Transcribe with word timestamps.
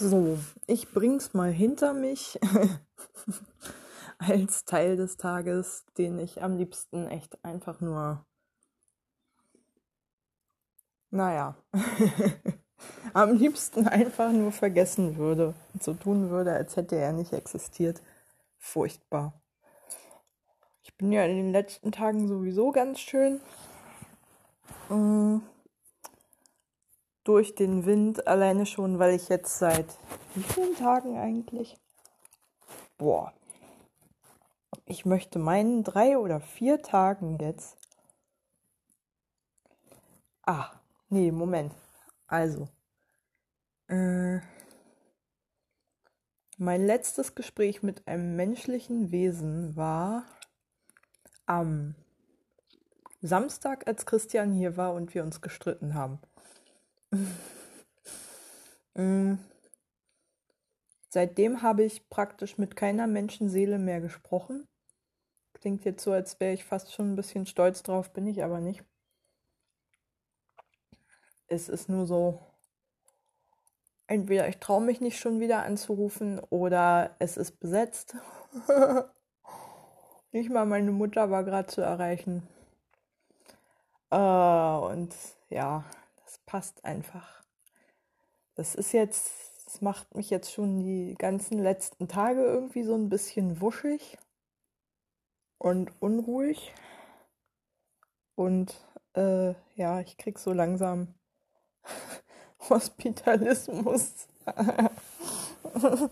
So, 0.00 0.38
ich 0.68 0.92
bring's 0.92 1.34
mal 1.34 1.50
hinter 1.50 1.92
mich 1.92 2.38
als 4.18 4.64
Teil 4.64 4.96
des 4.96 5.16
Tages, 5.16 5.86
den 5.98 6.20
ich 6.20 6.40
am 6.40 6.56
liebsten 6.56 7.08
echt 7.08 7.44
einfach 7.44 7.80
nur, 7.80 8.24
naja, 11.10 11.56
am 13.12 13.32
liebsten 13.32 13.88
einfach 13.88 14.30
nur 14.30 14.52
vergessen 14.52 15.16
würde 15.16 15.54
so 15.80 15.94
tun 15.94 16.30
würde, 16.30 16.52
als 16.52 16.76
hätte 16.76 16.94
er 16.94 17.12
nicht 17.12 17.32
existiert. 17.32 18.00
Furchtbar. 18.56 19.42
Ich 20.84 20.96
bin 20.96 21.10
ja 21.10 21.24
in 21.24 21.38
den 21.38 21.50
letzten 21.50 21.90
Tagen 21.90 22.28
sowieso 22.28 22.70
ganz 22.70 23.00
schön. 23.00 23.40
Äh, 24.90 25.40
durch 27.28 27.54
den 27.54 27.84
Wind, 27.84 28.26
alleine 28.26 28.64
schon, 28.64 28.98
weil 28.98 29.14
ich 29.14 29.28
jetzt 29.28 29.58
seit 29.58 29.98
wie 30.34 30.42
vielen 30.42 30.74
Tagen 30.76 31.18
eigentlich? 31.18 31.76
Boah. 32.96 33.34
Ich 34.86 35.04
möchte 35.04 35.38
meinen 35.38 35.84
drei 35.84 36.16
oder 36.16 36.40
vier 36.40 36.80
Tagen 36.80 37.38
jetzt. 37.38 37.76
Ah, 40.46 40.70
nee, 41.10 41.30
Moment. 41.30 41.74
Also. 42.26 42.70
Äh, 43.88 44.38
mein 46.56 46.86
letztes 46.86 47.34
Gespräch 47.34 47.82
mit 47.82 48.08
einem 48.08 48.36
menschlichen 48.36 49.10
Wesen 49.12 49.76
war 49.76 50.24
am 51.44 51.94
Samstag, 53.20 53.86
als 53.86 54.06
Christian 54.06 54.54
hier 54.54 54.78
war 54.78 54.94
und 54.94 55.14
wir 55.14 55.22
uns 55.22 55.42
gestritten 55.42 55.92
haben. 55.92 56.20
Mm. 58.94 59.34
Seitdem 61.10 61.62
habe 61.62 61.84
ich 61.84 62.08
praktisch 62.10 62.58
mit 62.58 62.76
keiner 62.76 63.06
Menschenseele 63.06 63.78
mehr 63.78 64.00
gesprochen. 64.00 64.68
Klingt 65.54 65.84
jetzt 65.84 66.04
so, 66.04 66.12
als 66.12 66.38
wäre 66.38 66.52
ich 66.52 66.64
fast 66.64 66.92
schon 66.92 67.12
ein 67.12 67.16
bisschen 67.16 67.46
stolz 67.46 67.82
drauf, 67.82 68.12
bin 68.12 68.26
ich 68.26 68.44
aber 68.44 68.60
nicht. 68.60 68.84
Es 71.46 71.70
ist 71.70 71.88
nur 71.88 72.06
so, 72.06 72.40
entweder 74.06 74.48
ich 74.48 74.58
traue 74.58 74.82
mich 74.82 75.00
nicht 75.00 75.18
schon 75.18 75.40
wieder 75.40 75.64
anzurufen 75.64 76.40
oder 76.50 77.16
es 77.18 77.36
ist 77.38 77.58
besetzt. 77.58 78.16
nicht 80.32 80.50
mal 80.50 80.66
meine 80.66 80.92
Mutter 80.92 81.30
war 81.30 81.42
gerade 81.44 81.68
zu 81.68 81.80
erreichen. 81.80 82.46
Äh, 84.10 84.16
und 84.16 85.14
ja, 85.48 85.84
passt 86.48 86.82
einfach. 86.86 87.44
Das 88.54 88.74
ist 88.74 88.92
jetzt, 88.92 89.30
das 89.66 89.82
macht 89.82 90.14
mich 90.14 90.30
jetzt 90.30 90.50
schon 90.50 90.80
die 90.80 91.14
ganzen 91.18 91.58
letzten 91.58 92.08
Tage 92.08 92.42
irgendwie 92.42 92.84
so 92.84 92.94
ein 92.94 93.10
bisschen 93.10 93.60
wuschig 93.60 94.16
und 95.58 95.92
unruhig. 96.00 96.72
Und 98.34 98.74
äh, 99.14 99.52
ja, 99.76 100.00
ich 100.00 100.16
krieg 100.16 100.38
so 100.38 100.54
langsam 100.54 101.14
Hospitalismus. 102.70 104.26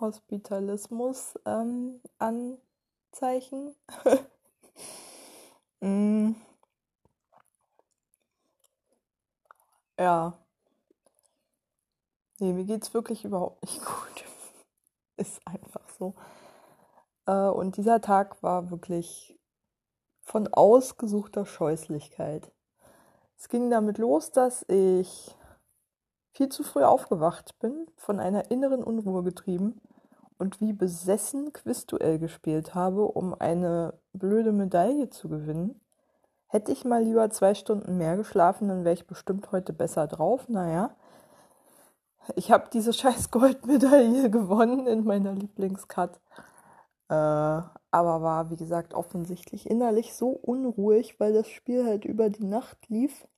Hospitalismus 0.00 1.38
ähm, 1.44 2.00
Anzeichen. 2.18 3.74
mm. 5.80 6.32
Ja. 9.98 10.38
Nee, 12.38 12.52
mir 12.52 12.64
geht's 12.64 12.92
wirklich 12.92 13.24
überhaupt 13.24 13.62
nicht 13.62 13.80
gut. 13.84 14.24
Ist 15.16 15.40
einfach 15.46 15.88
so. 15.98 16.14
Äh, 17.26 17.48
und 17.48 17.76
dieser 17.76 18.00
Tag 18.00 18.42
war 18.42 18.70
wirklich 18.70 19.38
von 20.20 20.48
ausgesuchter 20.52 21.46
Scheußlichkeit. 21.46 22.52
Es 23.38 23.48
ging 23.48 23.70
damit 23.70 23.98
los, 23.98 24.32
dass 24.32 24.64
ich 24.68 25.36
viel 26.32 26.48
zu 26.48 26.62
früh 26.64 26.84
aufgewacht 26.84 27.58
bin, 27.60 27.86
von 27.96 28.20
einer 28.20 28.50
inneren 28.50 28.82
Unruhe 28.82 29.22
getrieben 29.22 29.80
und 30.38 30.60
wie 30.60 30.72
besessen 30.72 31.52
Quizduell 31.52 32.18
gespielt 32.18 32.74
habe, 32.74 33.06
um 33.06 33.34
eine 33.34 33.98
blöde 34.12 34.52
Medaille 34.52 35.08
zu 35.10 35.28
gewinnen. 35.28 35.80
Hätte 36.56 36.72
ich 36.72 36.86
mal 36.86 37.02
lieber 37.02 37.28
zwei 37.28 37.54
Stunden 37.54 37.98
mehr 37.98 38.16
geschlafen, 38.16 38.68
dann 38.68 38.82
wäre 38.82 38.94
ich 38.94 39.06
bestimmt 39.06 39.52
heute 39.52 39.74
besser 39.74 40.06
drauf. 40.06 40.48
Naja, 40.48 40.96
ich 42.34 42.50
habe 42.50 42.70
diese 42.72 42.92
scheiß 42.94 43.30
Goldmedaille 43.30 44.30
gewonnen 44.30 44.86
in 44.86 45.04
meiner 45.04 45.34
Lieblingscut. 45.34 46.18
Äh, 47.10 47.12
aber 47.12 48.22
war, 48.22 48.48
wie 48.48 48.56
gesagt, 48.56 48.94
offensichtlich 48.94 49.68
innerlich 49.68 50.14
so 50.14 50.30
unruhig, 50.30 51.20
weil 51.20 51.34
das 51.34 51.46
Spiel 51.46 51.84
halt 51.84 52.06
über 52.06 52.30
die 52.30 52.44
Nacht 52.46 52.88
lief. 52.88 53.28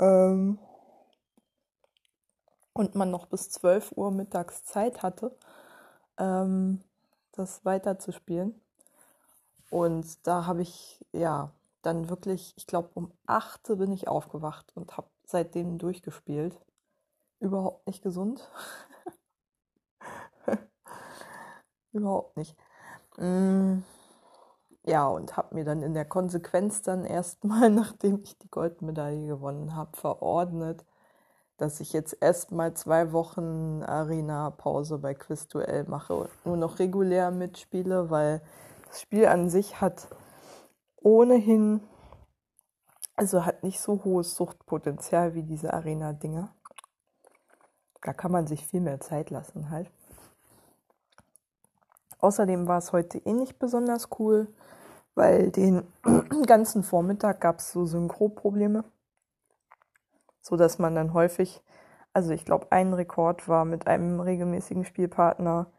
Ähm, 0.00 0.58
und 2.72 2.96
man 2.96 3.12
noch 3.12 3.26
bis 3.26 3.50
12 3.50 3.92
Uhr 3.92 4.10
mittags 4.10 4.64
Zeit 4.64 5.04
hatte, 5.04 5.30
ähm, 6.18 6.80
das 7.30 7.64
weiterzuspielen. 7.64 8.60
Und 9.70 10.26
da 10.26 10.46
habe 10.46 10.62
ich, 10.62 11.06
ja, 11.12 11.52
dann 11.84 12.08
wirklich, 12.08 12.54
ich 12.56 12.66
glaube, 12.66 12.90
um 12.94 13.12
8 13.26 13.78
bin 13.78 13.92
ich 13.92 14.08
aufgewacht 14.08 14.72
und 14.74 14.96
habe 14.96 15.08
seitdem 15.24 15.78
durchgespielt. 15.78 16.58
Überhaupt 17.40 17.86
nicht 17.86 18.02
gesund. 18.02 18.50
Überhaupt 21.92 22.36
nicht. 22.36 22.56
Mm, 23.18 23.82
ja, 24.86 25.06
und 25.08 25.36
habe 25.36 25.54
mir 25.54 25.64
dann 25.64 25.82
in 25.82 25.94
der 25.94 26.04
Konsequenz 26.04 26.82
dann 26.82 27.04
erstmal, 27.04 27.70
nachdem 27.70 28.22
ich 28.22 28.38
die 28.38 28.50
Goldmedaille 28.50 29.26
gewonnen 29.26 29.74
habe, 29.74 29.96
verordnet, 29.96 30.84
dass 31.56 31.80
ich 31.80 31.92
jetzt 31.92 32.16
erstmal 32.20 32.74
zwei 32.74 33.12
Wochen 33.12 33.82
Arena-Pause 33.84 34.98
bei 34.98 35.14
Quizduell 35.14 35.84
mache 35.84 36.14
und 36.14 36.30
nur 36.44 36.56
noch 36.56 36.78
regulär 36.78 37.30
mitspiele, 37.30 38.10
weil 38.10 38.42
das 38.88 39.00
Spiel 39.00 39.26
an 39.26 39.48
sich 39.48 39.80
hat 39.80 40.08
ohnehin, 41.04 41.80
also 43.14 43.44
hat 43.44 43.62
nicht 43.62 43.78
so 43.78 44.02
hohes 44.04 44.34
Suchtpotenzial 44.34 45.34
wie 45.34 45.44
diese 45.44 45.72
Arena-Dinger. 45.72 46.52
Da 48.02 48.12
kann 48.12 48.32
man 48.32 48.46
sich 48.46 48.66
viel 48.66 48.80
mehr 48.80 49.00
Zeit 49.00 49.30
lassen 49.30 49.70
halt. 49.70 49.90
Außerdem 52.18 52.66
war 52.66 52.78
es 52.78 52.92
heute 52.92 53.18
eh 53.18 53.32
nicht 53.32 53.58
besonders 53.58 54.08
cool, 54.18 54.48
weil 55.14 55.50
den 55.50 55.86
ganzen 56.46 56.82
Vormittag 56.82 57.40
gab 57.40 57.58
es 57.58 57.70
so 57.70 57.84
Synchro-Probleme, 57.84 58.84
so 60.40 60.56
dass 60.56 60.78
man 60.78 60.94
dann 60.94 61.12
häufig, 61.12 61.62
also 62.14 62.30
ich 62.30 62.44
glaube, 62.44 62.72
ein 62.72 62.94
Rekord 62.94 63.46
war 63.46 63.64
mit 63.64 63.86
einem 63.86 64.20
regelmäßigen 64.20 64.84
Spielpartner 64.84 65.70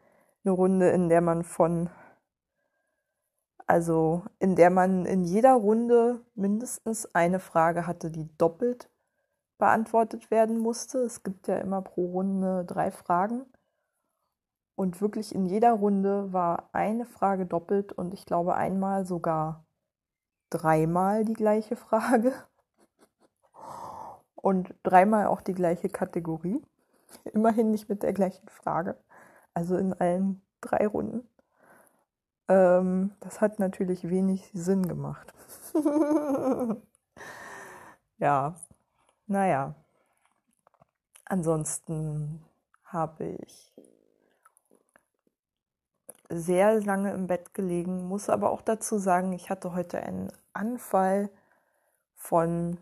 eine 0.44 0.52
Runde, 0.52 0.90
in 0.90 1.10
der 1.10 1.22
man 1.22 1.44
von 1.44 1.90
also 3.68 4.24
in 4.40 4.56
der 4.56 4.70
man 4.70 5.06
in 5.06 5.24
jeder 5.24 5.54
Runde 5.54 6.22
mindestens 6.36 7.14
eine 7.16 7.40
Frage 7.40 7.88
hatte, 7.88 8.12
die 8.12 8.30
doppelt 8.38 8.90
beantwortet 9.58 10.30
werden 10.32 10.60
musste. 10.60 11.00
Es 11.00 11.24
gibt 11.24 11.48
ja 11.48 11.58
immer 11.58 11.82
pro 11.82 12.06
Runde 12.12 12.66
drei 12.66 12.92
Fragen. 12.92 13.46
Und 14.76 15.00
wirklich 15.02 15.34
in 15.34 15.46
jeder 15.46 15.72
Runde 15.72 16.34
war 16.34 16.70
eine 16.74 17.06
Frage 17.06 17.46
doppelt 17.46 17.94
und 17.94 18.14
ich 18.14 18.26
glaube 18.26 18.56
einmal 18.56 19.06
sogar 19.06 19.66
dreimal 20.50 21.24
die 21.24 21.34
gleiche 21.34 21.76
Frage. 21.76 22.34
Und 24.36 24.76
dreimal 24.84 25.28
auch 25.28 25.42
die 25.42 25.54
gleiche 25.54 25.90
Kategorie. 25.90 26.62
Immerhin 27.34 27.72
nicht 27.72 27.90
mit 27.90 28.04
der 28.04 28.14
gleichen 28.14 28.48
Frage. 28.50 28.96
Also 29.54 29.78
in 29.78 29.94
allen 29.94 30.42
drei 30.62 30.86
Runden. 30.86 31.28
Ähm, 32.48 33.12
das 33.20 33.42
hat 33.42 33.60
natürlich 33.60 34.10
wenig 34.10 34.50
Sinn 34.54 34.88
gemacht. 34.88 35.34
ja, 38.18 38.56
naja. 39.28 39.76
Ansonsten 41.26 42.44
habe 42.84 43.26
ich 43.26 43.74
sehr 46.30 46.80
lange 46.82 47.14
im 47.14 47.28
Bett 47.28 47.54
gelegen, 47.54 48.08
muss 48.08 48.30
aber 48.30 48.52
auch 48.52 48.62
dazu 48.62 48.98
sagen, 48.98 49.34
ich 49.34 49.50
hatte 49.50 49.74
heute 49.74 50.02
einen 50.02 50.32
Anfall 50.54 51.30
von 52.16 52.78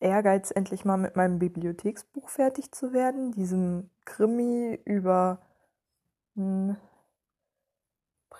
Ehrgeiz, 0.00 0.50
endlich 0.52 0.84
mal 0.84 0.96
mit 0.96 1.16
meinem 1.16 1.38
Bibliotheksbuch 1.38 2.28
fertig 2.28 2.72
zu 2.72 2.92
werden, 2.92 3.32
diesem 3.32 3.90
Krimi 4.04 4.78
über 4.84 5.40
hm, 6.34 6.76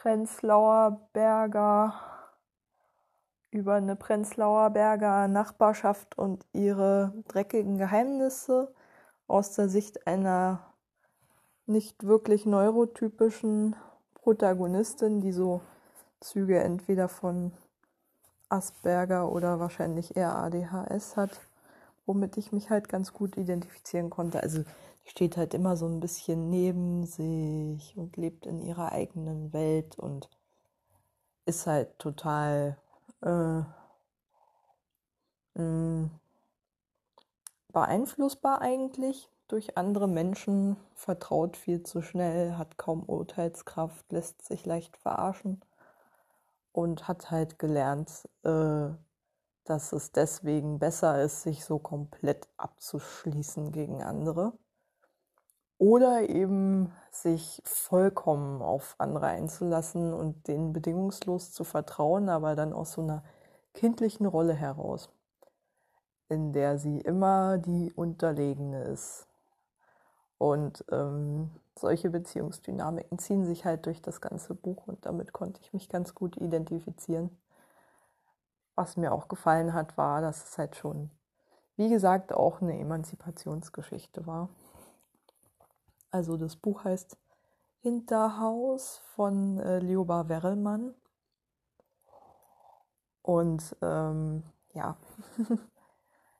Prenzlauer 0.02 1.08
Berger 1.12 1.92
über 3.50 3.74
eine 3.74 3.96
Prenzlauer 3.96 4.70
Berger 4.70 5.26
Nachbarschaft 5.26 6.16
und 6.16 6.46
ihre 6.52 7.12
dreckigen 7.26 7.78
Geheimnisse 7.78 8.72
aus 9.26 9.56
der 9.56 9.68
Sicht 9.68 10.06
einer 10.06 10.60
nicht 11.66 12.06
wirklich 12.06 12.46
neurotypischen 12.46 13.74
Protagonistin, 14.14 15.20
die 15.20 15.32
so 15.32 15.62
Züge 16.20 16.60
entweder 16.60 17.08
von 17.08 17.50
Asperger 18.48 19.32
oder 19.32 19.58
wahrscheinlich 19.58 20.16
eher 20.16 20.36
ADHS 20.36 21.16
hat, 21.16 21.40
womit 22.06 22.36
ich 22.36 22.52
mich 22.52 22.70
halt 22.70 22.88
ganz 22.88 23.12
gut 23.12 23.36
identifizieren 23.36 24.10
konnte. 24.10 24.44
Also 24.44 24.62
steht 25.08 25.36
halt 25.36 25.54
immer 25.54 25.76
so 25.76 25.86
ein 25.86 26.00
bisschen 26.00 26.50
neben 26.50 27.06
sich 27.06 27.96
und 27.96 28.16
lebt 28.16 28.46
in 28.46 28.60
ihrer 28.60 28.92
eigenen 28.92 29.52
Welt 29.52 29.98
und 29.98 30.28
ist 31.46 31.66
halt 31.66 31.98
total 31.98 32.76
äh, 33.22 33.62
mh, 35.54 36.10
beeinflussbar 37.72 38.60
eigentlich 38.60 39.30
durch 39.48 39.78
andere 39.78 40.08
Menschen, 40.08 40.76
vertraut 40.94 41.56
viel 41.56 41.82
zu 41.82 42.02
schnell, 42.02 42.58
hat 42.58 42.76
kaum 42.76 43.02
Urteilskraft, 43.04 44.12
lässt 44.12 44.44
sich 44.44 44.66
leicht 44.66 44.96
verarschen 44.98 45.62
und 46.72 47.08
hat 47.08 47.30
halt 47.30 47.58
gelernt, 47.58 48.28
äh, 48.42 48.90
dass 49.64 49.92
es 49.92 50.12
deswegen 50.12 50.78
besser 50.78 51.22
ist, 51.22 51.42
sich 51.42 51.64
so 51.64 51.78
komplett 51.78 52.48
abzuschließen 52.58 53.72
gegen 53.72 54.02
andere. 54.02 54.52
Oder 55.78 56.28
eben 56.28 56.92
sich 57.12 57.62
vollkommen 57.64 58.62
auf 58.62 58.96
andere 58.98 59.26
einzulassen 59.26 60.12
und 60.12 60.48
denen 60.48 60.72
bedingungslos 60.72 61.52
zu 61.52 61.62
vertrauen, 61.64 62.28
aber 62.28 62.56
dann 62.56 62.72
aus 62.72 62.92
so 62.92 63.02
einer 63.02 63.22
kindlichen 63.74 64.26
Rolle 64.26 64.54
heraus, 64.54 65.08
in 66.28 66.52
der 66.52 66.78
sie 66.78 67.00
immer 67.00 67.58
die 67.58 67.92
Unterlegene 67.92 68.82
ist. 68.84 69.28
Und 70.36 70.84
ähm, 70.90 71.50
solche 71.76 72.10
Beziehungsdynamiken 72.10 73.18
ziehen 73.18 73.44
sich 73.44 73.64
halt 73.64 73.86
durch 73.86 74.02
das 74.02 74.20
ganze 74.20 74.54
Buch 74.54 74.86
und 74.86 75.06
damit 75.06 75.32
konnte 75.32 75.60
ich 75.62 75.72
mich 75.72 75.88
ganz 75.88 76.14
gut 76.14 76.36
identifizieren. 76.36 77.36
Was 78.74 78.96
mir 78.96 79.12
auch 79.12 79.28
gefallen 79.28 79.74
hat, 79.74 79.96
war, 79.96 80.20
dass 80.20 80.50
es 80.50 80.58
halt 80.58 80.76
schon, 80.76 81.10
wie 81.76 81.88
gesagt, 81.88 82.32
auch 82.32 82.60
eine 82.62 82.78
Emanzipationsgeschichte 82.78 84.26
war. 84.26 84.48
Also 86.10 86.36
das 86.36 86.56
Buch 86.56 86.84
heißt 86.84 87.16
Hinterhaus 87.80 89.02
von 89.14 89.58
äh, 89.58 89.78
Lioba 89.78 90.28
Werrelmann. 90.28 90.94
Und 93.22 93.76
ähm, 93.82 94.42
ja, 94.72 94.96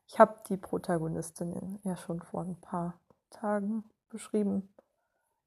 ich 0.07 0.19
habe 0.19 0.35
die 0.49 0.57
Protagonistin 0.57 1.79
ja 1.83 1.95
schon 1.95 2.21
vor 2.21 2.41
ein 2.41 2.59
paar 2.59 2.99
Tagen 3.29 3.83
beschrieben 4.09 4.73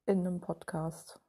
in 0.07 0.21
einem 0.21 0.41
Podcast 0.41 1.21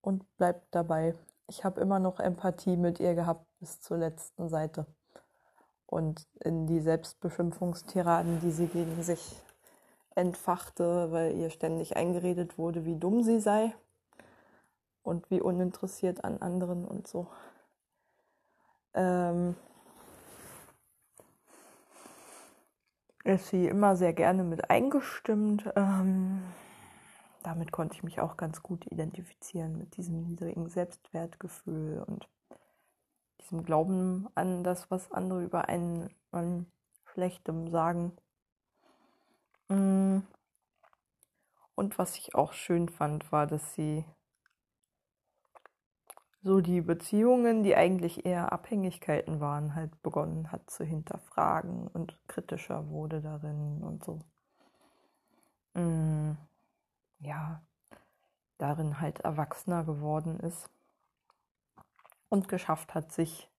und 0.00 0.24
bleibt 0.36 0.74
dabei. 0.74 1.14
Ich 1.46 1.64
habe 1.64 1.80
immer 1.80 2.00
noch 2.00 2.18
Empathie 2.18 2.76
mit 2.76 3.00
ihr 3.00 3.14
gehabt 3.14 3.46
bis 3.60 3.80
zur 3.80 3.98
letzten 3.98 4.48
Seite. 4.48 4.86
Und 5.86 6.26
in 6.40 6.66
die 6.66 6.80
Selbstbeschimpfungstiraden, 6.80 8.40
die 8.40 8.50
sie 8.50 8.66
gegen 8.66 9.02
sich 9.04 9.40
entfachte, 10.16 11.12
weil 11.12 11.36
ihr 11.36 11.50
ständig 11.50 11.96
eingeredet 11.96 12.58
wurde, 12.58 12.84
wie 12.84 12.96
dumm 12.96 13.22
sie 13.22 13.38
sei 13.38 13.74
und 15.02 15.30
wie 15.30 15.40
uninteressiert 15.40 16.24
an 16.24 16.38
anderen 16.38 16.84
und 16.84 17.06
so. 17.06 17.28
Ähm, 18.94 19.54
ist 23.24 23.48
sie 23.48 23.66
immer 23.66 23.96
sehr 23.96 24.12
gerne 24.12 24.42
mit 24.42 24.70
eingestimmt. 24.70 25.70
Ähm, 25.76 26.42
damit 27.42 27.70
konnte 27.70 27.94
ich 27.94 28.02
mich 28.02 28.20
auch 28.20 28.36
ganz 28.36 28.62
gut 28.62 28.86
identifizieren 28.90 29.78
mit 29.78 29.96
diesem 29.96 30.22
niedrigen 30.22 30.68
Selbstwertgefühl 30.68 32.02
und 32.06 32.28
diesem 33.42 33.64
Glauben 33.64 34.28
an 34.34 34.64
das, 34.64 34.90
was 34.90 35.12
andere 35.12 35.44
über 35.44 35.68
einen 35.68 36.10
an 36.30 36.66
Schlechtem 37.04 37.68
sagen. 37.68 38.12
Mm. 39.68 40.20
Und 41.74 41.98
was 41.98 42.16
ich 42.16 42.34
auch 42.34 42.52
schön 42.52 42.88
fand, 42.88 43.30
war, 43.32 43.46
dass 43.46 43.74
sie 43.74 44.04
so 46.42 46.60
die 46.60 46.80
Beziehungen, 46.80 47.64
die 47.64 47.74
eigentlich 47.74 48.24
eher 48.24 48.52
Abhängigkeiten 48.52 49.40
waren, 49.40 49.74
halt 49.74 50.00
begonnen 50.02 50.52
hat 50.52 50.70
zu 50.70 50.84
hinterfragen 50.84 51.88
und 51.88 52.16
kritischer 52.28 52.88
wurde 52.88 53.20
darin 53.20 53.82
und 53.82 54.04
so. 54.04 54.20
Mm, 55.74 56.36
ja, 57.18 57.62
darin 58.58 59.00
halt 59.00 59.20
erwachsener 59.20 59.84
geworden 59.84 60.38
ist 60.40 60.70
und 62.28 62.48
geschafft 62.48 62.94
hat, 62.94 63.12
sich 63.12 63.50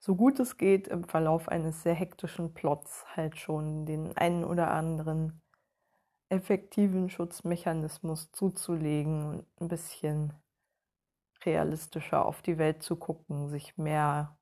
so 0.00 0.14
gut 0.14 0.38
es 0.40 0.56
geht 0.56 0.88
im 0.88 1.04
Verlauf 1.04 1.48
eines 1.48 1.82
sehr 1.82 1.94
hektischen 1.94 2.54
Plots 2.54 3.04
halt 3.14 3.38
schon 3.38 3.86
den 3.86 4.16
einen 4.16 4.44
oder 4.44 4.70
anderen 4.70 5.42
effektiven 6.28 7.08
Schutzmechanismus 7.08 8.32
zuzulegen 8.32 9.26
und 9.26 9.46
ein 9.60 9.68
bisschen 9.68 10.32
realistischer 11.44 12.24
auf 12.24 12.42
die 12.42 12.58
Welt 12.58 12.82
zu 12.82 12.96
gucken, 12.96 13.48
sich 13.48 13.76
mehr 13.78 14.36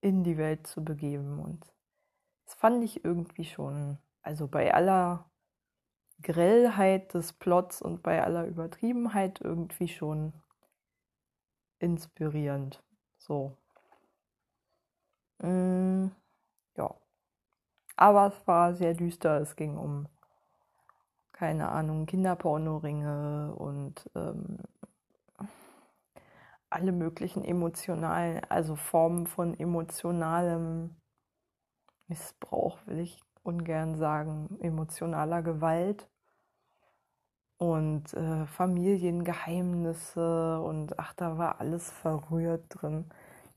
in 0.00 0.24
die 0.24 0.36
Welt 0.36 0.66
zu 0.66 0.84
begeben. 0.84 1.38
Und 1.38 1.64
das 2.44 2.54
fand 2.54 2.82
ich 2.82 3.04
irgendwie 3.04 3.44
schon, 3.44 3.98
also 4.22 4.48
bei 4.48 4.74
aller 4.74 5.30
Grellheit 6.22 7.14
des 7.14 7.32
Plots 7.32 7.80
und 7.80 8.02
bei 8.02 8.22
aller 8.22 8.46
Übertriebenheit 8.46 9.40
irgendwie 9.40 9.88
schon 9.88 10.32
inspirierend. 11.78 12.82
So. 13.18 13.56
Mm, 15.42 16.10
ja. 16.76 16.94
Aber 17.96 18.28
es 18.28 18.46
war 18.46 18.72
sehr 18.74 18.94
düster. 18.94 19.40
Es 19.42 19.54
ging 19.56 19.76
um, 19.76 20.08
keine 21.32 21.68
Ahnung, 21.70 22.06
Kinderpornoringe 22.06 23.54
und 23.56 24.08
ähm, 24.14 24.58
alle 26.70 26.92
möglichen 26.92 27.44
emotionalen, 27.44 28.40
also 28.48 28.76
Formen 28.76 29.26
von 29.26 29.58
emotionalem 29.58 30.96
Missbrauch, 32.08 32.78
will 32.86 32.98
ich 32.98 33.20
ungern 33.42 33.96
sagen, 33.96 34.58
emotionaler 34.60 35.42
Gewalt 35.42 36.08
und 37.58 38.12
äh, 38.14 38.46
Familiengeheimnisse 38.46 40.60
und 40.60 40.98
ach, 40.98 41.12
da 41.14 41.38
war 41.38 41.60
alles 41.60 41.90
verrührt 41.90 42.64
drin. 42.68 43.06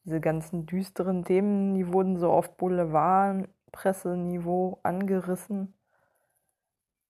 Diese 0.04 0.20
ganzen 0.20 0.66
düsteren 0.66 1.24
Themen, 1.24 1.76
die 1.76 1.92
wurden 1.92 2.18
so 2.18 2.32
auf 2.32 2.58
Boulevardpresseniveau 2.58 4.80
angerissen. 4.84 5.74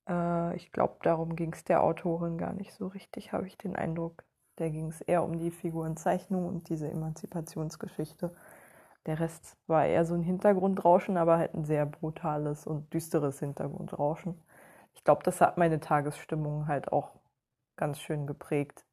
Äh, 0.08 0.56
ich 0.56 0.72
glaube, 0.72 0.98
darum 1.04 1.36
ging 1.36 1.54
es 1.54 1.64
der 1.64 1.84
Autorin 1.84 2.38
gar 2.38 2.54
nicht 2.54 2.74
so 2.74 2.88
richtig, 2.88 3.34
habe 3.34 3.48
ich 3.48 3.58
den 3.58 3.76
Eindruck. 3.76 4.24
Da 4.58 4.70
ging 4.70 4.88
es 4.88 5.02
eher 5.02 5.24
um 5.24 5.40
die 5.40 5.52
Figurenzeichnung 5.52 6.48
und 6.48 6.70
diese 6.70 6.90
Emanzipationsgeschichte. 6.90 8.36
Der 9.06 9.20
Rest 9.20 9.58
war 9.68 9.86
eher 9.86 10.06
so 10.06 10.14
ein 10.14 10.22
Hintergrundrauschen, 10.22 11.18
aber 11.18 11.38
halt 11.38 11.56
ein 11.56 11.66
sehr 11.66 11.86
brutales 11.86 12.68
und 12.68 12.94
düsteres 12.94 13.40
Hintergrundrauschen. 13.40 14.40
Ich 14.94 15.04
glaube, 15.04 15.24
das 15.24 15.42
hat 15.42 15.58
meine 15.58 15.80
Tagesstimmung 15.80 16.68
halt 16.68 16.92
auch 16.92 17.16
ganz 17.78 18.00
schön 18.00 18.28
geprägt. 18.28 18.86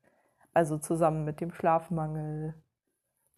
Also 0.55 0.79
zusammen 0.79 1.25
mit 1.25 1.41
dem 1.41 1.53
Schlafmangel, 1.53 2.55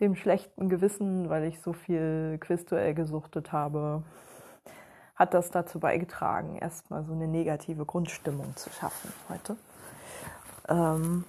dem 0.01 0.17
schlechten 0.17 0.69
Gewissen, 0.69 1.29
weil 1.29 1.45
ich 1.45 1.61
so 1.61 1.73
viel 1.73 2.39
Quizduell 2.41 2.95
gesuchtet 2.95 3.53
habe, 3.53 4.03
hat 5.15 5.35
das 5.35 5.51
dazu 5.51 5.79
beigetragen, 5.79 6.57
erstmal 6.57 7.05
so 7.05 7.13
eine 7.13 7.29
negative 7.29 7.85
Grundstimmung 7.85 8.57
zu 8.57 8.71
schaffen 8.71 9.13
heute. 9.29 9.57
Ähm, 10.69 11.25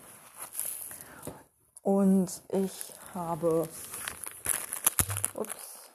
und 1.84 2.30
ich 2.50 2.94
habe, 3.13 3.68
ups, 5.34 5.92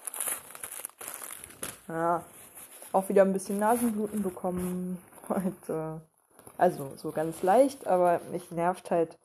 ja, 1.88 2.22
auch 2.92 3.08
wieder 3.08 3.22
ein 3.22 3.32
bisschen 3.32 3.58
Nasenbluten 3.58 4.22
bekommen 4.22 4.98
heute. 5.28 6.02
Also 6.58 6.92
so 6.96 7.12
ganz 7.12 7.42
leicht, 7.42 7.86
aber 7.86 8.20
mich 8.30 8.50
nervt 8.50 8.90
halt, 8.90 9.18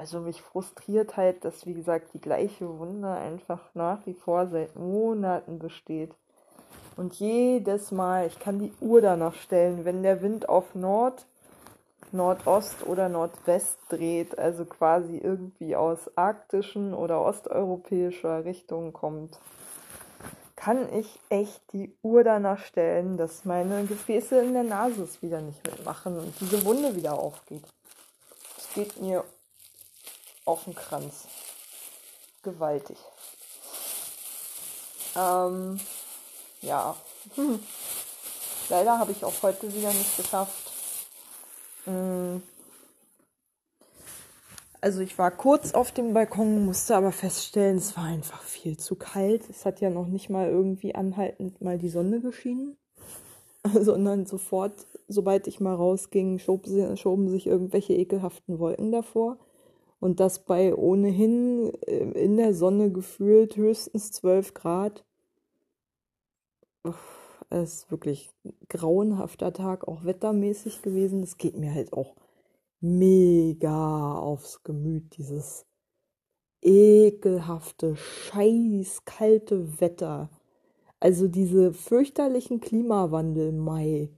also 0.00 0.20
mich 0.20 0.40
frustriert 0.40 1.18
halt, 1.18 1.44
dass 1.44 1.66
wie 1.66 1.74
gesagt 1.74 2.14
die 2.14 2.22
gleiche 2.22 2.78
Wunde 2.78 3.10
einfach 3.10 3.60
nach 3.74 4.06
wie 4.06 4.14
vor 4.14 4.46
seit 4.46 4.74
Monaten 4.74 5.58
besteht. 5.58 6.14
Und 6.96 7.16
jedes 7.16 7.92
Mal, 7.92 8.26
ich 8.26 8.38
kann 8.40 8.58
die 8.58 8.72
Uhr 8.80 9.02
danach 9.02 9.34
stellen, 9.34 9.84
wenn 9.84 10.02
der 10.02 10.22
Wind 10.22 10.48
auf 10.48 10.74
Nord 10.74 11.26
Nordost 12.12 12.86
oder 12.86 13.10
Nordwest 13.10 13.78
dreht, 13.90 14.38
also 14.38 14.64
quasi 14.64 15.18
irgendwie 15.18 15.76
aus 15.76 16.10
arktischen 16.16 16.94
oder 16.94 17.20
osteuropäischer 17.20 18.46
Richtung 18.46 18.94
kommt, 18.94 19.38
kann 20.56 20.92
ich 20.94 21.20
echt 21.28 21.60
die 21.74 21.94
Uhr 22.02 22.24
danach 22.24 22.60
stellen, 22.64 23.18
dass 23.18 23.44
meine 23.44 23.84
Gefäße 23.84 24.40
in 24.40 24.54
der 24.54 24.64
Nase 24.64 25.02
es 25.02 25.20
wieder 25.20 25.42
nicht 25.42 25.62
mitmachen 25.66 26.18
und 26.18 26.32
diese 26.40 26.64
Wunde 26.64 26.96
wieder 26.96 27.18
aufgeht. 27.18 27.64
Es 28.56 28.74
geht 28.74 29.00
mir 29.00 29.24
auf 30.44 30.64
den 30.64 30.74
Kranz. 30.74 31.26
Gewaltig. 32.42 32.96
Ähm, 35.16 35.78
ja. 36.62 36.96
Hm. 37.34 37.60
Leider 38.68 38.98
habe 38.98 39.12
ich 39.12 39.24
auch 39.24 39.42
heute 39.42 39.72
wieder 39.74 39.92
nicht 39.92 40.16
geschafft. 40.16 40.72
Hm. 41.84 42.42
Also 44.82 45.00
ich 45.00 45.18
war 45.18 45.30
kurz 45.30 45.74
auf 45.74 45.92
dem 45.92 46.14
Balkon, 46.14 46.64
musste 46.64 46.96
aber 46.96 47.12
feststellen, 47.12 47.76
es 47.76 47.96
war 47.98 48.04
einfach 48.04 48.42
viel 48.42 48.78
zu 48.78 48.94
kalt. 48.94 49.48
Es 49.50 49.66
hat 49.66 49.80
ja 49.80 49.90
noch 49.90 50.06
nicht 50.06 50.30
mal 50.30 50.48
irgendwie 50.48 50.94
anhaltend 50.94 51.60
mal 51.60 51.78
die 51.78 51.90
Sonne 51.90 52.20
geschienen, 52.20 52.78
sondern 53.78 54.24
sofort, 54.24 54.86
sobald 55.06 55.46
ich 55.48 55.60
mal 55.60 55.74
rausging, 55.74 56.38
schob, 56.38 56.66
schoben 56.94 57.28
sich 57.28 57.46
irgendwelche 57.46 57.92
ekelhaften 57.92 58.58
Wolken 58.58 58.90
davor. 58.90 59.36
Und 60.00 60.18
das 60.18 60.44
bei 60.44 60.74
ohnehin 60.74 61.72
äh, 61.86 62.10
in 62.12 62.36
der 62.36 62.54
Sonne 62.54 62.90
gefühlt 62.90 63.56
höchstens 63.56 64.10
12 64.12 64.54
Grad. 64.54 65.04
Es 67.50 67.74
ist 67.74 67.90
wirklich 67.90 68.30
ein 68.44 68.54
grauenhafter 68.68 69.52
Tag, 69.52 69.86
auch 69.86 70.04
wettermäßig 70.04 70.82
gewesen. 70.82 71.20
Das 71.20 71.36
geht 71.36 71.56
mir 71.56 71.74
halt 71.74 71.92
auch 71.92 72.16
mega 72.80 74.18
aufs 74.18 74.62
Gemüt, 74.62 75.16
dieses 75.18 75.66
ekelhafte, 76.62 77.96
scheiß 77.96 79.04
kalte 79.04 79.80
Wetter. 79.80 80.30
Also 81.00 81.28
diese 81.28 81.72
fürchterlichen 81.72 82.60
Klimawandel 82.60 83.52
Mai, 83.52 84.10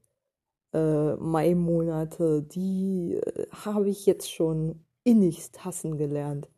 äh, 0.72 1.14
Mai-Monate, 1.16 2.42
die 2.42 3.14
äh, 3.14 3.46
habe 3.50 3.88
ich 3.88 4.06
jetzt 4.06 4.30
schon 4.30 4.84
innigst 5.04 5.64
hassen 5.64 5.97
gelernt. 5.97 6.49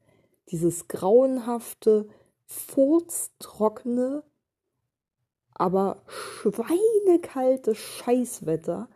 Dieses 0.50 0.88
grauenhafte, 0.88 2.08
furztrockene, 2.46 4.22
aber 5.54 6.02
schweinekalte 6.06 7.74
Scheißwetter, 7.74 8.88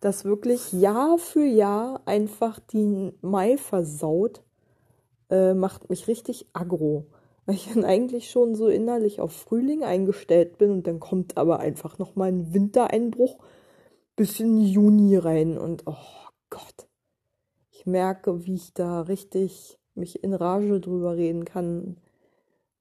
das 0.00 0.24
wirklich 0.24 0.72
Jahr 0.72 1.18
für 1.18 1.44
Jahr 1.44 2.02
einfach 2.04 2.60
den 2.60 3.14
Mai 3.22 3.56
versaut, 3.56 4.42
äh, 5.30 5.54
macht 5.54 5.90
mich 5.90 6.06
richtig 6.06 6.46
aggro. 6.52 7.06
Weil 7.46 7.54
ich 7.54 7.72
dann 7.72 7.84
eigentlich 7.84 8.30
schon 8.30 8.54
so 8.56 8.68
innerlich 8.68 9.20
auf 9.20 9.32
Frühling 9.32 9.84
eingestellt 9.84 10.58
bin 10.58 10.70
und 10.70 10.86
dann 10.86 11.00
kommt 11.00 11.36
aber 11.36 11.60
einfach 11.60 11.98
nochmal 11.98 12.28
ein 12.28 12.52
Wintereinbruch 12.52 13.38
bis 14.16 14.40
in 14.40 14.58
Juni 14.58 15.16
rein 15.16 15.56
und 15.56 15.82
oh 15.86 15.94
Gott. 16.50 16.85
Merke, 17.86 18.44
wie 18.46 18.54
ich 18.54 18.74
da 18.74 19.02
richtig 19.02 19.78
mich 19.94 20.22
in 20.22 20.34
Rage 20.34 20.80
drüber 20.80 21.16
reden 21.16 21.44
kann. 21.44 21.96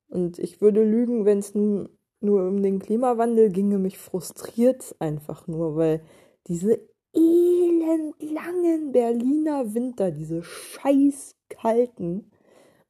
Und 0.09 0.39
ich 0.39 0.61
würde 0.61 0.83
lügen, 0.83 1.25
wenn 1.25 1.39
es 1.39 1.55
nun 1.55 1.89
nur 2.21 2.47
um 2.47 2.61
den 2.61 2.79
Klimawandel 2.79 3.51
ginge, 3.51 3.77
mich 3.77 3.97
frustriert 3.97 4.95
einfach 4.99 5.47
nur, 5.47 5.75
weil 5.75 6.01
diese 6.47 6.79
elendlangen 7.13 8.91
Berliner 8.91 9.73
Winter, 9.73 10.11
diese 10.11 10.43
scheiß 10.43 11.35
kalten, 11.49 12.31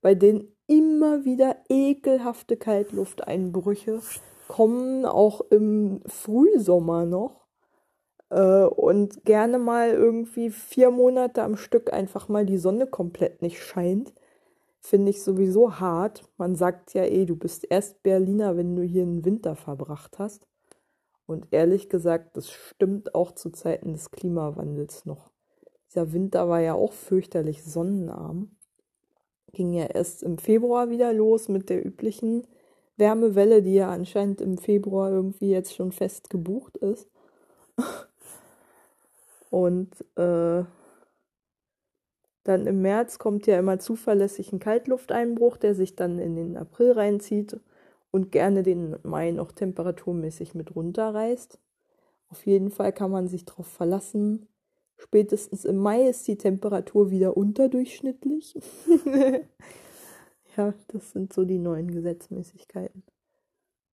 bei 0.01 0.15
denen 0.15 0.55
immer 0.67 1.25
wieder 1.25 1.57
ekelhafte 1.69 2.57
Kaltlufteinbrüche 2.57 4.01
kommen, 4.47 5.05
auch 5.05 5.41
im 5.51 6.01
Frühsommer 6.05 7.05
noch. 7.05 7.44
Äh, 8.35 8.65
und 8.65 9.23
gerne 9.23 9.57
mal 9.59 9.91
irgendwie 9.91 10.49
vier 10.49 10.91
Monate 10.91 11.41
am 11.41 11.55
Stück 11.55 11.93
einfach 11.93 12.27
mal 12.27 12.45
die 12.45 12.57
Sonne 12.57 12.85
komplett 12.85 13.41
nicht 13.41 13.63
scheint, 13.63 14.13
finde 14.81 15.11
ich 15.11 15.23
sowieso 15.23 15.79
hart. 15.79 16.23
Man 16.37 16.55
sagt 16.55 16.93
ja 16.93 17.05
eh, 17.05 17.25
du 17.25 17.37
bist 17.37 17.65
erst 17.69 18.03
Berliner, 18.03 18.57
wenn 18.57 18.75
du 18.75 18.83
hier 18.83 19.03
einen 19.03 19.23
Winter 19.23 19.55
verbracht 19.55 20.19
hast. 20.19 20.45
Und 21.25 21.47
ehrlich 21.51 21.87
gesagt, 21.87 22.35
das 22.35 22.51
stimmt 22.51 23.15
auch 23.15 23.31
zu 23.31 23.51
Zeiten 23.51 23.93
des 23.93 24.11
Klimawandels 24.11 25.05
noch. 25.05 25.31
Dieser 25.89 26.11
Winter 26.11 26.49
war 26.49 26.59
ja 26.59 26.73
auch 26.73 26.91
fürchterlich 26.91 27.63
sonnenarm. 27.63 28.51
Ging 29.53 29.71
ja 29.71 29.85
erst 29.85 30.23
im 30.23 30.39
Februar 30.39 30.89
wieder 30.89 31.13
los 31.13 31.47
mit 31.47 31.69
der 31.69 31.85
üblichen 31.85 32.45
Wärmewelle, 32.97 33.63
die 33.63 33.75
ja 33.75 33.89
anscheinend 33.89 34.41
im 34.41 34.57
Februar 34.57 35.09
irgendwie 35.09 35.51
jetzt 35.51 35.73
schon 35.73 35.93
fest 35.93 36.29
gebucht 36.29 36.75
ist. 36.77 37.07
Und 39.55 40.01
äh, 40.17 40.65
dann 42.43 42.67
im 42.67 42.81
März 42.81 43.19
kommt 43.19 43.47
ja 43.47 43.57
immer 43.57 43.79
zuverlässig 43.79 44.51
ein 44.51 44.59
Kaltlufteinbruch, 44.59 45.55
der 45.55 45.73
sich 45.75 45.95
dann 45.95 46.19
in 46.19 46.35
den 46.35 46.57
April 46.57 46.91
reinzieht 46.91 47.57
und 48.11 48.33
gerne 48.33 48.63
den 48.63 48.97
Mai 49.03 49.31
noch 49.31 49.53
temperaturmäßig 49.53 50.55
mit 50.55 50.75
runterreißt. 50.75 51.57
Auf 52.27 52.45
jeden 52.45 52.69
Fall 52.69 52.91
kann 52.91 53.11
man 53.11 53.29
sich 53.29 53.45
darauf 53.45 53.67
verlassen. 53.67 54.49
Spätestens 54.97 55.63
im 55.63 55.77
Mai 55.77 56.09
ist 56.09 56.27
die 56.27 56.37
Temperatur 56.37 57.09
wieder 57.09 57.37
unterdurchschnittlich. 57.37 58.59
ja, 60.57 60.73
das 60.89 61.11
sind 61.11 61.31
so 61.31 61.45
die 61.45 61.59
neuen 61.59 61.89
Gesetzmäßigkeiten. 61.89 63.03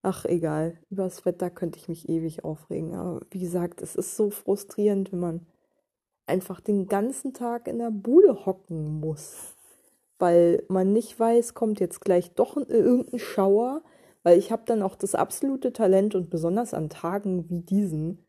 Ach, 0.02 0.25
egal. 0.25 0.81
Über 0.90 1.04
das 1.04 1.25
Wetter 1.25 1.50
könnte 1.50 1.78
ich 1.78 1.87
mich 1.87 2.09
ewig 2.09 2.42
aufregen. 2.42 2.95
Aber 2.95 3.21
wie 3.31 3.38
gesagt, 3.38 3.81
es 3.81 3.95
ist 3.95 4.16
so 4.16 4.31
frustrierend, 4.31 5.12
wenn 5.12 5.21
man 5.21 5.47
einfach 6.26 6.61
den 6.61 6.87
ganzen 6.87 7.35
Tag 7.35 7.69
in 7.69 7.79
der 7.79 7.91
Bude 7.91 8.47
hocken 8.47 9.00
muss. 9.00 9.55
Weil 10.19 10.62
man 10.69 10.93
nicht 10.93 11.19
weiß, 11.19 11.55
kommt 11.55 11.81
jetzt 11.81 12.00
gleich 12.00 12.33
doch 12.35 12.57
irgendein 12.57 13.19
Schauer. 13.19 13.83
Weil 14.23 14.38
ich 14.38 14.52
habe 14.52 14.62
dann 14.67 14.83
auch 14.83 14.95
das 14.95 15.14
absolute 15.14 15.73
Talent 15.73 16.14
und 16.14 16.31
besonders 16.31 16.75
an 16.75 16.91
Tagen 16.91 17.49
wie 17.50 17.61
diesen, 17.61 18.25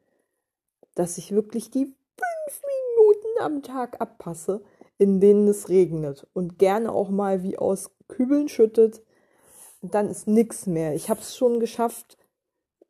dass 0.96 1.18
ich 1.18 1.32
wirklich 1.32 1.70
die 1.70 1.86
fünf 1.86 2.62
Minuten 2.98 3.42
am 3.42 3.62
Tag 3.62 4.02
abpasse, 4.02 4.64
in 4.98 5.20
denen 5.20 5.48
es 5.48 5.70
regnet 5.70 6.28
und 6.34 6.58
gerne 6.58 6.92
auch 6.92 7.10
mal 7.10 7.44
wie 7.44 7.58
aus 7.58 7.92
Kübeln 8.08 8.50
schüttet. 8.50 9.04
Dann 9.82 10.10
ist 10.10 10.28
nichts 10.28 10.66
mehr. 10.66 10.96
Ich 10.96 11.10
habe 11.10 11.20
es 11.20 11.36
schon 11.36 11.60
geschafft, 11.60 12.18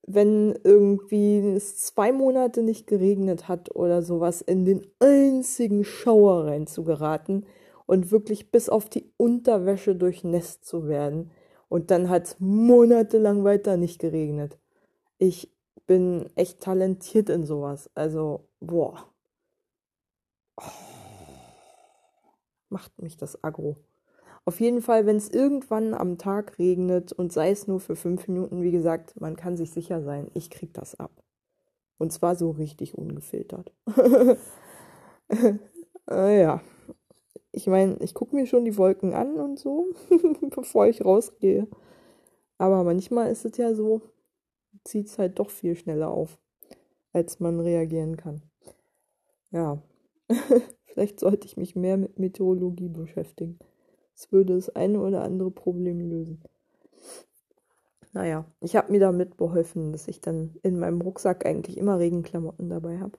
wenn 0.05 0.57
irgendwie 0.63 1.39
es 1.39 1.77
zwei 1.77 2.11
Monate 2.11 2.61
nicht 2.61 2.87
geregnet 2.87 3.47
hat 3.47 3.75
oder 3.75 4.01
sowas, 4.01 4.41
in 4.41 4.65
den 4.65 4.85
einzigen 4.99 5.83
Schauer 5.83 6.45
rein 6.45 6.67
zu 6.67 6.83
geraten 6.83 7.45
und 7.85 8.11
wirklich 8.11 8.51
bis 8.51 8.69
auf 8.69 8.89
die 8.89 9.11
Unterwäsche 9.17 9.95
durchnässt 9.95 10.65
zu 10.65 10.87
werden. 10.87 11.31
Und 11.69 11.89
dann 11.89 12.09
hat 12.09 12.25
es 12.25 12.35
monatelang 12.39 13.43
weiter 13.43 13.77
nicht 13.77 13.99
geregnet. 13.99 14.59
Ich 15.17 15.51
bin 15.87 16.29
echt 16.35 16.61
talentiert 16.61 17.29
in 17.29 17.45
sowas. 17.45 17.89
Also, 17.95 18.47
boah. 18.59 19.09
Oh. 20.57 20.63
Macht 22.69 23.01
mich 23.01 23.17
das 23.17 23.43
aggro. 23.43 23.77
Auf 24.45 24.59
jeden 24.59 24.81
Fall, 24.81 25.05
wenn 25.05 25.15
es 25.15 25.29
irgendwann 25.29 25.93
am 25.93 26.17
Tag 26.17 26.59
regnet 26.59 27.13
und 27.13 27.31
sei 27.31 27.51
es 27.51 27.67
nur 27.67 27.79
für 27.79 27.95
fünf 27.95 28.27
Minuten, 28.27 28.61
wie 28.61 28.71
gesagt, 28.71 29.19
man 29.19 29.37
kann 29.37 29.55
sich 29.55 29.71
sicher 29.71 30.01
sein, 30.03 30.29
ich 30.33 30.49
krieg 30.49 30.73
das 30.73 30.99
ab. 30.99 31.23
Und 31.97 32.11
zwar 32.11 32.35
so 32.35 32.51
richtig 32.51 32.97
ungefiltert. 32.97 33.71
äh, 36.09 36.41
ja. 36.41 36.61
Ich 37.53 37.67
meine, 37.67 37.97
ich 38.01 38.13
gucke 38.13 38.35
mir 38.35 38.47
schon 38.47 38.65
die 38.65 38.77
Wolken 38.77 39.13
an 39.13 39.35
und 39.35 39.59
so, 39.59 39.87
bevor 40.49 40.87
ich 40.87 41.05
rausgehe. 41.05 41.67
Aber 42.57 42.83
manchmal 42.83 43.31
ist 43.31 43.45
es 43.45 43.57
ja 43.57 43.73
so, 43.73 44.01
zieht 44.83 45.07
es 45.07 45.19
halt 45.19 45.39
doch 45.39 45.49
viel 45.51 45.75
schneller 45.75 46.09
auf, 46.09 46.39
als 47.13 47.39
man 47.39 47.59
reagieren 47.59 48.17
kann. 48.17 48.41
Ja, 49.51 49.81
vielleicht 50.85 51.19
sollte 51.19 51.47
ich 51.47 51.55
mich 51.55 51.75
mehr 51.75 51.95
mit 51.95 52.19
Meteorologie 52.19 52.89
beschäftigen. 52.89 53.59
Es 54.15 54.31
würde 54.31 54.55
das 54.55 54.69
eine 54.69 54.99
oder 54.99 55.23
andere 55.23 55.51
Problem 55.51 56.09
lösen. 56.09 56.41
Naja, 58.13 58.45
ich 58.61 58.75
habe 58.75 58.91
mir 58.91 58.99
damit 58.99 59.37
beholfen, 59.37 59.91
dass 59.91 60.07
ich 60.07 60.21
dann 60.21 60.55
in 60.61 60.79
meinem 60.79 61.01
Rucksack 61.01 61.45
eigentlich 61.45 61.77
immer 61.77 61.97
Regenklamotten 61.97 62.69
dabei 62.69 62.99
habe. 62.99 63.17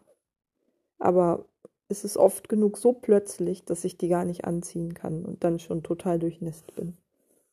Aber 0.98 1.46
es 1.88 2.04
ist 2.04 2.16
oft 2.16 2.48
genug 2.48 2.78
so 2.78 2.92
plötzlich, 2.92 3.64
dass 3.64 3.84
ich 3.84 3.98
die 3.98 4.08
gar 4.08 4.24
nicht 4.24 4.44
anziehen 4.44 4.94
kann 4.94 5.24
und 5.24 5.42
dann 5.42 5.58
schon 5.58 5.82
total 5.82 6.18
durchnässt 6.18 6.74
bin, 6.76 6.96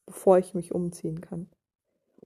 bevor 0.05 0.37
ich 0.37 0.53
mich 0.53 0.73
umziehen 0.73 1.19
kann. 1.19 1.49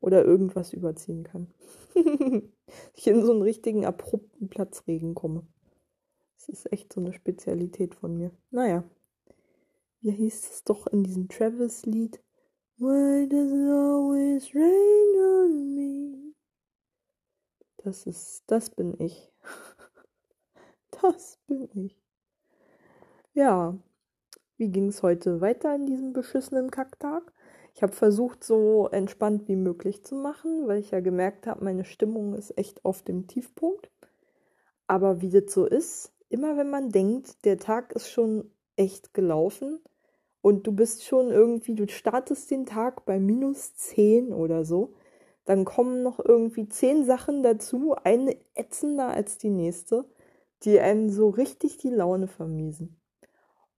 Oder 0.01 0.25
irgendwas 0.25 0.73
überziehen 0.73 1.23
kann. 1.23 1.47
ich 2.93 3.07
in 3.07 3.25
so 3.25 3.31
einen 3.31 3.41
richtigen 3.41 3.85
abrupten 3.85 4.49
Platzregen 4.49 5.15
komme. 5.15 5.47
Das 6.37 6.49
ist 6.49 6.71
echt 6.71 6.91
so 6.91 6.99
eine 6.99 7.13
Spezialität 7.13 7.95
von 7.95 8.17
mir. 8.17 8.31
Naja, 8.51 8.83
wie 10.05 10.11
hieß 10.11 10.51
es 10.51 10.63
doch 10.63 10.85
in 10.85 11.03
diesem 11.03 11.27
Travis-Lied? 11.29 12.21
Why 12.77 13.27
does 13.27 13.51
it 13.51 13.71
always 13.71 14.53
rain 14.53 15.15
on 15.17 15.73
me? 15.73 16.33
Das 17.77 18.05
ist, 18.05 18.43
das 18.47 18.69
bin 18.69 18.99
ich. 18.99 19.31
Das 21.01 21.37
bin 21.47 21.67
ich. 21.73 22.01
Ja, 23.33 23.77
wie 24.55 24.69
ging 24.69 24.87
es 24.87 25.03
heute 25.03 25.41
weiter 25.41 25.71
an 25.71 25.85
diesem 25.85 26.13
beschissenen 26.13 26.71
Kacktag? 26.71 27.33
Ich 27.73 27.83
habe 27.83 27.91
versucht, 27.91 28.45
so 28.45 28.87
entspannt 28.87 29.49
wie 29.49 29.57
möglich 29.57 30.05
zu 30.05 30.15
machen, 30.15 30.67
weil 30.67 30.79
ich 30.79 30.91
ja 30.91 31.01
gemerkt 31.01 31.47
habe, 31.47 31.65
meine 31.65 31.83
Stimmung 31.83 32.33
ist 32.35 32.57
echt 32.57 32.85
auf 32.85 33.01
dem 33.01 33.27
Tiefpunkt. 33.27 33.91
Aber 34.87 35.21
wie 35.21 35.31
das 35.31 35.51
so 35.53 35.65
ist, 35.65 36.13
immer 36.29 36.55
wenn 36.55 36.69
man 36.69 36.91
denkt, 36.91 37.43
der 37.43 37.57
Tag 37.57 37.91
ist 37.91 38.09
schon 38.09 38.49
echt 38.77 39.13
gelaufen 39.13 39.81
und 40.45 40.67
du 40.67 40.71
bist 40.71 41.03
schon 41.03 41.31
irgendwie, 41.31 41.73
du 41.73 41.87
startest 41.87 42.51
den 42.51 42.67
Tag 42.67 43.03
bei 43.07 43.17
minus 43.19 43.73
10 43.77 44.31
oder 44.31 44.63
so, 44.63 44.93
dann 45.43 45.65
kommen 45.65 46.03
noch 46.03 46.19
irgendwie 46.23 46.69
10 46.69 47.03
Sachen 47.03 47.41
dazu, 47.41 47.95
eine 48.03 48.37
ätzender 48.53 49.07
als 49.07 49.39
die 49.39 49.49
nächste, 49.49 50.05
die 50.61 50.79
einen 50.79 51.09
so 51.09 51.29
richtig 51.29 51.77
die 51.77 51.89
Laune 51.89 52.27
vermiesen. 52.27 52.95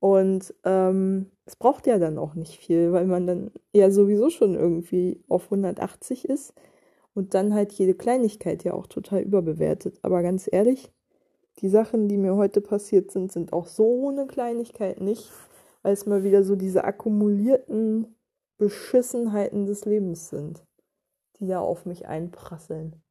Und 0.01 0.53
ähm, 0.65 1.31
es 1.45 1.55
braucht 1.55 1.87
ja 1.87 1.99
dann 1.99 2.17
auch 2.17 2.35
nicht 2.35 2.57
viel, 2.57 2.91
weil 2.91 3.05
man 3.05 3.25
dann 3.25 3.51
ja 3.71 3.89
sowieso 3.89 4.29
schon 4.29 4.53
irgendwie 4.53 5.23
auf 5.29 5.45
180 5.45 6.27
ist 6.27 6.53
und 7.13 7.33
dann 7.33 7.53
halt 7.53 7.71
jede 7.71 7.93
Kleinigkeit 7.93 8.65
ja 8.65 8.73
auch 8.73 8.87
total 8.87 9.21
überbewertet. 9.21 9.99
Aber 10.01 10.21
ganz 10.21 10.49
ehrlich, 10.51 10.91
die 11.59 11.69
Sachen, 11.69 12.09
die 12.09 12.17
mir 12.17 12.35
heute 12.35 12.59
passiert 12.59 13.09
sind, 13.09 13.31
sind 13.31 13.53
auch 13.53 13.67
so 13.67 14.09
eine 14.09 14.27
Kleinigkeit 14.27 14.99
nicht, 14.99 15.31
weil 15.87 15.93
es 15.93 16.05
mal 16.05 16.25
wieder 16.25 16.43
so 16.43 16.57
diese 16.57 16.83
akkumulierten 16.83 18.13
Beschissenheiten 18.57 19.65
des 19.65 19.85
Lebens 19.85 20.27
sind, 20.27 20.67
die 21.39 21.47
da 21.47 21.61
auf 21.61 21.85
mich 21.85 22.07
einprasseln. 22.07 23.01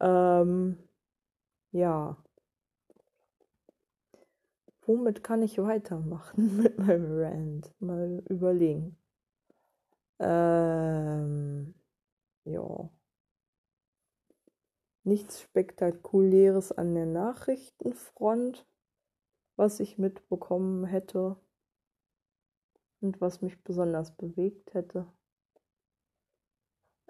Ähm, 0.00 0.76
ja. 1.70 2.22
Womit 4.82 5.24
kann 5.24 5.40
ich 5.40 5.56
weitermachen 5.56 6.58
mit 6.62 6.76
meinem 6.76 7.18
Rant? 7.18 7.74
Mal 7.78 8.22
überlegen. 8.28 8.98
Ähm, 10.18 11.74
ja. 12.44 12.90
Nichts 15.04 15.40
Spektakuläres 15.40 16.70
an 16.70 16.94
der 16.94 17.06
Nachrichtenfront, 17.06 18.66
was 19.56 19.80
ich 19.80 19.96
mitbekommen 19.96 20.84
hätte 20.84 21.38
und 23.04 23.20
was 23.20 23.42
mich 23.42 23.62
besonders 23.62 24.10
bewegt 24.16 24.74
hätte. 24.74 25.06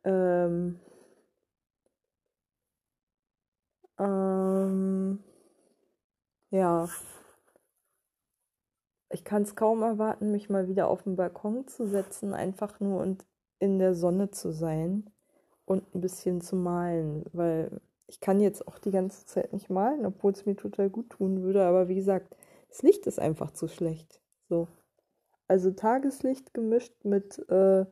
Ähm, 0.04 0.78
ähm, 3.98 5.18
ja, 6.50 6.88
ich 9.10 9.24
kann 9.24 9.42
es 9.42 9.54
kaum 9.56 9.82
erwarten, 9.82 10.30
mich 10.32 10.50
mal 10.50 10.68
wieder 10.68 10.88
auf 10.88 11.04
den 11.04 11.16
Balkon 11.16 11.66
zu 11.68 11.86
setzen, 11.86 12.34
einfach 12.34 12.80
nur 12.80 13.00
und 13.00 13.24
in 13.60 13.78
der 13.78 13.94
Sonne 13.94 14.30
zu 14.30 14.50
sein 14.52 15.10
und 15.64 15.94
ein 15.94 16.00
bisschen 16.00 16.40
zu 16.40 16.56
malen, 16.56 17.24
weil 17.32 17.80
ich 18.06 18.20
kann 18.20 18.40
jetzt 18.40 18.66
auch 18.68 18.78
die 18.78 18.90
ganze 18.90 19.24
Zeit 19.26 19.52
nicht 19.52 19.70
malen, 19.70 20.04
obwohl 20.04 20.32
es 20.32 20.44
mir 20.44 20.56
total 20.56 20.90
gut 20.90 21.10
tun 21.10 21.42
würde, 21.42 21.64
aber 21.64 21.88
wie 21.88 21.94
gesagt, 21.94 22.36
das 22.68 22.82
Licht 22.82 23.06
ist 23.06 23.20
einfach 23.20 23.52
zu 23.52 23.68
schlecht. 23.68 24.20
So. 24.48 24.68
Also 25.48 25.70
Tageslicht 25.70 26.54
gemischt 26.54 27.04
mit 27.04 27.38
äh, 27.48 27.86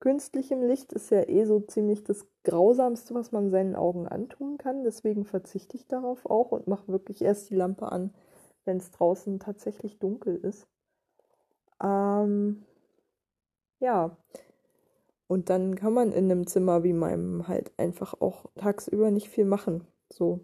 künstlichem 0.00 0.62
Licht 0.62 0.92
ist 0.92 1.10
ja 1.10 1.28
eh 1.28 1.44
so 1.44 1.60
ziemlich 1.60 2.04
das 2.04 2.26
Grausamste, 2.44 3.14
was 3.14 3.32
man 3.32 3.50
seinen 3.50 3.76
Augen 3.76 4.08
antun 4.08 4.58
kann. 4.58 4.84
Deswegen 4.84 5.24
verzichte 5.24 5.76
ich 5.76 5.86
darauf 5.86 6.26
auch 6.26 6.52
und 6.52 6.66
mache 6.66 6.88
wirklich 6.88 7.22
erst 7.22 7.50
die 7.50 7.56
Lampe 7.56 7.90
an, 7.92 8.14
wenn 8.64 8.78
es 8.78 8.90
draußen 8.90 9.38
tatsächlich 9.40 9.98
dunkel 9.98 10.36
ist. 10.36 10.66
Ähm, 11.82 12.64
ja, 13.80 14.16
und 15.28 15.50
dann 15.50 15.74
kann 15.74 15.92
man 15.92 16.10
in 16.12 16.30
einem 16.30 16.46
Zimmer 16.46 16.82
wie 16.84 16.94
meinem 16.94 17.46
halt 17.48 17.72
einfach 17.78 18.14
auch 18.20 18.46
tagsüber 18.56 19.10
nicht 19.10 19.28
viel 19.28 19.44
machen. 19.44 19.86
So, 20.10 20.40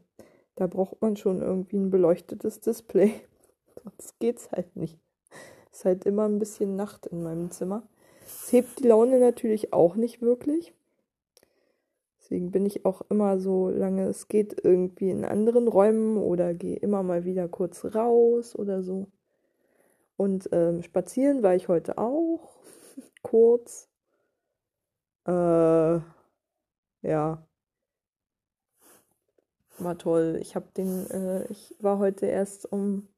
da 0.56 0.66
braucht 0.66 1.00
man 1.00 1.16
schon 1.16 1.40
irgendwie 1.42 1.78
ein 1.78 1.90
beleuchtetes 1.90 2.60
Display. 2.60 3.14
Sonst 3.82 4.18
geht's 4.20 4.52
halt 4.52 4.76
nicht. 4.76 5.03
Ist 5.74 5.84
halt 5.84 6.04
immer 6.06 6.28
ein 6.28 6.38
bisschen 6.38 6.76
Nacht 6.76 7.06
in 7.06 7.24
meinem 7.24 7.50
Zimmer. 7.50 7.82
Es 8.24 8.52
hebt 8.52 8.78
die 8.78 8.86
Laune 8.86 9.18
natürlich 9.18 9.72
auch 9.72 9.96
nicht 9.96 10.22
wirklich. 10.22 10.72
Deswegen 12.20 12.52
bin 12.52 12.64
ich 12.64 12.86
auch 12.86 13.02
immer 13.10 13.40
so 13.40 13.70
lange 13.70 14.04
es 14.04 14.28
geht 14.28 14.64
irgendwie 14.64 15.10
in 15.10 15.24
anderen 15.24 15.66
Räumen 15.66 16.16
oder 16.16 16.54
gehe 16.54 16.76
immer 16.76 17.02
mal 17.02 17.24
wieder 17.24 17.48
kurz 17.48 17.84
raus 17.92 18.54
oder 18.54 18.84
so. 18.84 19.08
Und 20.16 20.48
ähm, 20.52 20.80
spazieren 20.84 21.42
war 21.42 21.56
ich 21.56 21.66
heute 21.66 21.98
auch 21.98 22.56
kurz. 23.22 23.88
Äh, 25.26 25.98
ja. 27.02 27.48
War 29.78 29.98
toll. 29.98 30.38
Ich 30.40 30.54
habe 30.54 30.68
den, 30.76 31.10
äh, 31.10 31.46
ich 31.50 31.74
war 31.80 31.98
heute 31.98 32.26
erst 32.26 32.70
um, 32.70 33.08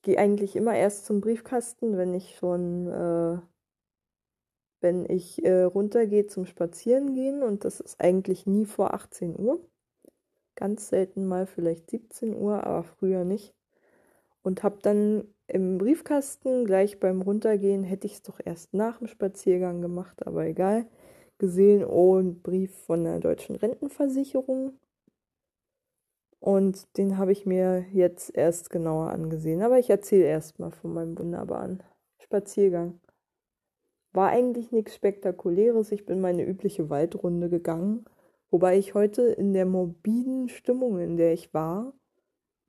ich 0.00 0.04
gehe 0.04 0.18
eigentlich 0.18 0.56
immer 0.56 0.74
erst 0.74 1.04
zum 1.04 1.20
Briefkasten, 1.20 1.98
wenn 1.98 2.14
ich 2.14 2.36
schon, 2.38 2.86
äh, 2.86 3.38
wenn 4.80 5.04
ich 5.04 5.44
äh, 5.44 5.64
runtergehe 5.64 6.26
zum 6.26 6.46
Spazierengehen 6.46 7.42
und 7.42 7.66
das 7.66 7.80
ist 7.80 8.00
eigentlich 8.00 8.46
nie 8.46 8.64
vor 8.64 8.94
18 8.94 9.38
Uhr. 9.38 9.60
Ganz 10.54 10.88
selten 10.88 11.26
mal 11.26 11.46
vielleicht 11.46 11.90
17 11.90 12.34
Uhr, 12.34 12.64
aber 12.64 12.82
früher 12.82 13.24
nicht. 13.24 13.54
Und 14.40 14.62
habe 14.62 14.78
dann 14.80 15.24
im 15.48 15.76
Briefkasten 15.76 16.64
gleich 16.64 16.98
beim 16.98 17.20
Runtergehen, 17.20 17.84
hätte 17.84 18.06
ich 18.06 18.14
es 18.14 18.22
doch 18.22 18.40
erst 18.42 18.72
nach 18.72 19.00
dem 19.00 19.06
Spaziergang 19.06 19.82
gemacht, 19.82 20.26
aber 20.26 20.46
egal 20.46 20.86
gesehen, 21.36 21.84
oh, 21.84 22.16
ein 22.16 22.40
Brief 22.40 22.74
von 22.86 23.04
der 23.04 23.20
deutschen 23.20 23.56
Rentenversicherung. 23.56 24.78
Und 26.40 26.96
den 26.96 27.18
habe 27.18 27.32
ich 27.32 27.44
mir 27.44 27.84
jetzt 27.92 28.34
erst 28.34 28.70
genauer 28.70 29.10
angesehen. 29.10 29.62
Aber 29.62 29.78
ich 29.78 29.90
erzähle 29.90 30.24
erstmal 30.24 30.70
von 30.70 30.94
meinem 30.94 31.18
wunderbaren 31.18 31.82
Spaziergang. 32.18 32.98
War 34.12 34.30
eigentlich 34.30 34.72
nichts 34.72 34.94
Spektakuläres. 34.94 35.92
Ich 35.92 36.06
bin 36.06 36.20
meine 36.20 36.44
übliche 36.44 36.90
Waldrunde 36.90 37.50
gegangen. 37.50 38.06
Wobei 38.50 38.78
ich 38.78 38.94
heute 38.94 39.22
in 39.22 39.52
der 39.52 39.66
morbiden 39.66 40.48
Stimmung, 40.48 40.98
in 40.98 41.16
der 41.16 41.32
ich 41.32 41.54
war, 41.54 41.92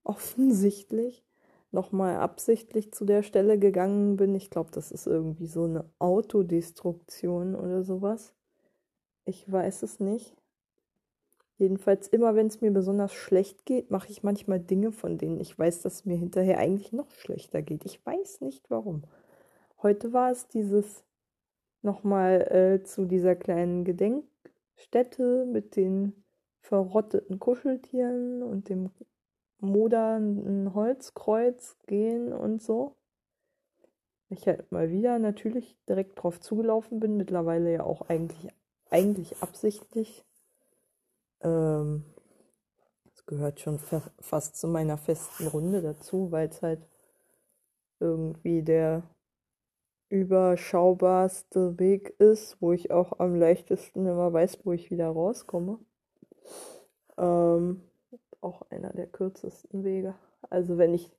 offensichtlich 0.03 1.25
nochmal 1.71 2.17
absichtlich 2.17 2.91
zu 2.91 3.05
der 3.05 3.23
Stelle 3.23 3.57
gegangen 3.57 4.17
bin. 4.17 4.35
Ich 4.35 4.49
glaube, 4.49 4.69
das 4.71 4.91
ist 4.91 5.07
irgendwie 5.07 5.47
so 5.47 5.63
eine 5.63 5.85
Autodestruktion 5.97 7.55
oder 7.55 7.83
sowas. 7.83 8.33
Ich 9.25 9.49
weiß 9.49 9.83
es 9.83 9.99
nicht. 9.99 10.35
Jedenfalls 11.61 12.07
immer, 12.07 12.33
wenn 12.33 12.47
es 12.47 12.59
mir 12.59 12.71
besonders 12.71 13.13
schlecht 13.13 13.67
geht, 13.67 13.91
mache 13.91 14.09
ich 14.09 14.23
manchmal 14.23 14.59
Dinge, 14.59 14.91
von 14.91 15.19
denen 15.19 15.39
ich 15.39 15.59
weiß, 15.59 15.83
dass 15.83 15.93
es 15.93 16.05
mir 16.05 16.17
hinterher 16.17 16.57
eigentlich 16.57 16.91
noch 16.91 17.11
schlechter 17.11 17.61
geht. 17.61 17.85
Ich 17.85 18.03
weiß 18.03 18.41
nicht 18.41 18.71
warum. 18.71 19.03
Heute 19.83 20.11
war 20.11 20.31
es 20.31 20.47
dieses 20.47 21.03
nochmal 21.83 22.41
äh, 22.51 22.83
zu 22.83 23.05
dieser 23.05 23.35
kleinen 23.35 23.85
Gedenkstätte 23.85 25.45
mit 25.45 25.75
den 25.75 26.23
verrotteten 26.61 27.37
Kuscheltieren 27.37 28.41
und 28.41 28.67
dem 28.67 28.89
modernen 29.59 30.73
Holzkreuz 30.73 31.77
gehen 31.85 32.33
und 32.33 32.63
so. 32.63 32.95
Ich 34.29 34.47
halt 34.47 34.71
mal 34.71 34.89
wieder 34.89 35.19
natürlich 35.19 35.77
direkt 35.87 36.23
drauf 36.23 36.39
zugelaufen 36.39 36.99
bin, 36.99 37.17
mittlerweile 37.17 37.71
ja 37.71 37.83
auch 37.83 38.09
eigentlich 38.09 38.47
eigentlich 38.89 39.43
absichtlich. 39.43 40.25
Ähm, 41.43 42.05
das 43.05 43.25
gehört 43.25 43.59
schon 43.59 43.79
fa 43.79 44.01
fast 44.19 44.57
zu 44.57 44.67
meiner 44.67 44.97
festen 44.97 45.47
Runde 45.47 45.81
dazu, 45.81 46.31
weil 46.31 46.49
es 46.49 46.61
halt 46.61 46.81
irgendwie 47.99 48.63
der 48.63 49.03
überschaubarste 50.09 51.79
Weg 51.79 52.13
ist, 52.19 52.61
wo 52.61 52.73
ich 52.73 52.91
auch 52.91 53.19
am 53.19 53.35
leichtesten 53.35 54.05
immer 54.05 54.33
weiß, 54.33 54.65
wo 54.65 54.73
ich 54.73 54.91
wieder 54.91 55.07
rauskomme. 55.07 55.79
Ähm, 57.17 57.81
auch 58.41 58.63
einer 58.69 58.91
der 58.91 59.07
kürzesten 59.07 59.83
Wege. 59.83 60.15
Also 60.49 60.77
wenn 60.77 60.93
ich 60.93 61.11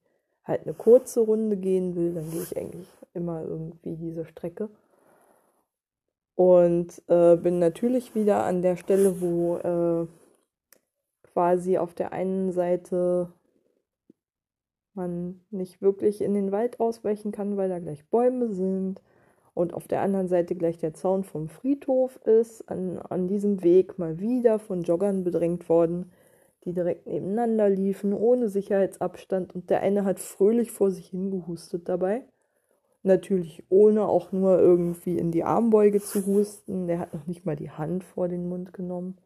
halt 0.45 0.63
eine 0.63 0.75
kurze 0.75 1.21
Runde 1.21 1.57
gehen 1.57 1.95
will, 1.97 2.13
dann 2.15 2.31
gehe 2.31 2.43
ich 2.43 2.57
eigentlich 2.57 2.89
immer 3.15 3.43
irgendwie 3.43 3.97
diese 3.97 4.25
Strecke. 4.27 4.69
Und 6.35 7.03
äh, 7.09 7.37
bin 7.37 7.59
natürlich 7.59 8.15
wieder 8.15 8.45
an 8.45 8.63
der 8.63 8.77
Stelle, 8.77 9.21
wo 9.21 9.57
äh, 9.59 10.07
quasi 11.33 11.79
auf 11.79 11.95
der 11.95 12.13
einen 12.13 12.53
Seite 12.53 13.33
man 14.95 15.41
nicht 15.51 15.81
wirklich 15.83 16.21
in 16.21 16.35
den 16.35 16.53
Wald 16.53 16.81
ausweichen 16.81 17.33
kann, 17.33 17.57
weil 17.57 17.69
da 17.69 17.79
gleich 17.79 18.05
Bäume 18.09 18.49
sind. 18.53 19.01
und 19.55 19.75
auf 19.75 19.87
der 19.89 20.01
anderen 20.03 20.29
Seite 20.29 20.55
gleich 20.57 20.79
der 20.79 20.95
Zaun 20.95 21.25
vom 21.25 21.49
Friedhof 21.49 22.17
ist, 22.25 22.63
an, 22.71 22.99
an 22.99 23.29
diesem 23.29 23.63
Weg 23.63 23.99
mal 23.99 24.19
wieder 24.21 24.59
von 24.59 24.83
Joggern 24.83 25.25
bedrängt 25.25 25.69
worden, 25.69 26.11
die 26.65 26.73
direkt 26.73 27.07
nebeneinander 27.07 27.69
liefen, 27.69 28.15
ohne 28.15 28.49
Sicherheitsabstand 28.49 29.55
und 29.55 29.71
der 29.71 29.81
eine 29.83 30.05
hat 30.05 30.21
fröhlich 30.21 30.73
vor 30.73 30.91
sich 30.91 31.09
hingehustet 31.09 31.89
dabei. 31.89 32.25
Natürlich 33.05 33.65
ohne 33.69 34.07
auch 34.07 34.31
nur 34.31 34.59
irgendwie 34.59 35.19
in 35.19 35.33
die 35.33 35.45
Armbeuge 35.45 36.01
zu 36.01 36.25
husten. 36.27 36.87
Der 36.87 37.01
hat 37.01 37.15
noch 37.15 37.27
nicht 37.27 37.45
mal 37.45 37.57
die 37.57 37.71
Hand 37.71 38.05
vor 38.05 38.29
den 38.29 38.49
Mund 38.49 38.73
genommen, 38.73 39.17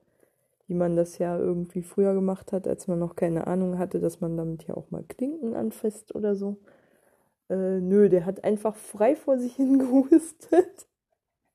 wie 0.67 0.75
man 0.75 0.97
das 0.97 1.19
ja 1.19 1.39
irgendwie 1.39 1.83
früher 1.83 2.15
gemacht 2.15 2.53
hat, 2.53 2.67
als 2.67 2.89
man 2.89 2.99
noch 2.99 3.17
keine 3.17 3.47
Ahnung 3.47 3.79
hatte, 3.79 4.01
dass 4.01 4.21
man 4.21 4.37
damit 4.37 4.67
ja 4.67 4.77
auch 4.77 4.91
mal 4.91 5.05
Klinken 5.05 5.55
anfasst 5.55 6.15
oder 6.15 6.35
so. 6.37 6.57
Äh, 7.49 7.81
nö, 7.81 8.09
der 8.09 8.27
hat 8.27 8.45
einfach 8.45 8.77
frei 8.77 9.15
vor 9.15 9.39
sich 9.39 9.55
hingehustet. 9.57 10.89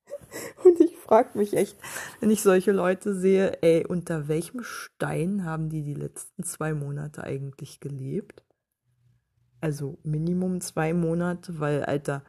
Und 0.63 0.79
ich 0.79 0.95
frage 0.97 1.37
mich 1.37 1.55
echt, 1.55 1.77
wenn 2.19 2.29
ich 2.29 2.41
solche 2.41 2.71
Leute 2.71 3.13
sehe, 3.15 3.61
ey, 3.61 3.85
unter 3.85 4.27
welchem 4.27 4.63
Stein 4.63 5.43
haben 5.43 5.69
die 5.69 5.83
die 5.83 5.93
letzten 5.93 6.43
zwei 6.43 6.73
Monate 6.73 7.23
eigentlich 7.23 7.79
gelebt? 7.79 8.43
Also 9.61 9.99
Minimum 10.03 10.59
zwei 10.59 10.93
Monate, 10.93 11.59
weil, 11.59 11.85
Alter, 11.85 12.23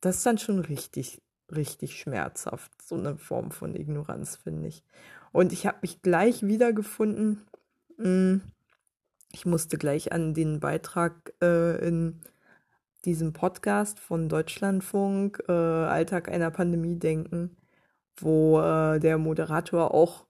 das 0.00 0.18
ist 0.18 0.26
dann 0.26 0.38
schon 0.38 0.60
richtig, 0.60 1.22
richtig 1.50 1.98
schmerzhaft. 1.98 2.70
So 2.82 2.94
eine 2.94 3.16
Form 3.16 3.50
von 3.50 3.74
Ignoranz, 3.74 4.36
finde 4.36 4.68
ich. 4.68 4.84
Und 5.32 5.52
ich 5.52 5.66
habe 5.66 5.78
mich 5.82 6.02
gleich 6.02 6.42
wiedergefunden. 6.42 7.42
Hm, 7.96 8.42
ich 9.32 9.46
musste 9.46 9.78
gleich 9.78 10.12
an 10.12 10.34
den 10.34 10.60
Beitrag 10.60 11.32
äh, 11.42 11.78
in 11.86 12.20
diesem 13.06 13.32
Podcast 13.32 13.98
von 13.98 14.28
Deutschlandfunk, 14.28 15.42
äh, 15.48 15.52
Alltag 15.52 16.30
einer 16.30 16.50
Pandemie 16.50 16.98
denken, 16.98 17.56
wo 18.16 18.60
äh, 18.60 19.00
der 19.00 19.18
Moderator 19.18 19.94
auch 19.94 20.26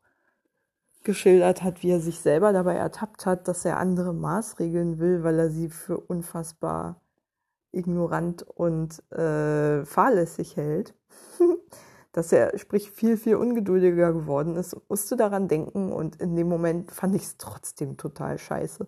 geschildert 1.05 1.63
hat, 1.63 1.83
wie 1.83 1.91
er 1.91 2.01
sich 2.01 2.21
selber 2.21 2.53
dabei 2.53 2.75
ertappt 2.75 3.27
hat, 3.27 3.49
dass 3.49 3.65
er 3.65 3.79
andere 3.79 4.15
maßregeln 4.15 4.99
will, 4.99 5.23
weil 5.23 5.39
er 5.39 5.51
sie 5.51 5.69
für 5.69 5.99
unfassbar 5.99 7.01
ignorant 7.73 8.43
und 8.43 9.03
äh, 9.13 9.85
fahrlässig 9.85 10.57
hält. 10.57 10.95
dass 12.13 12.31
er, 12.31 12.59
sprich, 12.59 12.91
viel, 12.91 13.17
viel 13.17 13.37
ungeduldiger 13.37 14.13
geworden 14.13 14.57
ist, 14.57 14.77
musste 14.89 15.17
daran 15.17 15.49
denken 15.49 15.91
und 15.93 16.17
in 16.17 16.37
dem 16.37 16.49
Moment 16.49 16.93
fand 16.93 17.15
ich 17.15 17.23
es 17.23 17.37
trotzdem 17.39 17.97
total 17.97 18.39
scheiße. 18.39 18.87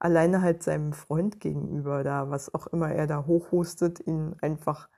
Alleine 0.00 0.42
halt 0.42 0.62
seinem 0.64 0.92
Freund 0.92 1.38
gegenüber 1.38 2.02
da, 2.02 2.30
was 2.30 2.52
auch 2.52 2.66
immer 2.66 2.90
er 2.92 3.06
da 3.06 3.26
hochhustet, 3.26 4.04
ihn 4.04 4.34
einfach 4.40 4.88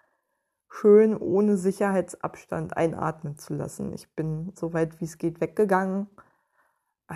schön 0.70 1.16
ohne 1.16 1.58
Sicherheitsabstand 1.58 2.76
einatmen 2.76 3.36
zu 3.36 3.54
lassen. 3.54 3.92
Ich 3.92 4.14
bin 4.14 4.52
so 4.54 4.72
weit 4.72 5.00
wie 5.00 5.04
es 5.04 5.18
geht 5.18 5.40
weggegangen 5.40 6.08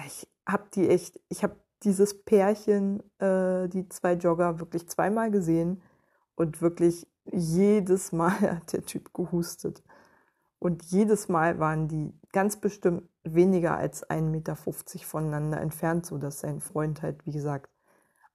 ich 0.07 0.29
habe 0.47 0.65
die 0.75 0.89
echt, 0.89 1.21
ich 1.29 1.43
habe 1.43 1.57
dieses 1.83 2.23
Pärchen, 2.25 3.01
äh, 3.19 3.69
die 3.69 3.89
zwei 3.89 4.15
Jogger, 4.15 4.61
wirklich 4.61 4.89
zweimal 4.89 5.31
gesehen 5.31 5.83
und 6.35 6.61
wirklich 6.63 7.07
jedes 7.33 8.13
Mal 8.13 8.41
hat 8.41 8.73
der 8.73 8.85
Typ 8.85 9.13
gehustet. 9.15 9.83
Und 10.59 10.85
jedes 10.85 11.29
Mal 11.29 11.59
waren 11.59 11.89
die 11.89 12.13
ganz 12.33 12.59
bestimmt 12.61 13.09
weniger 13.25 13.77
als 13.77 14.09
1,50 14.09 14.23
Meter 14.31 14.57
voneinander 14.57 15.61
entfernt, 15.61 16.07
sodass 16.07 16.41
sein 16.41 16.61
Freund 16.61 17.03
halt, 17.03 17.25
wie 17.27 17.33
gesagt, 17.33 17.71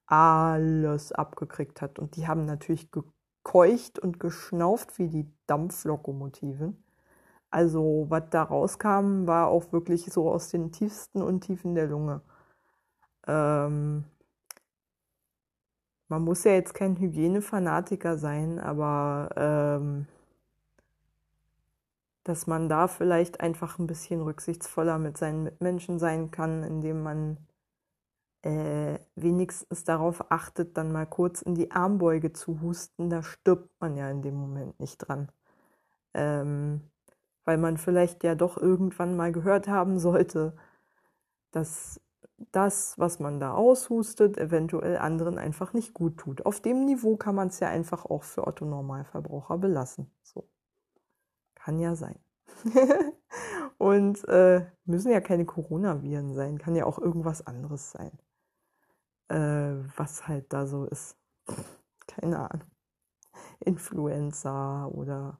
alles 0.08 1.12
abgekriegt 1.12 1.82
hat. 1.82 2.00
Und 2.00 2.16
die 2.16 2.28
haben 2.28 2.46
natürlich 2.46 2.90
gekeucht 2.92 4.00
und 4.00 4.20
geschnauft 4.20 4.98
wie 4.98 5.08
die 5.08 5.32
Dampflokomotiven. 5.46 6.85
Also 7.52 8.06
was 8.10 8.24
da 8.32 8.44
rauskam, 8.44 9.28
war 9.28 9.48
auch 9.48 9.72
wirklich 9.72 10.06
so 10.12 10.30
aus 10.30 10.50
den 10.50 10.72
tiefsten 10.72 11.22
Untiefen 11.22 11.76
der 11.76 11.88
Lunge. 11.88 12.22
Ähm, 13.28 14.06
man 16.08 16.24
muss 16.24 16.44
ja 16.44 16.52
jetzt 16.52 16.74
kein 16.74 16.98
Hygienefanatiker 16.98 18.18
sein, 18.18 18.60
aber 18.60 19.30
ähm, 19.36 20.08
dass 22.24 22.48
man 22.48 22.70
da 22.70 22.88
vielleicht 22.88 23.40
einfach 23.40 23.80
ein 23.80 23.88
bisschen 23.88 24.22
rücksichtsvoller 24.22 24.98
mit 24.98 25.18
seinen 25.18 25.44
Mitmenschen 25.44 26.00
sein 26.00 26.32
kann, 26.32 26.64
indem 26.64 27.04
man 27.04 27.38
äh, 28.44 29.00
wenigstens 29.16 29.84
darauf 29.84 30.32
achtet, 30.32 30.78
dann 30.78 30.92
mal 30.92 31.06
kurz 31.06 31.42
in 31.42 31.56
die 31.56 31.72
Armbeuge 31.72 32.34
zu 32.34 32.62
husten. 32.62 33.10
Da 33.10 33.24
stirbt 33.24 33.70
man 33.80 33.98
ja 33.98 34.10
in 34.10 34.22
dem 34.22 34.36
Moment 34.36 34.80
nicht 34.80 34.98
dran. 34.98 35.32
Ähm, 36.14 36.82
weil 37.46 37.58
man 37.58 37.78
vielleicht 37.78 38.24
ja 38.24 38.36
doch 38.36 38.58
irgendwann 38.58 39.16
mal 39.16 39.32
gehört 39.32 39.68
haben 39.68 40.00
sollte, 40.00 40.56
dass 41.52 42.02
das, 42.52 42.98
was 43.00 43.20
man 43.20 43.40
da 43.40 43.54
aushustet, 43.54 44.38
eventuell 44.38 44.98
anderen 44.98 45.38
einfach 45.38 45.74
nicht 45.74 45.94
gut 45.94 46.18
tut. 46.18 46.46
Auf 46.46 46.60
dem 46.60 46.86
Niveau 46.86 47.16
kann 47.16 47.36
man 47.36 47.48
es 47.48 47.60
ja 47.60 47.70
einfach 47.70 48.06
auch 48.06 48.24
für 48.24 48.46
Otto 48.46 48.66
Normalverbraucher 48.66 49.58
belassen. 49.58 50.12
So. 50.22 50.48
Kann 51.54 51.80
ja 51.80 51.96
sein. 51.96 52.20
Und 53.78 54.28
äh, 54.28 54.66
müssen 54.86 55.12
ja 55.12 55.22
keine 55.22 55.46
Coronaviren 55.46 56.34
sein, 56.34 56.58
kann 56.58 56.76
ja 56.76 56.86
auch 56.86 57.00
irgendwas 57.00 57.46
anderes 57.46 57.92
sein. 57.92 58.12
Äh, 59.30 59.84
was 59.96 60.28
halt 60.28 60.52
da 60.54 60.66
so 60.66 60.86
ist. 60.86 61.18
Keine 62.08 62.40
Ahnung. 62.52 62.68
Influenza 63.60 64.88
oder 64.88 65.40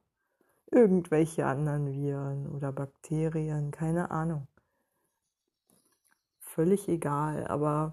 irgendwelche 0.70 1.46
anderen 1.46 1.92
Viren 1.92 2.48
oder 2.48 2.72
Bakterien, 2.72 3.70
keine 3.70 4.10
Ahnung. 4.10 4.48
Völlig 6.40 6.88
egal, 6.88 7.46
aber 7.46 7.92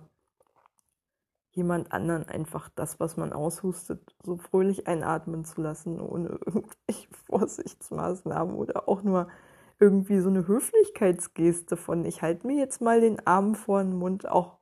jemand 1.52 1.92
anderen 1.92 2.28
einfach 2.28 2.70
das, 2.70 3.00
was 3.00 3.18
man 3.18 3.32
aushustet, 3.34 4.16
so 4.24 4.38
fröhlich 4.38 4.88
einatmen 4.88 5.46
zu 5.46 5.62
lassen, 5.62 6.00
ohne 6.00 6.30
irgendwelche 6.46 7.08
Vorsichtsmaßnahmen 7.28 8.56
oder 8.56 8.88
auch 8.90 9.04
nur 9.04 9.28
irgendwie 9.80 10.20
so 10.20 10.30
eine 10.30 10.48
Höflichkeitsgeste 10.48 11.78
von, 11.78 12.06
ich 12.06 12.22
halte 12.22 12.48
mir 12.48 12.58
jetzt 12.58 12.82
mal 12.82 13.02
den 13.02 13.26
Arm 13.28 13.56
vor 13.56 13.84
den 13.84 13.94
Mund, 13.94 14.28
auch 14.28 14.58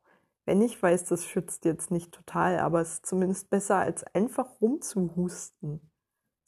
wenn 0.45 0.61
ich 0.61 0.81
weiß, 0.81 1.05
das 1.05 1.25
schützt 1.25 1.65
jetzt 1.65 1.91
nicht 1.91 2.11
total, 2.11 2.59
aber 2.59 2.81
es 2.81 2.93
ist 2.95 3.05
zumindest 3.05 3.49
besser, 3.49 3.77
als 3.77 4.03
einfach 4.15 4.59
rumzuhusten. 4.61 5.90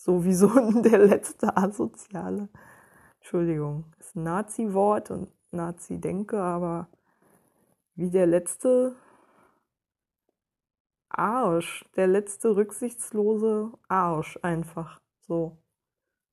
Sowieso 0.03 0.49
der 0.81 0.99
letzte 0.99 1.55
Asoziale. 1.55 2.49
Entschuldigung, 3.21 3.85
ist 3.99 4.17
ein 4.17 4.23
Nazi-Wort 4.23 5.11
und 5.11 5.31
Nazi-Denke, 5.51 6.37
aber 6.37 6.89
wie 7.95 8.09
der 8.09 8.27
letzte 8.27 8.97
Arsch, 11.07 11.85
der 11.95 12.07
letzte 12.07 12.53
rücksichtslose 12.53 13.71
Arsch 13.87 14.37
einfach. 14.41 14.99
So. 15.25 15.57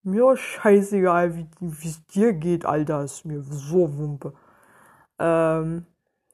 Mir 0.02 0.36
scheißegal, 0.36 1.46
wie 1.60 1.88
es 1.88 2.04
dir 2.06 2.32
geht, 2.32 2.64
Alter, 2.64 3.04
ist 3.04 3.24
mir 3.24 3.40
so 3.42 3.96
Wumpe. 3.98 4.34
Ähm, 5.20 5.86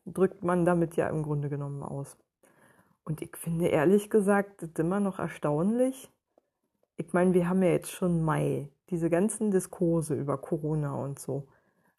drückt 0.06 0.42
man 0.42 0.64
damit 0.64 0.96
ja 0.96 1.10
im 1.10 1.22
Grunde 1.22 1.50
genommen 1.50 1.82
aus. 1.82 2.16
Und 3.04 3.20
ich 3.20 3.36
finde 3.36 3.66
ehrlich 3.66 4.08
gesagt, 4.08 4.62
das 4.62 4.70
immer 4.78 5.00
noch 5.00 5.18
erstaunlich, 5.18 6.10
ich 6.96 7.12
meine, 7.12 7.34
wir 7.34 7.48
haben 7.48 7.62
ja 7.62 7.70
jetzt 7.70 7.90
schon 7.90 8.22
Mai. 8.22 8.70
Diese 8.90 9.10
ganzen 9.10 9.50
Diskurse 9.50 10.14
über 10.14 10.38
Corona 10.38 10.94
und 10.94 11.18
so 11.18 11.48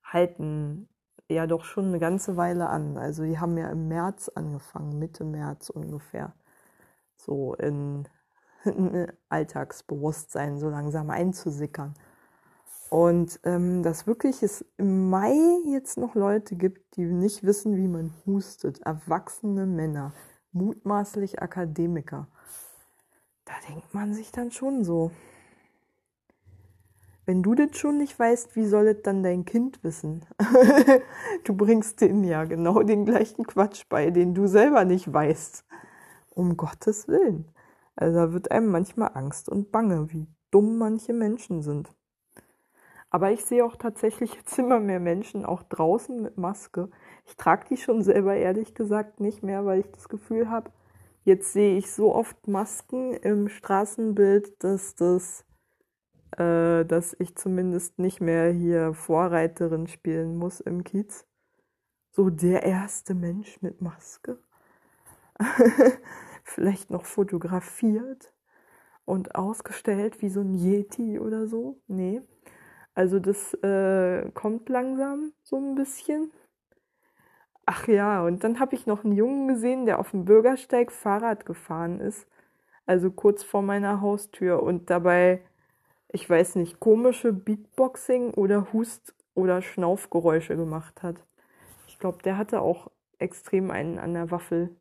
halten 0.04 0.88
ja 1.30 1.46
doch 1.46 1.66
schon 1.66 1.86
eine 1.86 2.00
ganze 2.00 2.38
Weile 2.38 2.70
an. 2.70 2.98
Also 2.98 3.24
die 3.24 3.40
haben 3.40 3.58
ja 3.58 3.70
im 3.70 3.88
März 3.88 4.30
angefangen, 4.34 4.98
Mitte 4.98 5.24
März 5.24 5.70
ungefähr, 5.70 6.34
so 7.16 7.54
in, 7.56 8.08
in 8.64 9.12
Alltagsbewusstsein 9.30 10.58
so 10.58 10.70
langsam 10.70 11.10
einzusickern. 11.10 11.94
Und 12.90 13.42
ähm, 13.44 13.84
dass 13.84 14.08
wirklich 14.08 14.42
es 14.42 14.66
im 14.78 15.10
Mai 15.10 15.36
jetzt 15.66 15.98
noch 15.98 16.16
Leute 16.16 16.56
gibt, 16.56 16.96
die 16.96 17.04
nicht 17.04 17.44
wissen, 17.44 17.76
wie 17.76 17.90
man 17.90 18.14
hustet. 18.26 18.80
Erwachsene 18.84 19.66
Männer, 19.66 20.14
mutmaßlich 20.54 21.42
Akademiker 21.42 22.30
denkt 23.68 23.94
man 23.94 24.14
sich 24.14 24.32
dann 24.32 24.52
schon 24.52 24.84
so. 24.84 25.12
Wenn 27.26 27.44
du 27.44 27.56
das 27.56 27.78
schon 27.78 27.98
nicht 27.98 28.18
weißt, 28.18 28.56
wie 28.56 28.66
soll 28.66 28.88
es 28.88 29.02
dann 29.04 29.22
dein 29.22 29.44
Kind 29.44 29.84
wissen? 29.84 30.26
du 31.44 31.54
bringst 31.56 32.00
denen 32.00 32.24
ja 32.24 32.46
genau 32.46 32.84
den 32.84 33.06
gleichen 33.06 33.46
Quatsch 33.46 33.84
bei, 33.90 34.12
den 34.12 34.34
du 34.34 34.48
selber 34.48 34.86
nicht 34.86 35.12
weißt. 35.12 35.66
Um 36.30 36.56
Gottes 36.56 37.08
Willen. 37.10 37.52
Also 37.98 38.18
da 38.18 38.32
wird 38.32 38.52
einem 38.52 38.70
manchmal 38.72 39.12
Angst 39.14 39.50
und 39.50 39.72
Bange, 39.72 40.12
wie 40.14 40.28
dumm 40.52 40.78
manche 40.78 41.12
Menschen 41.12 41.64
sind. 41.64 41.92
Aber 43.10 43.32
ich 43.32 43.44
sehe 43.44 43.66
auch 43.66 43.76
tatsächlich 43.76 44.34
jetzt 44.36 44.58
immer 44.60 44.80
mehr 44.80 45.00
Menschen 45.00 45.46
auch 45.46 45.64
draußen 45.64 46.22
mit 46.22 46.38
Maske. 46.38 46.90
Ich 47.26 47.36
trage 47.36 47.66
die 47.70 47.78
schon 47.78 48.04
selber 48.04 48.36
ehrlich 48.36 48.76
gesagt 48.76 49.20
nicht 49.20 49.44
mehr, 49.44 49.66
weil 49.66 49.80
ich 49.80 49.92
das 49.92 50.10
Gefühl 50.10 50.50
habe, 50.50 50.72
Jetzt 51.28 51.52
sehe 51.52 51.78
ich 51.78 51.92
so 51.92 52.16
oft 52.16 52.48
Masken 52.48 53.12
im 53.12 53.50
Straßenbild, 53.50 54.64
dass 54.64 54.96
das 54.96 55.44
äh, 56.38 56.86
dass 56.86 57.18
ich 57.20 57.36
zumindest 57.36 58.00
nicht 58.00 58.22
mehr 58.22 58.50
hier 58.50 58.94
Vorreiterin 58.94 59.88
spielen 59.88 60.38
muss 60.38 60.62
im 60.62 60.86
Kiez. 60.86 61.28
So 62.12 62.30
der 62.30 62.64
erste 62.64 63.14
Mensch 63.14 63.62
mit 63.62 63.82
Maske. 63.82 64.40
Vielleicht 66.46 66.92
noch 66.92 67.04
fotografiert 67.04 68.34
und 69.04 69.36
ausgestellt 69.36 70.22
wie 70.22 70.30
so 70.30 70.40
ein 70.40 70.54
Yeti 70.54 71.20
oder 71.20 71.46
so. 71.46 71.82
Nee. 71.88 72.22
Also 72.94 73.20
das 73.20 73.54
äh, 73.56 74.32
kommt 74.32 74.70
langsam 74.70 75.34
so 75.44 75.58
ein 75.58 75.76
bisschen. 75.76 76.32
Ach 77.70 77.88
ja, 77.88 78.24
und 78.24 78.44
dann 78.44 78.60
habe 78.60 78.76
ich 78.76 78.86
noch 78.88 79.04
einen 79.04 79.14
Jungen 79.14 79.48
gesehen, 79.50 79.86
der 79.86 80.00
auf 80.00 80.12
dem 80.12 80.24
Bürgersteig 80.26 80.92
Fahrrad 80.92 81.46
gefahren 81.46 82.00
ist. 82.00 82.26
Also 82.86 83.12
kurz 83.12 83.44
vor 83.44 83.62
meiner 83.62 84.02
Haustür 84.02 84.64
und 84.64 84.90
dabei, 84.90 85.42
ich 86.10 86.30
weiß 86.30 86.56
nicht, 86.56 86.80
komische 86.80 87.34
Beatboxing 87.34 88.34
oder 88.36 88.74
Hust- 88.74 89.16
oder 89.36 89.62
Schnaufgeräusche 89.62 90.56
gemacht 90.58 91.04
hat. 91.04 91.18
Ich 91.88 92.00
glaube, 92.00 92.24
der 92.24 92.38
hatte 92.38 92.62
auch 92.62 92.92
extrem 93.20 93.72
einen 93.72 94.00
an 94.00 94.14
der 94.16 94.32
Waffel. 94.32 94.76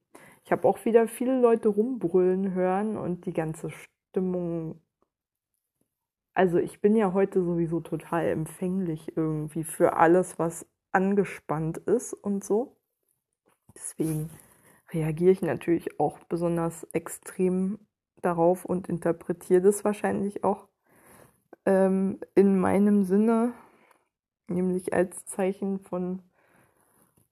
Ich 0.44 0.52
habe 0.52 0.68
auch 0.68 0.84
wieder 0.84 1.08
viele 1.08 1.40
Leute 1.40 1.68
rumbrüllen 1.70 2.54
hören 2.54 2.96
und 2.98 3.26
die 3.26 3.34
ganze 3.34 3.70
Stimmung. 3.70 4.80
Also 6.34 6.58
ich 6.58 6.80
bin 6.80 6.94
ja 6.94 7.12
heute 7.14 7.42
sowieso 7.42 7.80
total 7.80 8.26
empfänglich 8.28 9.16
irgendwie 9.16 9.64
für 9.64 9.94
alles, 9.96 10.38
was 10.38 10.64
angespannt 10.92 11.78
ist 11.78 12.12
und 12.12 12.44
so. 12.44 12.75
Deswegen 13.76 14.30
reagiere 14.90 15.32
ich 15.32 15.42
natürlich 15.42 16.00
auch 16.00 16.18
besonders 16.20 16.84
extrem 16.92 17.78
darauf 18.22 18.64
und 18.64 18.88
interpretiere 18.88 19.60
das 19.60 19.84
wahrscheinlich 19.84 20.42
auch 20.44 20.66
ähm, 21.66 22.18
in 22.34 22.58
meinem 22.58 23.04
Sinne, 23.04 23.52
nämlich 24.48 24.94
als 24.94 25.26
Zeichen 25.26 25.78
von 25.78 26.22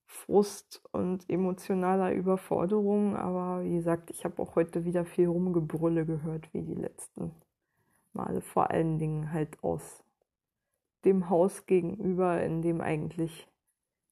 Frust 0.07 0.83
und 0.93 1.29
emotionaler 1.31 2.13
Überforderung. 2.13 3.17
Aber 3.17 3.65
wie 3.65 3.77
gesagt, 3.77 4.11
ich 4.11 4.25
habe 4.25 4.41
auch 4.43 4.55
heute 4.55 4.85
wieder 4.85 5.05
viel 5.05 5.27
Rumgebrülle 5.27 6.05
gehört, 6.05 6.53
wie 6.53 6.63
die 6.63 6.75
letzten 6.75 7.33
Male. 8.13 8.43
Vor 8.43 8.71
allen 8.71 8.99
Dingen 8.99 9.33
halt 9.33 9.63
aus 9.65 10.05
dem 11.05 11.31
Haus 11.31 11.67
gegenüber, 11.67 12.43
in 12.43 12.63
dem 12.63 12.81
eigentlich 12.81 13.49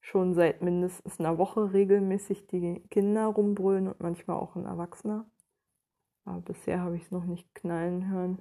schon 0.03 0.35
seit 0.35 0.61
mindestens 0.63 1.19
einer 1.19 1.39
Woche 1.39 1.73
regelmäßig 1.73 2.47
die 2.49 2.81
Kinder 2.91 3.27
rumbrüllen 3.27 3.89
und 3.89 4.01
manchmal 4.01 4.37
auch 4.37 4.57
ein 4.57 4.67
Erwachsener. 4.67 5.25
Aber 6.25 6.41
bisher 6.41 6.81
habe 6.81 6.97
ich 6.97 7.05
es 7.05 7.11
noch 7.11 7.25
nicht 7.25 7.55
knallen 7.55 8.11
hören. 8.11 8.39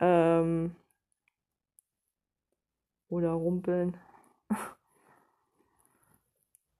Ähm, 0.00 0.76
oder 3.08 3.30
rumpeln. 3.30 3.96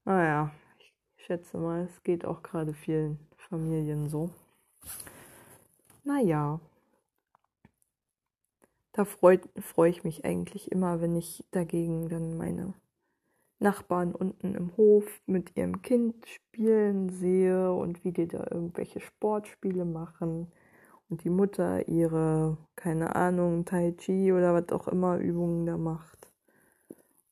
naja, 0.05 0.53
ich 0.79 1.25
schätze 1.25 1.59
mal, 1.59 1.85
es 1.85 2.03
geht 2.03 2.25
auch 2.25 2.43
gerade 2.43 2.75
vielen 2.75 3.19
Familien 3.37 4.09
so. 4.09 4.31
Naja, 6.05 6.61
da 8.93 9.05
freue 9.05 9.41
freu 9.61 9.89
ich 9.89 10.03
mich 10.03 10.25
eigentlich 10.25 10.73
immer, 10.73 11.01
wenn 11.01 11.15
ich 11.15 11.45
dagegen 11.53 12.09
dann 12.09 12.37
meine 12.37 12.75
Nachbarn 13.61 14.15
unten 14.15 14.55
im 14.55 14.77
Hof 14.77 15.21
mit 15.27 15.57
ihrem 15.57 15.83
Kind 15.83 16.27
spielen 16.27 17.09
sehe 17.11 17.73
und 17.73 18.05
wie 18.05 18.13
die 18.13 18.29
da 18.29 18.47
irgendwelche 18.51 19.01
Sportspiele 19.01 19.85
machen 19.85 20.53
und 21.09 21.25
die 21.25 21.31
Mutter 21.31 21.89
ihre, 21.89 22.57
keine 22.77 23.17
Ahnung, 23.17 23.65
Tai 23.65 23.93
Chi 23.93 24.33
oder 24.33 24.55
was 24.55 24.71
auch 24.71 24.89
immer 24.89 25.19
Übungen 25.19 25.67
da 25.67 25.77
macht 25.77 26.31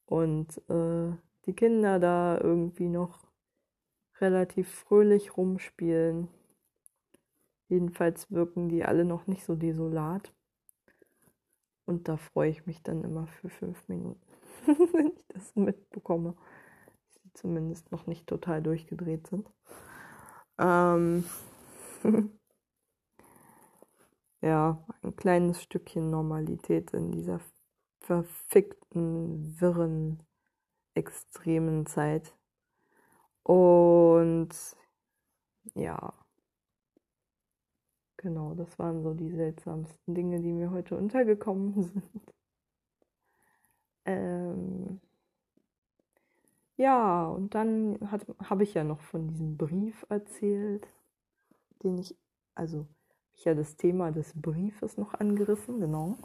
und 0.06 0.58
äh, 0.70 1.12
die 1.46 1.54
Kinder 1.54 2.00
da 2.00 2.38
irgendwie 2.40 2.88
noch 2.88 3.26
relativ 4.20 4.68
fröhlich 4.68 5.36
rumspielen. 5.36 6.28
Jedenfalls 7.68 8.30
wirken 8.30 8.68
die 8.68 8.84
alle 8.84 9.04
noch 9.04 9.26
nicht 9.26 9.44
so 9.44 9.54
desolat. 9.54 10.32
Und 11.84 12.08
da 12.08 12.16
freue 12.16 12.50
ich 12.50 12.66
mich 12.66 12.82
dann 12.82 13.04
immer 13.04 13.26
für 13.26 13.48
fünf 13.48 13.88
Minuten. 13.88 14.25
wenn 14.66 15.08
ich 15.08 15.24
das 15.28 15.54
mitbekomme. 15.56 16.34
Dass 16.86 17.22
sie 17.22 17.32
zumindest 17.34 17.92
noch 17.92 18.06
nicht 18.06 18.26
total 18.26 18.62
durchgedreht 18.62 19.26
sind. 19.26 19.50
Ähm 20.58 21.24
ja, 24.40 24.84
ein 25.02 25.16
kleines 25.16 25.62
Stückchen 25.62 26.10
Normalität 26.10 26.92
in 26.94 27.12
dieser 27.12 27.40
verfickten, 28.00 29.60
wirren, 29.60 30.22
extremen 30.94 31.86
Zeit. 31.86 32.34
Und 33.42 34.48
ja, 35.74 36.12
genau, 38.16 38.54
das 38.54 38.78
waren 38.78 39.02
so 39.02 39.14
die 39.14 39.30
seltsamsten 39.30 40.14
Dinge, 40.14 40.40
die 40.40 40.52
mir 40.52 40.70
heute 40.70 40.96
untergekommen 40.96 41.82
sind. 41.82 42.35
Ähm, 44.06 45.00
ja, 46.76 47.26
und 47.26 47.54
dann 47.54 47.98
habe 48.10 48.62
ich 48.62 48.74
ja 48.74 48.84
noch 48.84 49.00
von 49.00 49.28
diesem 49.28 49.56
Brief 49.56 50.06
erzählt, 50.08 50.86
den 51.82 51.98
ich, 51.98 52.16
also 52.54 52.86
ich 53.34 53.44
ja 53.44 53.54
das 53.54 53.76
Thema 53.76 54.12
des 54.12 54.32
Briefes 54.34 54.96
noch 54.96 55.14
angerissen, 55.14 55.80
genau. 55.80 56.16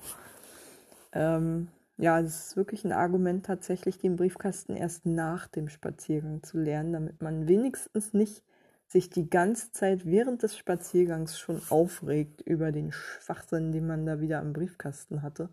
Ähm, 1.13 1.69
ja, 1.97 2.19
es 2.19 2.47
ist 2.47 2.57
wirklich 2.57 2.85
ein 2.85 2.91
Argument, 2.91 3.45
tatsächlich 3.45 3.97
den 3.97 4.15
Briefkasten 4.15 4.75
erst 4.75 5.05
nach 5.05 5.47
dem 5.47 5.69
Spaziergang 5.69 6.43
zu 6.43 6.57
lernen, 6.59 6.93
damit 6.93 7.21
man 7.21 7.47
wenigstens 7.47 8.13
nicht 8.13 8.43
sich 8.87 9.09
die 9.09 9.29
ganze 9.29 9.71
Zeit 9.71 10.05
während 10.05 10.43
des 10.43 10.57
Spaziergangs 10.57 11.39
schon 11.39 11.61
aufregt 11.69 12.41
über 12.41 12.71
den 12.71 12.91
Schwachsinn, 12.91 13.71
den 13.71 13.87
man 13.87 14.05
da 14.05 14.19
wieder 14.19 14.39
am 14.39 14.53
Briefkasten 14.53 15.21
hatte 15.21 15.49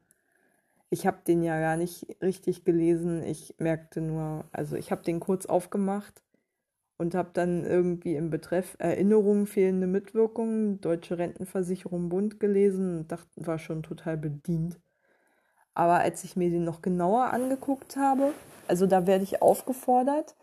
ich 0.90 1.06
habe 1.06 1.18
den 1.26 1.42
ja 1.42 1.58
gar 1.60 1.76
nicht 1.76 2.06
richtig 2.22 2.64
gelesen. 2.64 3.22
Ich 3.22 3.54
merkte 3.58 4.00
nur, 4.00 4.44
also 4.52 4.76
ich 4.76 4.90
habe 4.90 5.02
den 5.02 5.20
kurz 5.20 5.46
aufgemacht 5.46 6.22
und 6.96 7.14
habe 7.14 7.30
dann 7.32 7.64
irgendwie 7.64 8.16
im 8.16 8.30
Betreff 8.30 8.76
Erinnerungen 8.78 9.46
fehlende 9.46 9.86
Mitwirkung, 9.86 10.80
Deutsche 10.80 11.18
Rentenversicherung 11.18 12.08
Bund 12.08 12.40
gelesen 12.40 12.98
und 12.98 13.12
dachte, 13.12 13.46
war 13.46 13.58
schon 13.58 13.82
total 13.82 14.16
bedient. 14.16 14.80
Aber 15.74 16.00
als 16.00 16.24
ich 16.24 16.34
mir 16.36 16.50
den 16.50 16.64
noch 16.64 16.82
genauer 16.82 17.32
angeguckt 17.32 17.96
habe, 17.96 18.32
also 18.66 18.86
da 18.86 19.06
werde 19.06 19.24
ich 19.24 19.42
aufgefordert, 19.42 20.34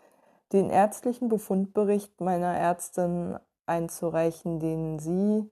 den 0.52 0.70
ärztlichen 0.70 1.28
Befundbericht 1.28 2.20
meiner 2.20 2.56
Ärztin 2.56 3.36
einzureichen, 3.66 4.60
den 4.60 4.98
sie 4.98 5.50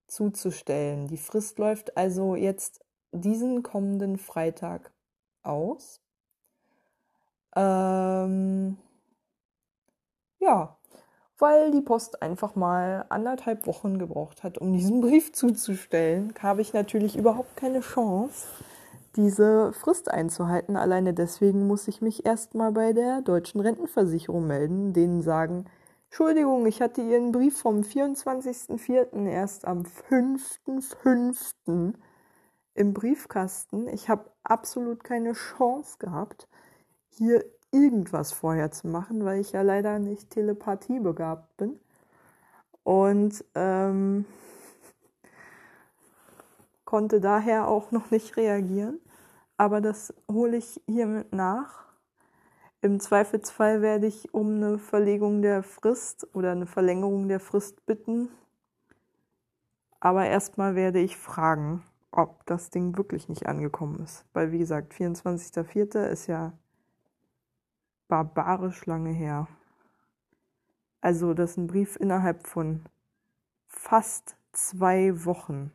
zuzustellen. 0.06 1.06
Die 1.06 1.18
Frist 1.18 1.58
läuft 1.58 1.98
also 1.98 2.34
jetzt 2.34 2.82
diesen 3.12 3.62
kommenden 3.62 4.16
Freitag 4.16 4.90
aus. 5.42 6.00
Ähm, 7.56 8.76
ja, 10.40 10.76
weil 11.38 11.70
die 11.70 11.80
Post 11.80 12.22
einfach 12.22 12.54
mal 12.54 13.06
anderthalb 13.08 13.66
Wochen 13.66 13.98
gebraucht 13.98 14.42
hat, 14.42 14.58
um 14.58 14.72
diesen 14.72 15.00
Brief 15.00 15.32
zuzustellen, 15.32 16.34
habe 16.40 16.62
ich 16.62 16.72
natürlich 16.72 17.16
überhaupt 17.16 17.56
keine 17.56 17.80
Chance, 17.80 18.46
diese 19.16 19.72
Frist 19.72 20.10
einzuhalten. 20.10 20.76
Alleine 20.76 21.14
deswegen 21.14 21.66
muss 21.66 21.88
ich 21.88 22.00
mich 22.00 22.26
erstmal 22.26 22.72
bei 22.72 22.92
der 22.92 23.22
deutschen 23.22 23.60
Rentenversicherung 23.60 24.46
melden, 24.46 24.92
denen 24.92 25.22
sagen, 25.22 25.66
Entschuldigung, 26.16 26.64
ich 26.66 26.80
hatte 26.80 27.02
Ihren 27.02 27.32
Brief 27.32 27.58
vom 27.58 27.80
24.04. 27.80 29.26
erst 29.26 29.66
am 29.66 29.82
5.05. 29.82 31.94
im 32.74 32.94
Briefkasten. 32.94 33.88
Ich 33.88 34.08
habe 34.08 34.30
absolut 34.44 35.02
keine 35.02 35.32
Chance 35.32 35.96
gehabt, 35.98 36.46
hier 37.16 37.44
irgendwas 37.72 38.32
vorher 38.32 38.70
zu 38.70 38.86
machen, 38.86 39.24
weil 39.24 39.40
ich 39.40 39.52
ja 39.52 39.62
leider 39.62 39.98
nicht 39.98 40.30
telepathiebegabt 40.30 41.56
bin. 41.56 41.78
Und 42.84 43.44
ähm, 43.54 44.26
konnte 46.84 47.20
daher 47.20 47.68
auch 47.68 47.90
noch 47.90 48.10
nicht 48.10 48.36
reagieren. 48.36 49.00
Aber 49.56 49.80
das 49.80 50.14
hole 50.30 50.56
ich 50.56 50.80
hiermit 50.86 51.32
nach. 51.32 51.84
Im 52.80 53.00
Zweifelsfall 53.00 53.80
werde 53.80 54.06
ich 54.06 54.34
um 54.34 54.56
eine 54.56 54.78
Verlegung 54.78 55.42
der 55.42 55.62
Frist 55.62 56.28
oder 56.34 56.52
eine 56.52 56.66
Verlängerung 56.66 57.28
der 57.28 57.40
Frist 57.40 57.86
bitten. 57.86 58.28
Aber 60.00 60.26
erstmal 60.26 60.74
werde 60.74 61.00
ich 61.00 61.16
fragen, 61.16 61.82
ob 62.10 62.44
das 62.46 62.70
Ding 62.70 62.96
wirklich 62.98 63.28
nicht 63.28 63.46
angekommen 63.46 64.00
ist. 64.04 64.26
Weil, 64.34 64.52
wie 64.52 64.58
gesagt, 64.58 64.92
24.04. 64.92 66.04
ist 66.08 66.26
ja 66.26 66.52
barbarisch 68.08 68.86
lange 68.86 69.10
her. 69.10 69.48
Also, 71.00 71.34
das 71.34 71.50
ist 71.52 71.56
ein 71.58 71.66
Brief 71.66 71.96
innerhalb 71.96 72.46
von 72.46 72.84
fast 73.66 74.36
zwei 74.52 75.24
Wochen. 75.24 75.72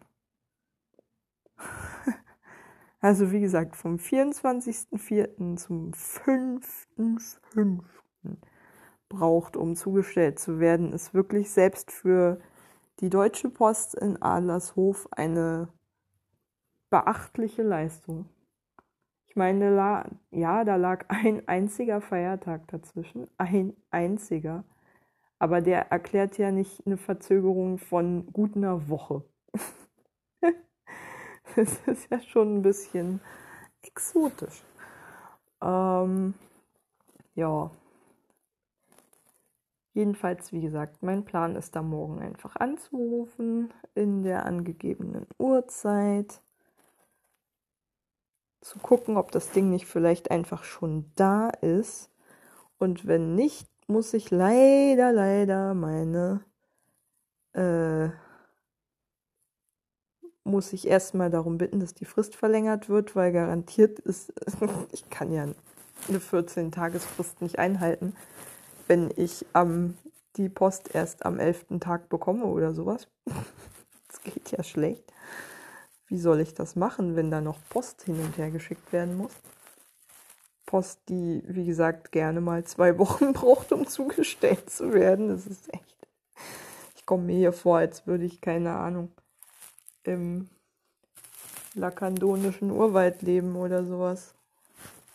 also, 2.99 3.31
wie 3.31 3.41
gesagt, 3.41 3.75
vom 3.75 3.97
24.04. 3.97 5.57
zum 5.57 5.91
5.05. 5.91 7.83
braucht, 9.07 9.55
um 9.57 9.75
zugestellt 9.75 10.39
zu 10.39 10.59
werden, 10.59 10.93
ist 10.93 11.13
wirklich 11.13 11.51
selbst 11.51 11.91
für 11.91 12.39
die 12.99 13.09
Deutsche 13.09 13.49
Post 13.49 13.95
in 13.95 14.21
Adlershof 14.21 15.07
eine 15.11 15.69
beachtliche 16.89 17.63
Leistung. 17.63 18.27
Ich 19.29 19.35
meine, 19.35 20.09
ja, 20.31 20.63
da 20.65 20.75
lag 20.75 21.05
ein 21.09 21.47
einziger 21.47 22.01
Feiertag 22.01 22.67
dazwischen, 22.67 23.27
ein 23.37 23.73
einziger. 23.91 24.63
Aber 25.37 25.61
der 25.61 25.91
erklärt 25.91 26.37
ja 26.39 26.51
nicht 26.51 26.85
eine 26.85 26.97
Verzögerung 26.97 27.77
von 27.77 28.25
gut 28.33 28.57
einer 28.57 28.89
Woche. 28.89 29.23
das 31.55 31.77
ist 31.85 32.11
ja 32.11 32.19
schon 32.21 32.57
ein 32.57 32.61
bisschen 32.63 33.21
exotisch. 33.83 34.63
Ähm, 35.61 36.33
ja. 37.35 37.69
Jedenfalls, 39.93 40.51
wie 40.53 40.61
gesagt, 40.61 41.03
mein 41.03 41.23
Plan 41.23 41.55
ist 41.55 41.75
da 41.75 41.83
morgen 41.83 42.19
einfach 42.19 42.55
anzurufen 42.55 43.71
in 43.93 44.23
der 44.23 44.45
angegebenen 44.45 45.27
Uhrzeit 45.37 46.41
zu 48.61 48.79
gucken, 48.79 49.17
ob 49.17 49.31
das 49.31 49.51
Ding 49.51 49.69
nicht 49.69 49.85
vielleicht 49.85 50.31
einfach 50.31 50.63
schon 50.63 51.11
da 51.15 51.49
ist. 51.49 52.09
Und 52.77 53.07
wenn 53.07 53.35
nicht, 53.35 53.67
muss 53.87 54.13
ich 54.13 54.31
leider, 54.31 55.11
leider 55.11 55.73
meine, 55.73 56.43
äh, 57.53 58.09
muss 60.43 60.73
ich 60.73 60.87
erstmal 60.87 61.29
darum 61.29 61.57
bitten, 61.57 61.79
dass 61.79 61.93
die 61.93 62.05
Frist 62.05 62.35
verlängert 62.35 62.89
wird, 62.89 63.15
weil 63.15 63.31
garantiert 63.31 63.99
ist, 63.99 64.33
ich 64.91 65.09
kann 65.09 65.31
ja 65.31 65.47
eine 66.07 66.19
14-Tagesfrist 66.19 67.41
nicht 67.41 67.59
einhalten, 67.59 68.15
wenn 68.87 69.11
ich 69.15 69.45
ähm, 69.53 69.97
die 70.37 70.49
Post 70.49 70.93
erst 70.93 71.25
am 71.25 71.39
11. 71.39 71.79
Tag 71.79 72.09
bekomme 72.09 72.45
oder 72.45 72.73
sowas. 72.73 73.07
Das 74.11 74.23
geht 74.23 74.49
ja 74.49 74.63
schlecht. 74.63 75.03
Wie 76.09 76.17
soll 76.17 76.39
ich 76.39 76.55
das 76.55 76.75
machen, 76.75 77.15
wenn 77.15 77.29
da 77.29 77.39
noch 77.39 77.59
Post 77.69 78.03
hin 78.03 78.19
und 78.19 78.37
her 78.37 78.49
geschickt 78.49 78.91
werden 78.91 79.15
muss? 79.15 79.31
Post, 80.65 80.99
die, 81.07 81.43
wie 81.47 81.65
gesagt, 81.65 82.11
gerne 82.11 82.41
mal 82.41 82.63
zwei 82.63 82.97
Wochen 82.97 83.33
braucht, 83.33 83.71
um 83.71 83.87
zugestellt 83.87 84.69
zu 84.69 84.91
werden. 84.93 85.29
Das 85.29 85.45
ist 85.45 85.71
echt. 85.73 85.95
Ich 86.95 87.05
komme 87.05 87.23
mir 87.23 87.37
hier 87.37 87.53
vor, 87.53 87.77
als 87.77 88.07
würde 88.07 88.25
ich, 88.25 88.41
keine 88.41 88.75
Ahnung, 88.75 89.11
im 90.03 90.49
lakandonischen 91.75 92.71
Urwald 92.71 93.21
leben 93.21 93.55
oder 93.55 93.85
sowas. 93.85 94.33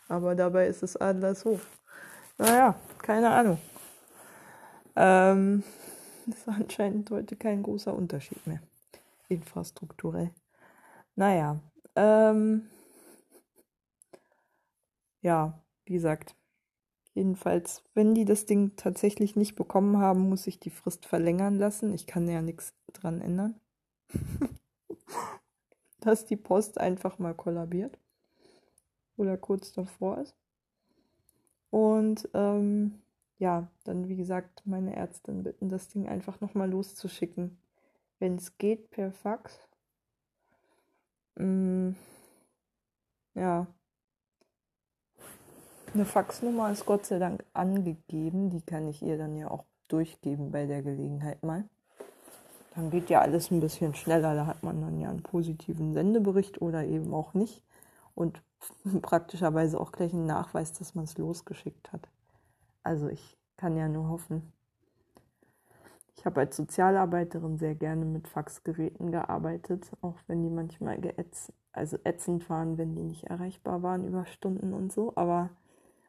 Aber 0.09 0.35
dabei 0.37 0.69
ist 0.69 0.83
es 0.83 0.97
Adlershof. 0.97 1.67
Naja, 2.39 2.77
keine 2.99 3.31
Ahnung. 3.31 3.59
Ähm, 4.95 5.65
das 6.27 6.39
ist 6.39 6.49
anscheinend 6.49 7.11
heute 7.11 7.35
kein 7.35 7.65
großer 7.65 7.93
Unterschied 7.95 8.47
mehr. 8.47 8.61
Infrastrukturell. 9.29 10.31
Naja, 11.17 11.61
ähm, 11.95 12.69
ja, 15.21 15.59
wie 15.85 15.95
gesagt, 15.95 16.35
jedenfalls, 17.15 17.83
wenn 17.95 18.15
die 18.15 18.25
das 18.25 18.47
Ding 18.47 18.77
tatsächlich 18.77 19.37
nicht 19.37 19.55
bekommen 19.55 19.99
haben, 19.99 20.29
muss 20.29 20.47
ich 20.47 20.59
die 20.59 20.71
Frist 20.71 21.07
verlängern 21.07 21.59
lassen. 21.59 21.95
Ich 21.95 22.07
kann 22.07 22.29
ja 22.29 22.43
nichts 22.43 22.75
dran 22.93 23.21
ändern. 23.21 23.61
Dass 26.01 26.27
die 26.27 26.37
Post 26.37 26.79
einfach 26.79 27.19
mal 27.19 27.35
kollabiert 27.35 27.99
oder 29.17 29.37
kurz 29.37 29.73
davor 29.73 30.19
ist. 30.19 30.35
Und 31.71 32.29
ähm, 32.35 33.01
ja, 33.39 33.69
dann 33.85 34.09
wie 34.09 34.17
gesagt, 34.17 34.63
meine 34.65 34.95
Ärztin 34.95 35.43
bitten, 35.43 35.69
das 35.69 35.89
Ding 35.89 36.09
einfach 36.09 36.41
nochmal 36.41 36.71
loszuschicken. 36.71 37.59
Wenn 38.19 38.37
es 38.37 38.59
geht, 38.59 38.91
per 38.91 39.13
Fax. 39.13 39.69
Mm, 41.37 41.91
ja. 43.35 43.67
Eine 45.93 46.05
Faxnummer 46.05 46.71
ist 46.73 46.87
Gott 46.87 47.07
sei 47.07 47.19
Dank 47.19 47.45
angegeben. 47.53 48.51
Die 48.51 48.63
kann 48.63 48.89
ich 48.89 49.03
ihr 49.03 49.17
dann 49.19 49.37
ja 49.37 49.51
auch 49.51 49.65
durchgeben 49.89 50.51
bei 50.51 50.67
der 50.67 50.83
Gelegenheit 50.83 51.43
mal. 51.43 51.69
Dann 52.75 52.91
geht 52.91 53.11
ja 53.11 53.21
alles 53.21 53.51
ein 53.51 53.61
bisschen 53.61 53.95
schneller. 53.95 54.35
Da 54.35 54.47
hat 54.47 54.63
man 54.63 54.81
dann 54.81 55.01
ja 55.01 55.11
einen 55.11 55.23
positiven 55.23 55.95
Sendebericht 55.95 56.61
oder 56.61 56.85
eben 56.85 57.15
auch 57.15 57.35
nicht. 57.35 57.63
Und 58.15 58.43
praktischerweise 59.03 59.81
auch 59.81 59.93
gleich 59.93 60.13
einen 60.13 60.27
Nachweis, 60.27 60.73
dass 60.73 60.95
man 60.95 61.05
es 61.05 61.17
losgeschickt 61.19 61.93
hat. 61.93 62.09
Also 62.83 63.09
ich 63.09 63.39
kann 63.57 63.77
ja 63.77 63.89
nur 63.89 64.09
hoffen, 64.09 64.53
ich 66.17 66.25
habe 66.25 66.41
als 66.41 66.57
Sozialarbeiterin 66.57 67.59
sehr 67.59 67.75
gerne 67.75 68.05
mit 68.05 68.29
Faxgeräten 68.29 69.11
gearbeitet, 69.11 69.91
auch 70.01 70.17
wenn 70.27 70.43
die 70.43 70.51
manchmal 70.51 70.99
geätz 71.01 71.53
also 71.73 71.99
ätzend 72.05 72.49
waren, 72.49 72.79
wenn 72.79 72.95
die 72.95 73.03
nicht 73.03 73.25
erreichbar 73.25 73.83
waren 73.83 74.07
über 74.07 74.27
Stunden 74.27 74.73
und 74.73 74.93
so. 74.93 75.13
Aber 75.17 75.51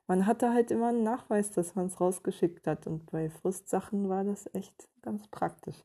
man 0.07 0.27
hatte 0.27 0.53
halt 0.53 0.69
immer 0.69 0.89
einen 0.89 1.03
Nachweis, 1.03 1.49
dass 1.51 1.73
man 1.73 1.87
es 1.87 1.99
rausgeschickt 1.99 2.67
hat. 2.67 2.85
Und 2.85 3.09
bei 3.11 3.29
Fristsachen 3.29 4.07
war 4.07 4.23
das 4.23 4.47
echt 4.53 4.87
ganz 5.01 5.27
praktisch. 5.27 5.83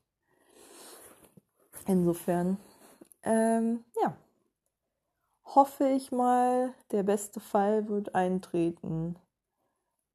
Insofern, 1.87 2.59
ähm, 3.23 3.85
ja, 4.03 4.15
hoffe 5.47 5.89
ich 5.89 6.13
mal, 6.13 6.75
der 6.93 7.03
beste 7.03 7.41
Fall 7.41 7.89
wird 7.89 8.15
eintreten 8.15 9.17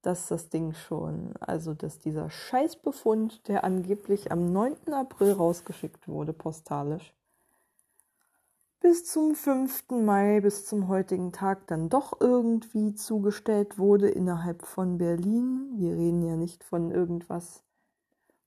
dass 0.06 0.28
das 0.28 0.50
Ding 0.50 0.74
schon, 0.74 1.34
also 1.40 1.74
dass 1.74 2.00
dieser 2.00 2.30
Scheißbefund, 2.30 3.48
der 3.48 3.64
angeblich 3.64 4.32
am 4.32 4.52
9. 4.52 4.94
April 4.94 5.34
rausgeschickt 5.34 6.08
wurde, 6.08 6.34
postalisch, 6.34 7.14
bis 8.82 9.06
zum 9.06 9.34
5. 9.34 9.90
Mai, 9.90 10.42
bis 10.42 10.66
zum 10.66 10.88
heutigen 10.88 11.32
Tag 11.32 11.66
dann 11.68 11.90
doch 11.90 12.22
irgendwie 12.22 12.94
zugestellt 12.94 13.80
wurde 13.80 14.10
innerhalb 14.10 14.64
von 14.64 15.00
Berlin. 15.00 15.74
Wir 15.78 15.96
reden 15.96 16.22
ja 16.22 16.36
nicht 16.36 16.64
von 16.64 16.92
irgendwas 16.92 17.64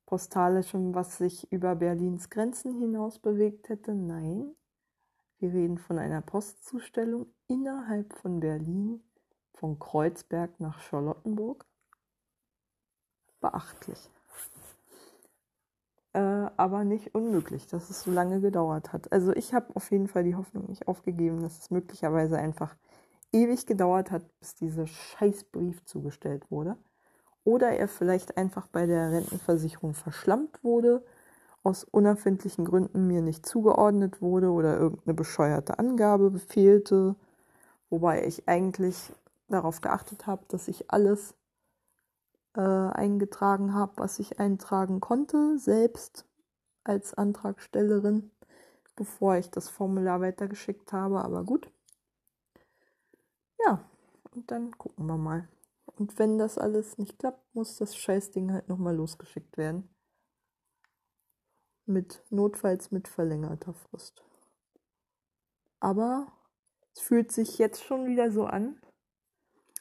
Postalischem, 0.06 0.94
was 0.94 1.18
sich 1.18 1.50
über 1.52 1.74
Berlins 1.74 2.30
Grenzen 2.30 2.72
hinaus 2.72 3.18
bewegt 3.18 3.68
hätte. 3.68 3.94
Nein, 3.94 4.54
wir 5.40 5.52
reden 5.52 5.76
von 5.76 5.98
einer 5.98 6.22
Postzustellung 6.22 7.26
innerhalb 7.48 8.12
von 8.12 8.38
Berlin, 8.40 9.02
von 9.58 9.78
Kreuzberg 9.78 10.58
nach 10.60 10.80
Charlottenburg. 10.80 11.64
Beachtlich. 13.40 14.10
Äh, 16.12 16.50
aber 16.56 16.84
nicht 16.84 17.14
unmöglich, 17.14 17.66
dass 17.66 17.90
es 17.90 18.02
so 18.02 18.10
lange 18.10 18.40
gedauert 18.40 18.92
hat. 18.92 19.12
Also 19.12 19.32
ich 19.32 19.54
habe 19.54 19.74
auf 19.76 19.90
jeden 19.90 20.08
Fall 20.08 20.24
die 20.24 20.34
Hoffnung 20.34 20.66
nicht 20.66 20.88
aufgegeben, 20.88 21.42
dass 21.42 21.58
es 21.58 21.70
möglicherweise 21.70 22.38
einfach 22.38 22.74
ewig 23.32 23.66
gedauert 23.66 24.10
hat, 24.10 24.22
bis 24.40 24.54
dieser 24.54 24.86
Scheißbrief 24.86 25.84
zugestellt 25.84 26.50
wurde. 26.50 26.76
Oder 27.44 27.70
er 27.70 27.88
vielleicht 27.88 28.36
einfach 28.36 28.66
bei 28.68 28.86
der 28.86 29.10
Rentenversicherung 29.12 29.94
verschlampt 29.94 30.64
wurde, 30.64 31.04
aus 31.62 31.84
unerfindlichen 31.84 32.64
Gründen 32.64 33.06
mir 33.06 33.22
nicht 33.22 33.44
zugeordnet 33.44 34.22
wurde 34.22 34.50
oder 34.50 34.78
irgendeine 34.78 35.14
bescheuerte 35.14 35.78
Angabe 35.78 36.38
fehlte. 36.38 37.16
Wobei 37.90 38.24
ich 38.24 38.48
eigentlich 38.48 39.12
darauf 39.48 39.80
geachtet 39.80 40.26
habe, 40.26 40.44
dass 40.48 40.68
ich 40.68 40.90
alles 40.90 41.34
äh, 42.54 42.60
eingetragen 42.60 43.74
habe, 43.74 43.92
was 43.96 44.18
ich 44.18 44.38
eintragen 44.38 45.00
konnte, 45.00 45.58
selbst 45.58 46.26
als 46.84 47.14
Antragstellerin, 47.14 48.30
bevor 48.96 49.36
ich 49.36 49.50
das 49.50 49.68
Formular 49.68 50.20
weitergeschickt 50.20 50.92
habe. 50.92 51.22
Aber 51.22 51.44
gut. 51.44 51.70
Ja, 53.64 53.84
und 54.32 54.50
dann 54.50 54.76
gucken 54.76 55.06
wir 55.06 55.18
mal. 55.18 55.48
Und 55.86 56.18
wenn 56.18 56.38
das 56.38 56.58
alles 56.58 56.98
nicht 56.98 57.18
klappt, 57.18 57.54
muss 57.54 57.76
das 57.76 57.96
Scheißding 57.96 58.52
halt 58.52 58.68
nochmal 58.68 58.94
losgeschickt 58.94 59.56
werden. 59.56 59.88
Mit 61.86 62.22
notfalls 62.30 62.90
mit 62.90 63.08
verlängerter 63.08 63.74
Frist. 63.74 64.22
Aber 65.80 66.32
es 66.94 67.00
fühlt 67.00 67.32
sich 67.32 67.58
jetzt 67.58 67.82
schon 67.82 68.06
wieder 68.06 68.30
so 68.30 68.44
an. 68.46 68.80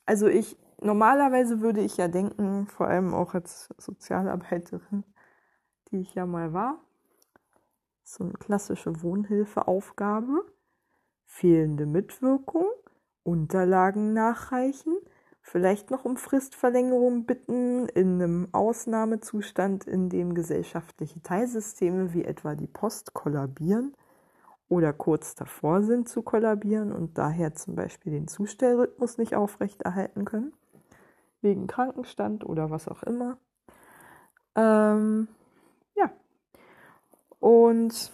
Also 0.07 0.27
ich, 0.27 0.57
normalerweise 0.79 1.59
würde 1.59 1.81
ich 1.81 1.97
ja 1.97 2.07
denken, 2.07 2.65
vor 2.67 2.87
allem 2.87 3.13
auch 3.13 3.33
als 3.33 3.67
Sozialarbeiterin, 3.77 5.03
die 5.91 5.97
ich 5.99 6.15
ja 6.15 6.25
mal 6.25 6.53
war, 6.53 6.79
so 8.03 8.23
eine 8.23 8.33
klassische 8.33 9.03
Wohnhilfeaufgabe, 9.03 10.45
fehlende 11.25 11.85
Mitwirkung, 11.85 12.67
Unterlagen 13.23 14.13
nachreichen, 14.13 14.95
vielleicht 15.41 15.91
noch 15.91 16.05
um 16.05 16.15
Fristverlängerung 16.15 17.25
bitten 17.25 17.89
in 17.89 18.21
einem 18.21 18.47
Ausnahmezustand, 18.53 19.87
in 19.87 20.07
dem 20.07 20.35
gesellschaftliche 20.35 21.21
Teilsysteme 21.21 22.13
wie 22.13 22.23
etwa 22.23 22.55
die 22.55 22.67
Post 22.67 23.13
kollabieren 23.13 23.93
oder 24.69 24.93
kurz 24.93 25.35
davor 25.35 25.81
sind 25.83 26.09
zu 26.09 26.21
kollabieren 26.21 26.91
und 26.91 27.17
daher 27.17 27.53
zum 27.55 27.75
Beispiel 27.75 28.11
den 28.11 28.27
Zustellrhythmus 28.27 29.17
nicht 29.17 29.35
aufrechterhalten 29.35 30.25
können, 30.25 30.53
wegen 31.41 31.67
Krankenstand 31.67 32.45
oder 32.45 32.69
was 32.69 32.87
auch 32.87 33.03
immer. 33.03 33.37
Ähm, 34.55 35.27
ja. 35.95 36.11
Und 37.39 38.11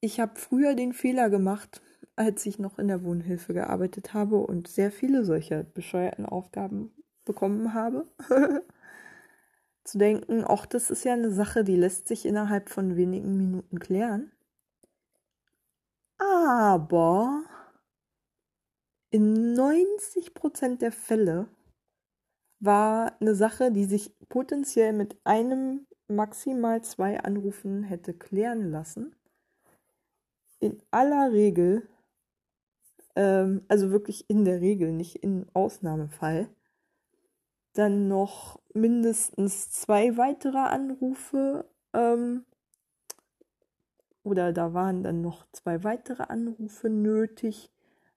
ich 0.00 0.18
habe 0.18 0.32
früher 0.34 0.74
den 0.74 0.92
Fehler 0.92 1.30
gemacht, 1.30 1.80
als 2.16 2.44
ich 2.44 2.58
noch 2.58 2.78
in 2.78 2.88
der 2.88 3.04
Wohnhilfe 3.04 3.54
gearbeitet 3.54 4.14
habe 4.14 4.38
und 4.38 4.66
sehr 4.66 4.90
viele 4.90 5.24
solcher 5.24 5.62
bescheuerten 5.62 6.26
Aufgaben 6.26 6.92
bekommen 7.24 7.72
habe, 7.72 8.06
zu 9.84 9.98
denken, 9.98 10.44
ach, 10.46 10.66
das 10.66 10.90
ist 10.90 11.04
ja 11.04 11.12
eine 11.12 11.30
Sache, 11.30 11.64
die 11.64 11.76
lässt 11.76 12.08
sich 12.08 12.26
innerhalb 12.26 12.68
von 12.70 12.96
wenigen 12.96 13.36
Minuten 13.36 13.78
klären. 13.78 14.32
Aber 16.18 17.42
in 19.10 19.54
90 19.54 20.34
Prozent 20.34 20.82
der 20.82 20.92
Fälle 20.92 21.48
war 22.60 23.16
eine 23.20 23.34
Sache, 23.34 23.72
die 23.72 23.84
sich 23.84 24.14
potenziell 24.28 24.92
mit 24.92 25.16
einem, 25.24 25.86
maximal 26.08 26.82
zwei 26.82 27.20
Anrufen 27.20 27.84
hätte 27.84 28.12
klären 28.12 28.70
lassen 28.70 29.14
in 30.62 30.80
aller 30.92 31.32
Regel, 31.32 31.88
ähm, 33.16 33.62
also 33.68 33.90
wirklich 33.90 34.30
in 34.30 34.44
der 34.44 34.60
Regel, 34.60 34.92
nicht 34.92 35.16
im 35.16 35.46
Ausnahmefall, 35.52 36.48
dann 37.72 38.08
noch 38.08 38.60
mindestens 38.74 39.70
zwei 39.70 40.16
weitere 40.16 40.58
Anrufe 40.58 41.64
ähm, 41.92 42.44
oder 44.22 44.52
da 44.52 44.72
waren 44.72 45.02
dann 45.02 45.20
noch 45.20 45.46
zwei 45.52 45.82
weitere 45.82 46.24
Anrufe 46.24 46.88
nötig, 46.88 47.70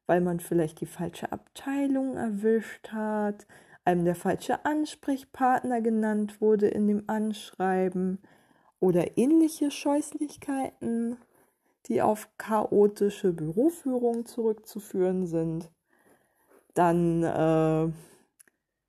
weil 0.06 0.22
man 0.22 0.40
vielleicht 0.40 0.82
die 0.82 0.86
falsche 0.86 1.32
Abteilung 1.32 2.16
erwischt 2.16 2.90
hat, 2.92 3.48
einem 3.86 4.06
der 4.06 4.16
falsche 4.16 4.66
Ansprechpartner 4.66 5.82
genannt 5.82 6.42
wurde 6.42 6.68
in 6.68 6.88
dem 6.88 7.04
Anschreiben 7.08 8.20
oder 8.80 9.18
ähnliche 9.18 9.72
Scheußlichkeiten 9.72 11.18
die 11.88 12.02
auf 12.02 12.30
chaotische 12.38 13.32
Büroführung 13.34 14.26
zurückzuführen 14.26 15.28
sind. 15.28 15.70
Dann 16.74 17.24
äh, 17.24 17.92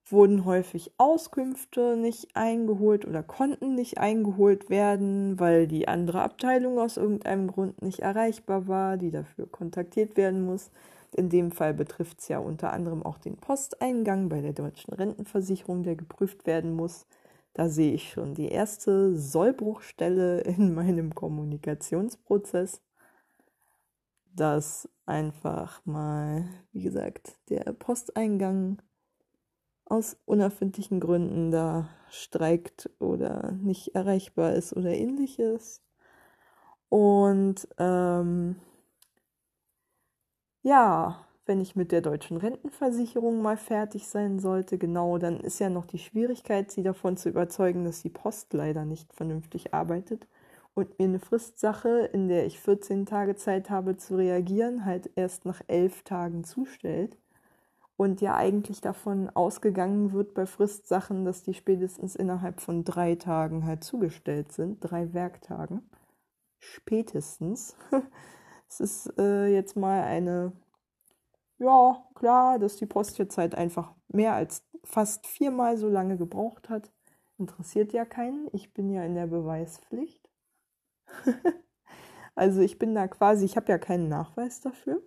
wurden 0.06 0.44
häufig 0.44 0.92
Auskünfte 0.98 1.96
nicht 1.96 2.36
eingeholt 2.36 3.06
oder 3.06 3.22
konnten 3.22 3.74
nicht 3.74 3.98
eingeholt 3.98 4.70
werden, 4.70 5.38
weil 5.40 5.66
die 5.66 5.88
andere 5.88 6.22
Abteilung 6.22 6.78
aus 6.78 6.96
irgendeinem 6.96 7.48
Grund 7.48 7.82
nicht 7.82 8.00
erreichbar 8.00 8.68
war, 8.68 8.96
die 8.96 9.10
dafür 9.10 9.46
kontaktiert 9.46 10.16
werden 10.16 10.44
muss. 10.44 10.70
In 11.12 11.28
dem 11.28 11.50
Fall 11.50 11.74
betrifft 11.74 12.20
es 12.20 12.28
ja 12.28 12.38
unter 12.38 12.72
anderem 12.72 13.02
auch 13.02 13.18
den 13.18 13.36
Posteingang 13.36 14.28
bei 14.28 14.40
der 14.40 14.52
deutschen 14.52 14.92
Rentenversicherung, 14.92 15.82
der 15.82 15.96
geprüft 15.96 16.46
werden 16.46 16.74
muss. 16.74 17.06
Da 17.54 17.68
sehe 17.68 17.92
ich 17.92 18.10
schon 18.10 18.34
die 18.34 18.48
erste 18.48 19.16
Sollbruchstelle 19.16 20.40
in 20.40 20.74
meinem 20.74 21.14
Kommunikationsprozess 21.14 22.80
dass 24.36 24.88
einfach 25.06 25.84
mal, 25.86 26.44
wie 26.72 26.82
gesagt, 26.82 27.38
der 27.48 27.72
Posteingang 27.72 28.82
aus 29.86 30.16
unerfindlichen 30.26 31.00
Gründen 31.00 31.50
da 31.50 31.88
streikt 32.10 32.90
oder 32.98 33.52
nicht 33.52 33.94
erreichbar 33.94 34.54
ist 34.54 34.74
oder 34.76 34.90
ähnliches. 34.90 35.82
Und 36.88 37.68
ähm, 37.78 38.56
ja, 40.62 41.26
wenn 41.46 41.60
ich 41.60 41.76
mit 41.76 41.92
der 41.92 42.00
deutschen 42.00 42.36
Rentenversicherung 42.36 43.40
mal 43.40 43.56
fertig 43.56 44.08
sein 44.08 44.38
sollte, 44.40 44.78
genau, 44.78 45.18
dann 45.18 45.38
ist 45.40 45.60
ja 45.60 45.70
noch 45.70 45.86
die 45.86 45.98
Schwierigkeit, 45.98 46.70
sie 46.72 46.82
davon 46.82 47.16
zu 47.16 47.28
überzeugen, 47.28 47.84
dass 47.84 48.02
die 48.02 48.10
Post 48.10 48.52
leider 48.52 48.84
nicht 48.84 49.12
vernünftig 49.12 49.72
arbeitet 49.72 50.26
und 50.74 50.98
mir 50.98 51.06
eine 51.06 51.20
Fristsache, 51.20 52.10
in 52.12 52.28
der 52.28 52.46
ich 52.46 52.60
14 52.60 53.06
Tage 53.06 53.36
Zeit 53.36 53.70
habe 53.70 53.96
zu 53.96 54.16
reagieren, 54.16 54.84
halt 54.84 55.10
erst 55.16 55.44
nach 55.46 55.60
elf 55.68 56.02
Tagen 56.02 56.44
zustellt. 56.44 57.16
Und 57.96 58.20
ja 58.20 58.34
eigentlich 58.34 58.82
davon 58.82 59.30
ausgegangen 59.30 60.12
wird 60.12 60.34
bei 60.34 60.44
Fristsachen, 60.44 61.24
dass 61.24 61.42
die 61.42 61.54
spätestens 61.54 62.14
innerhalb 62.14 62.60
von 62.60 62.84
drei 62.84 63.14
Tagen 63.14 63.64
halt 63.64 63.84
zugestellt 63.84 64.52
sind, 64.52 64.80
drei 64.80 65.14
Werktagen. 65.14 65.88
Spätestens. 66.58 67.74
es 68.68 68.80
ist 68.80 69.18
äh, 69.18 69.46
jetzt 69.46 69.76
mal 69.76 70.02
eine, 70.02 70.52
ja, 71.58 72.04
klar, 72.14 72.58
dass 72.58 72.76
die 72.76 72.86
Post 72.86 73.16
jetzt 73.18 73.38
halt 73.38 73.54
einfach 73.54 73.94
mehr 74.08 74.34
als 74.34 74.62
fast 74.84 75.26
viermal 75.26 75.78
so 75.78 75.88
lange 75.88 76.18
gebraucht 76.18 76.68
hat. 76.68 76.92
Interessiert 77.38 77.92
ja 77.92 78.04
keinen. 78.04 78.48
Ich 78.52 78.74
bin 78.74 78.90
ja 78.90 79.04
in 79.04 79.14
der 79.14 79.26
Beweispflicht. 79.26 80.28
also 82.34 82.60
ich 82.60 82.78
bin 82.78 82.94
da 82.94 83.08
quasi, 83.08 83.46
ich 83.46 83.56
habe 83.56 83.70
ja 83.72 83.78
keinen 83.78 84.08
Nachweis 84.08 84.60
dafür, 84.60 85.02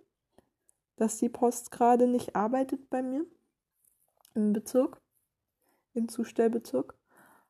dass 1.00 1.16
die 1.16 1.30
Post 1.30 1.70
gerade 1.70 2.06
nicht 2.06 2.36
arbeitet 2.36 2.90
bei 2.90 3.00
mir 3.00 3.24
im 4.34 4.52
Bezirk, 4.52 5.00
im 5.94 6.10
Zustellbezirk. 6.10 6.94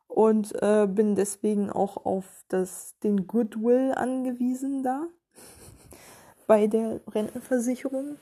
Und 0.06 0.54
äh, 0.62 0.86
bin 0.88 1.16
deswegen 1.16 1.68
auch 1.68 2.04
auf 2.04 2.44
das, 2.46 2.96
den 3.02 3.26
Goodwill 3.26 3.92
angewiesen 3.92 4.84
da 4.84 5.08
bei 6.46 6.68
der 6.68 7.00
Rentenversicherung, 7.08 8.18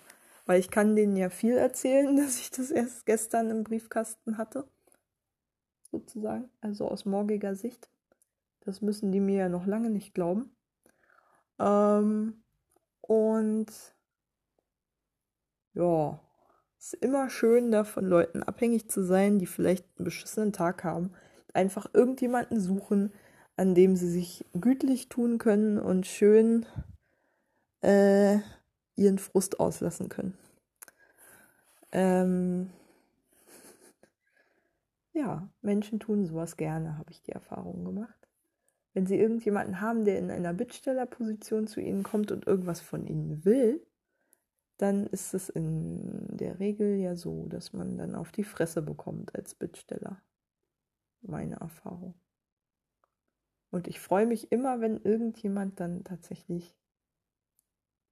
weil 0.46 0.60
ich 0.60 0.70
kann 0.70 0.96
denen 0.96 1.16
ja 1.16 1.28
viel 1.28 1.58
erzählen, 1.58 2.16
dass 2.24 2.38
ich 2.38 2.50
das 2.50 2.70
erst 2.70 3.04
gestern 3.04 3.50
im 3.50 3.64
Briefkasten 3.64 4.38
hatte, 4.38 4.66
sozusagen, 5.90 6.48
also 6.62 6.88
aus 6.88 7.04
morgiger 7.04 7.54
Sicht. 7.54 7.90
Das 8.60 8.80
müssen 8.80 9.12
die 9.12 9.20
mir 9.20 9.36
ja 9.36 9.48
noch 9.50 9.66
lange 9.66 9.90
nicht 9.90 10.14
glauben. 10.14 10.56
Ähm, 11.58 12.42
und 13.02 13.66
ja, 15.78 16.20
Es 16.78 16.92
ist 16.92 17.02
immer 17.02 17.30
schön, 17.30 17.70
da 17.70 17.84
von 17.84 18.04
Leuten 18.04 18.42
abhängig 18.42 18.90
zu 18.90 19.02
sein, 19.02 19.38
die 19.38 19.46
vielleicht 19.46 19.86
einen 19.96 20.04
beschissenen 20.04 20.52
Tag 20.52 20.84
haben. 20.84 21.12
Einfach 21.54 21.86
irgendjemanden 21.94 22.60
suchen, 22.60 23.12
an 23.56 23.74
dem 23.74 23.96
sie 23.96 24.10
sich 24.10 24.44
gütlich 24.54 25.08
tun 25.08 25.38
können 25.38 25.78
und 25.78 26.06
schön 26.06 26.66
äh, 27.80 28.38
ihren 28.96 29.18
Frust 29.18 29.60
auslassen 29.60 30.08
können. 30.08 30.36
Ähm, 31.92 32.70
ja, 35.12 35.48
Menschen 35.62 36.00
tun 36.00 36.26
sowas 36.26 36.56
gerne, 36.56 36.98
habe 36.98 37.10
ich 37.12 37.22
die 37.22 37.32
Erfahrung 37.32 37.84
gemacht. 37.84 38.28
Wenn 38.94 39.06
sie 39.06 39.18
irgendjemanden 39.18 39.80
haben, 39.80 40.04
der 40.04 40.18
in 40.18 40.30
einer 40.30 40.54
Bittstellerposition 40.54 41.66
zu 41.66 41.80
ihnen 41.80 42.02
kommt 42.02 42.32
und 42.32 42.46
irgendwas 42.46 42.80
von 42.80 43.06
ihnen 43.06 43.44
will, 43.44 43.84
dann 44.78 45.06
ist 45.06 45.34
es 45.34 45.48
in 45.48 46.36
der 46.36 46.60
Regel 46.60 46.96
ja 46.96 47.16
so, 47.16 47.46
dass 47.46 47.72
man 47.72 47.98
dann 47.98 48.14
auf 48.14 48.32
die 48.32 48.44
Fresse 48.44 48.80
bekommt 48.80 49.34
als 49.34 49.54
Bittsteller. 49.54 50.22
Meine 51.20 51.56
Erfahrung. 51.56 52.14
Und 53.70 53.88
ich 53.88 54.00
freue 54.00 54.26
mich 54.26 54.50
immer, 54.52 54.80
wenn 54.80 54.96
irgendjemand 54.96 55.80
dann 55.80 56.04
tatsächlich 56.04 56.74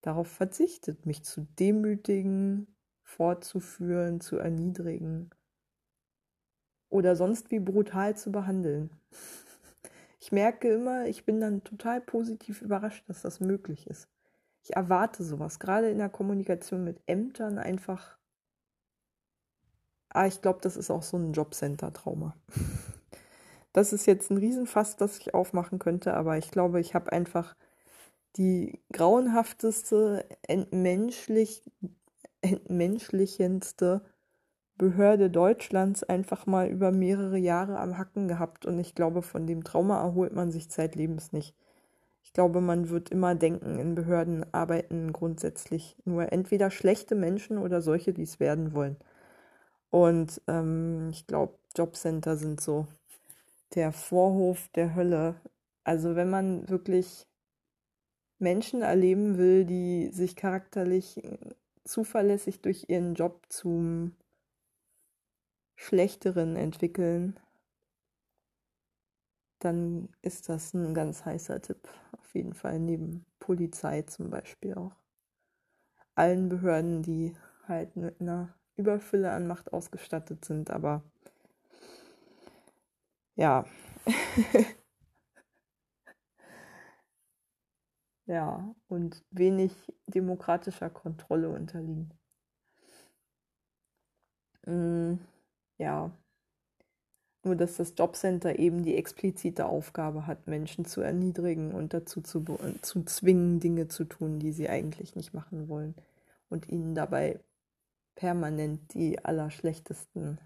darauf 0.03 0.29
verzichtet, 0.29 1.07
mich 1.07 1.25
zu 1.25 1.47
demütigen, 1.59 2.77
fortzuführen, 3.03 4.21
zu 4.21 4.37
erniedrigen 4.37 5.31
oder 6.89 7.17
sonst 7.17 7.51
wie 7.51 7.61
brutal 7.61 8.17
zu 8.17 8.33
behandeln. 8.33 8.91
Ich 10.19 10.33
merke 10.33 10.69
immer, 10.69 11.07
ich 11.07 11.25
bin 11.25 11.41
dann 11.41 11.63
total 11.63 12.01
positiv 12.01 12.61
überrascht, 12.61 13.09
dass 13.09 13.23
das 13.23 13.39
möglich 13.39 13.87
ist. 13.87 14.09
Ich 14.67 14.75
erwarte 14.75 15.23
sowas, 15.23 15.61
gerade 15.61 15.91
in 15.91 15.99
der 15.99 16.09
Kommunikation 16.09 16.83
mit 16.83 17.01
Ämtern 17.07 17.57
einfach. 17.57 18.19
Ah, 20.09 20.27
ich 20.27 20.43
glaube, 20.43 20.59
das 20.61 20.77
ist 20.77 20.91
auch 20.91 21.05
so 21.05 21.17
ein 21.17 21.33
Jobcenter-Trauma. 21.33 22.37
Das 23.73 23.93
ist 23.93 24.07
jetzt 24.07 24.31
ein 24.31 24.39
Riesenfass, 24.39 24.97
das 24.97 25.19
ich 25.19 25.35
aufmachen 25.35 25.79
könnte, 25.79 26.15
aber 26.15 26.39
ich 26.39 26.51
glaube, 26.51 26.81
ich 26.81 26.95
habe 26.95 27.13
einfach 27.13 27.55
die 28.39 28.81
grauenhafteste, 28.91 30.25
entmenschlich, 30.49 31.63
entmenschlichendste 32.41 34.01
Behörde 34.79 35.29
Deutschlands 35.29 36.05
einfach 36.05 36.47
mal 36.47 36.69
über 36.69 36.91
mehrere 36.91 37.37
Jahre 37.37 37.79
am 37.79 37.99
Hacken 37.99 38.29
gehabt 38.29 38.65
und 38.65 38.79
ich 38.79 38.95
glaube, 38.95 39.21
von 39.21 39.47
dem 39.47 39.63
Trauma 39.63 40.01
erholt 40.01 40.33
man 40.33 40.51
sich 40.51 40.71
zeitlebens 40.71 41.35
nicht. 41.35 41.55
Ich 42.27 42.33
glaube, 42.33 42.61
man 42.61 42.91
wird 42.91 43.11
immer 43.11 43.37
denken, 43.37 43.79
in 43.79 43.95
Behörden 43.95 44.53
arbeiten 44.53 45.13
grundsätzlich 45.13 45.97
nur 46.05 46.33
entweder 46.33 46.73
schlechte 46.73 47.15
Menschen 47.15 47.57
oder 47.57 47.81
solche, 47.81 48.13
die 48.13 48.25
es 48.25 48.41
werden 48.41 48.75
wollen. 48.75 48.97
Und 49.91 50.43
ähm, 50.49 51.09
ich 51.13 51.29
glaube, 51.29 51.57
Jobcenter 51.77 52.37
sind 52.37 52.61
so 52.61 52.89
der 53.77 53.93
Vorhof 53.93 54.69
der 54.75 54.97
Hölle. 54.97 55.37
Also 55.85 56.17
wenn 56.17 56.29
man 56.29 56.69
wirklich 56.69 57.29
Menschen 58.41 58.83
erleben 58.83 59.39
will, 59.39 59.65
die 59.65 60.11
sich 60.11 60.35
charakterlich 60.35 61.23
äh, 61.25 61.39
zuverlässig 61.85 62.61
durch 62.61 62.87
ihren 62.89 63.15
Job 63.15 63.47
zum 63.51 64.17
Schlechteren 65.77 66.57
entwickeln, 66.57 67.39
dann 69.59 70.09
ist 70.23 70.49
das 70.49 70.75
ein 70.75 70.95
ganz 70.95 71.25
heißer 71.25 71.61
Tipp. 71.63 71.89
Auf 72.13 72.35
jeden 72.35 72.55
Fall 72.55 72.79
neben 72.81 73.25
Polizei 73.39 74.03
zum 74.03 74.31
Beispiel 74.31 74.75
auch. 74.75 74.93
Allen 76.17 76.49
Behörden, 76.49 77.03
die 77.05 77.37
halt 77.69 77.95
mit 77.95 78.21
einer 78.21 78.53
Überfülle 78.75 79.31
an 79.31 79.47
Macht 79.47 79.73
ausgestattet 79.73 80.45
sind, 80.45 80.69
aber 80.71 81.05
ja. 83.37 83.65
ja, 88.27 88.73
und 88.87 89.25
wenig 89.33 89.73
demokratischer 90.07 90.91
Kontrolle 90.91 91.49
unterliegen. 91.49 92.13
Mm 94.67 95.19
ja, 95.79 96.11
nur 97.47 97.57
dass 97.57 97.77
das 97.77 97.95
Jobcenter 97.97 98.59
eben 98.59 98.83
die 98.83 98.97
explizite 98.97 99.67
Aufgabe 99.67 100.27
hat, 100.27 100.49
Menschen 100.49 100.85
zu 100.85 101.01
erniedrigen 101.01 101.73
und 101.73 101.95
dazu 101.95 102.21
zu, 102.21 102.45
zu 102.83 103.05
zwingen, 103.05 103.61
Dinge 103.61 103.89
zu 103.89 104.05
tun, 104.05 104.41
die 104.41 104.53
sie 104.53 104.69
eigentlich 104.69 105.15
nicht 105.15 105.33
machen 105.33 105.69
wollen 105.69 105.95
und 106.49 106.69
ihnen 106.69 106.95
dabei 106.95 107.41
permanent 108.17 108.93
die 108.95 109.25
allerschlechtesten 109.25 110.41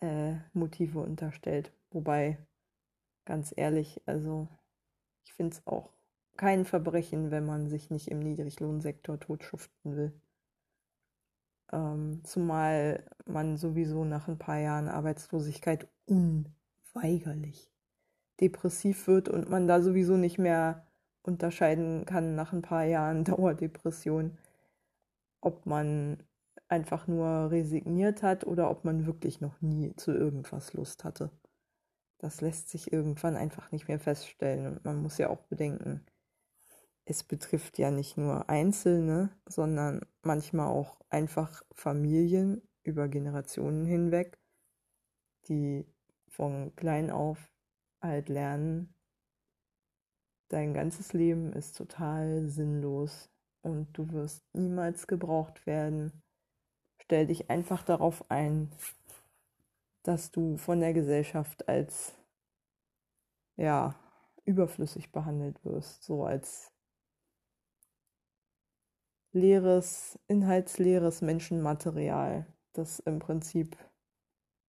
äh, 0.00 0.34
Motive 0.54 1.00
unterstellt. 1.00 1.72
Wobei, 1.90 2.38
ganz 3.26 3.52
ehrlich, 3.54 4.00
also 4.06 4.48
ich 5.24 5.34
finde 5.34 5.56
es 5.56 5.66
auch 5.66 5.90
kein 6.38 6.64
Verbrechen, 6.64 7.30
wenn 7.30 7.44
man 7.44 7.68
sich 7.68 7.90
nicht 7.90 8.08
im 8.08 8.20
Niedriglohnsektor 8.20 9.20
totschuften 9.20 9.96
will. 9.96 10.12
Ähm, 11.72 12.22
zumal 12.24 13.04
man 13.26 13.56
sowieso 13.56 14.04
nach 14.04 14.28
ein 14.28 14.38
paar 14.38 14.58
Jahren 14.58 14.88
Arbeitslosigkeit 14.88 15.86
unweigerlich 16.06 17.70
depressiv 18.40 19.06
wird 19.06 19.28
und 19.28 19.50
man 19.50 19.66
da 19.66 19.82
sowieso 19.82 20.16
nicht 20.16 20.38
mehr 20.38 20.86
unterscheiden 21.22 22.04
kann 22.06 22.34
nach 22.34 22.52
ein 22.52 22.62
paar 22.62 22.84
Jahren 22.84 23.24
Dauerdepression, 23.24 24.38
ob 25.40 25.66
man 25.66 26.22
einfach 26.68 27.06
nur 27.06 27.50
resigniert 27.50 28.22
hat 28.22 28.46
oder 28.46 28.70
ob 28.70 28.84
man 28.84 29.06
wirklich 29.06 29.40
noch 29.40 29.60
nie 29.60 29.94
zu 29.96 30.12
irgendwas 30.12 30.74
Lust 30.74 31.04
hatte. 31.04 31.30
Das 32.18 32.40
lässt 32.40 32.68
sich 32.68 32.92
irgendwann 32.92 33.36
einfach 33.36 33.70
nicht 33.72 33.88
mehr 33.88 34.00
feststellen 34.00 34.66
und 34.66 34.84
man 34.84 35.00
muss 35.02 35.18
ja 35.18 35.30
auch 35.30 35.42
bedenken, 35.44 36.04
es 37.08 37.24
betrifft 37.24 37.78
ja 37.78 37.90
nicht 37.90 38.18
nur 38.18 38.50
Einzelne, 38.50 39.30
sondern 39.46 40.02
manchmal 40.22 40.68
auch 40.68 41.00
einfach 41.08 41.64
Familien 41.72 42.60
über 42.82 43.08
Generationen 43.08 43.86
hinweg, 43.86 44.38
die 45.48 45.86
von 46.28 46.76
klein 46.76 47.10
auf 47.10 47.50
halt 48.02 48.28
lernen, 48.28 48.92
dein 50.48 50.74
ganzes 50.74 51.14
Leben 51.14 51.54
ist 51.54 51.78
total 51.78 52.46
sinnlos 52.48 53.30
und 53.62 53.96
du 53.96 54.12
wirst 54.12 54.44
niemals 54.54 55.06
gebraucht 55.06 55.66
werden. 55.66 56.12
Stell 57.00 57.26
dich 57.26 57.48
einfach 57.48 57.84
darauf 57.84 58.30
ein, 58.30 58.70
dass 60.02 60.30
du 60.30 60.58
von 60.58 60.80
der 60.80 60.92
Gesellschaft 60.92 61.68
als 61.70 62.14
ja 63.56 63.94
überflüssig 64.44 65.10
behandelt 65.10 65.64
wirst, 65.64 66.04
so 66.04 66.24
als 66.24 66.70
leeres, 69.32 70.18
inhaltsleeres 70.26 71.22
Menschenmaterial, 71.22 72.46
das 72.72 73.00
im 73.00 73.18
Prinzip 73.18 73.76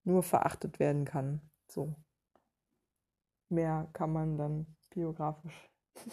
nur 0.04 0.24
verachtet 0.24 0.80
werden 0.80 1.06
kann. 1.06 1.42
So. 1.68 1.96
Mehr 3.50 3.90
kann 3.94 4.12
man 4.12 4.38
dann 4.38 4.68
biografisch. 4.90 5.70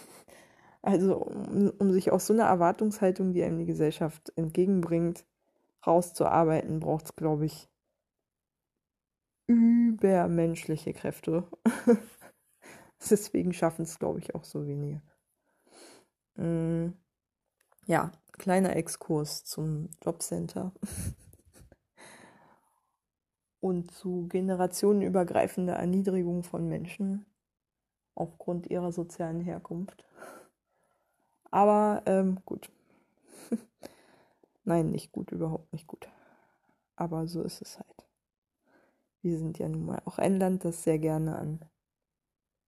Also, 0.82 1.16
um, 1.16 1.72
um 1.80 1.90
sich 1.90 2.12
aus 2.12 2.28
so 2.28 2.32
einer 2.32 2.44
Erwartungshaltung, 2.44 3.32
die 3.32 3.42
einem 3.42 3.58
die 3.58 3.66
Gesellschaft 3.66 4.32
entgegenbringt, 4.36 5.26
rauszuarbeiten, 5.84 6.78
braucht 6.78 7.06
es, 7.06 7.16
glaube 7.16 7.46
ich, 7.46 7.68
übermenschliche 9.48 10.92
Kräfte. 10.92 11.48
Deswegen 13.10 13.52
schaffen 13.52 13.82
es, 13.82 13.98
glaube 13.98 14.20
ich, 14.20 14.36
auch 14.36 14.44
so 14.44 14.64
wenige. 14.64 15.02
Mm, 16.36 16.90
ja, 17.86 18.12
kleiner 18.38 18.76
Exkurs 18.76 19.44
zum 19.44 19.90
Jobcenter 20.02 20.72
und 23.60 23.90
zu 23.90 24.26
generationenübergreifender 24.28 25.74
Erniedrigung 25.74 26.42
von 26.42 26.68
Menschen 26.68 27.26
aufgrund 28.14 28.68
ihrer 28.68 28.92
sozialen 28.92 29.40
Herkunft. 29.40 30.04
Aber 31.50 32.02
ähm, 32.06 32.38
gut. 32.44 32.70
Nein, 34.64 34.90
nicht 34.90 35.12
gut, 35.12 35.32
überhaupt 35.32 35.72
nicht 35.72 35.86
gut. 35.86 36.08
Aber 36.96 37.26
so 37.26 37.42
ist 37.42 37.62
es 37.62 37.78
halt. 37.78 38.06
Wir 39.22 39.38
sind 39.38 39.58
ja 39.58 39.68
nun 39.68 39.86
mal 39.86 40.02
auch 40.04 40.18
ein 40.18 40.38
Land, 40.38 40.64
das 40.64 40.82
sehr 40.82 40.98
gerne 40.98 41.36
an 41.36 41.60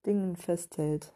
Dingen 0.06 0.36
festhält, 0.36 1.12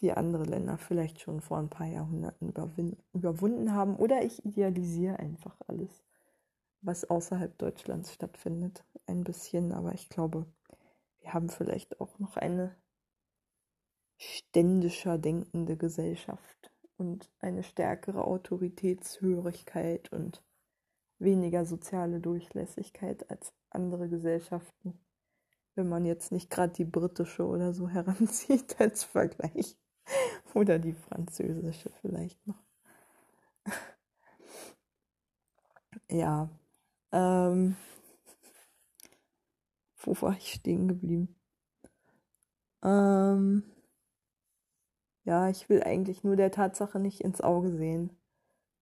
die 0.00 0.12
andere 0.12 0.44
Länder 0.44 0.78
vielleicht 0.78 1.20
schon 1.20 1.40
vor 1.40 1.58
ein 1.58 1.68
paar 1.68 1.86
Jahrhunderten 1.86 2.52
überwunden 3.12 3.72
haben. 3.72 3.96
Oder 3.96 4.22
ich 4.22 4.44
idealisiere 4.44 5.18
einfach 5.18 5.56
alles, 5.66 6.04
was 6.80 7.08
außerhalb 7.08 7.56
Deutschlands 7.58 8.12
stattfindet, 8.12 8.84
ein 9.06 9.24
bisschen. 9.24 9.72
Aber 9.72 9.92
ich 9.94 10.08
glaube, 10.08 10.46
wir 11.20 11.34
haben 11.34 11.50
vielleicht 11.50 12.00
auch 12.00 12.18
noch 12.18 12.36
eine 12.36 12.76
ständischer 14.16 15.18
denkende 15.18 15.76
Gesellschaft 15.76 16.70
und 16.96 17.30
eine 17.40 17.62
stärkere 17.62 18.24
Autoritätshörigkeit 18.24 20.12
und 20.12 20.42
weniger 21.18 21.64
soziale 21.64 22.20
Durchlässigkeit 22.20 23.30
als 23.30 23.52
andere 23.70 24.08
Gesellschaften, 24.08 24.98
wenn 25.74 25.88
man 25.88 26.04
jetzt 26.04 26.32
nicht 26.32 26.50
gerade 26.50 26.72
die 26.72 26.84
britische 26.84 27.46
oder 27.46 27.72
so 27.72 27.88
heranzieht 27.90 28.80
als 28.80 29.04
Vergleich. 29.04 29.76
Oder 30.54 30.78
die 30.78 30.92
französische 30.92 31.90
vielleicht 32.00 32.46
noch. 32.46 32.62
ja. 36.10 36.48
Ähm, 37.12 37.76
wo 40.02 40.20
war 40.22 40.36
ich 40.36 40.52
stehen 40.52 40.88
geblieben? 40.88 41.34
Ähm, 42.82 43.62
ja, 45.24 45.48
ich 45.48 45.68
will 45.68 45.82
eigentlich 45.82 46.24
nur 46.24 46.36
der 46.36 46.50
Tatsache 46.50 46.98
nicht 46.98 47.20
ins 47.20 47.40
Auge 47.40 47.70
sehen, 47.70 48.10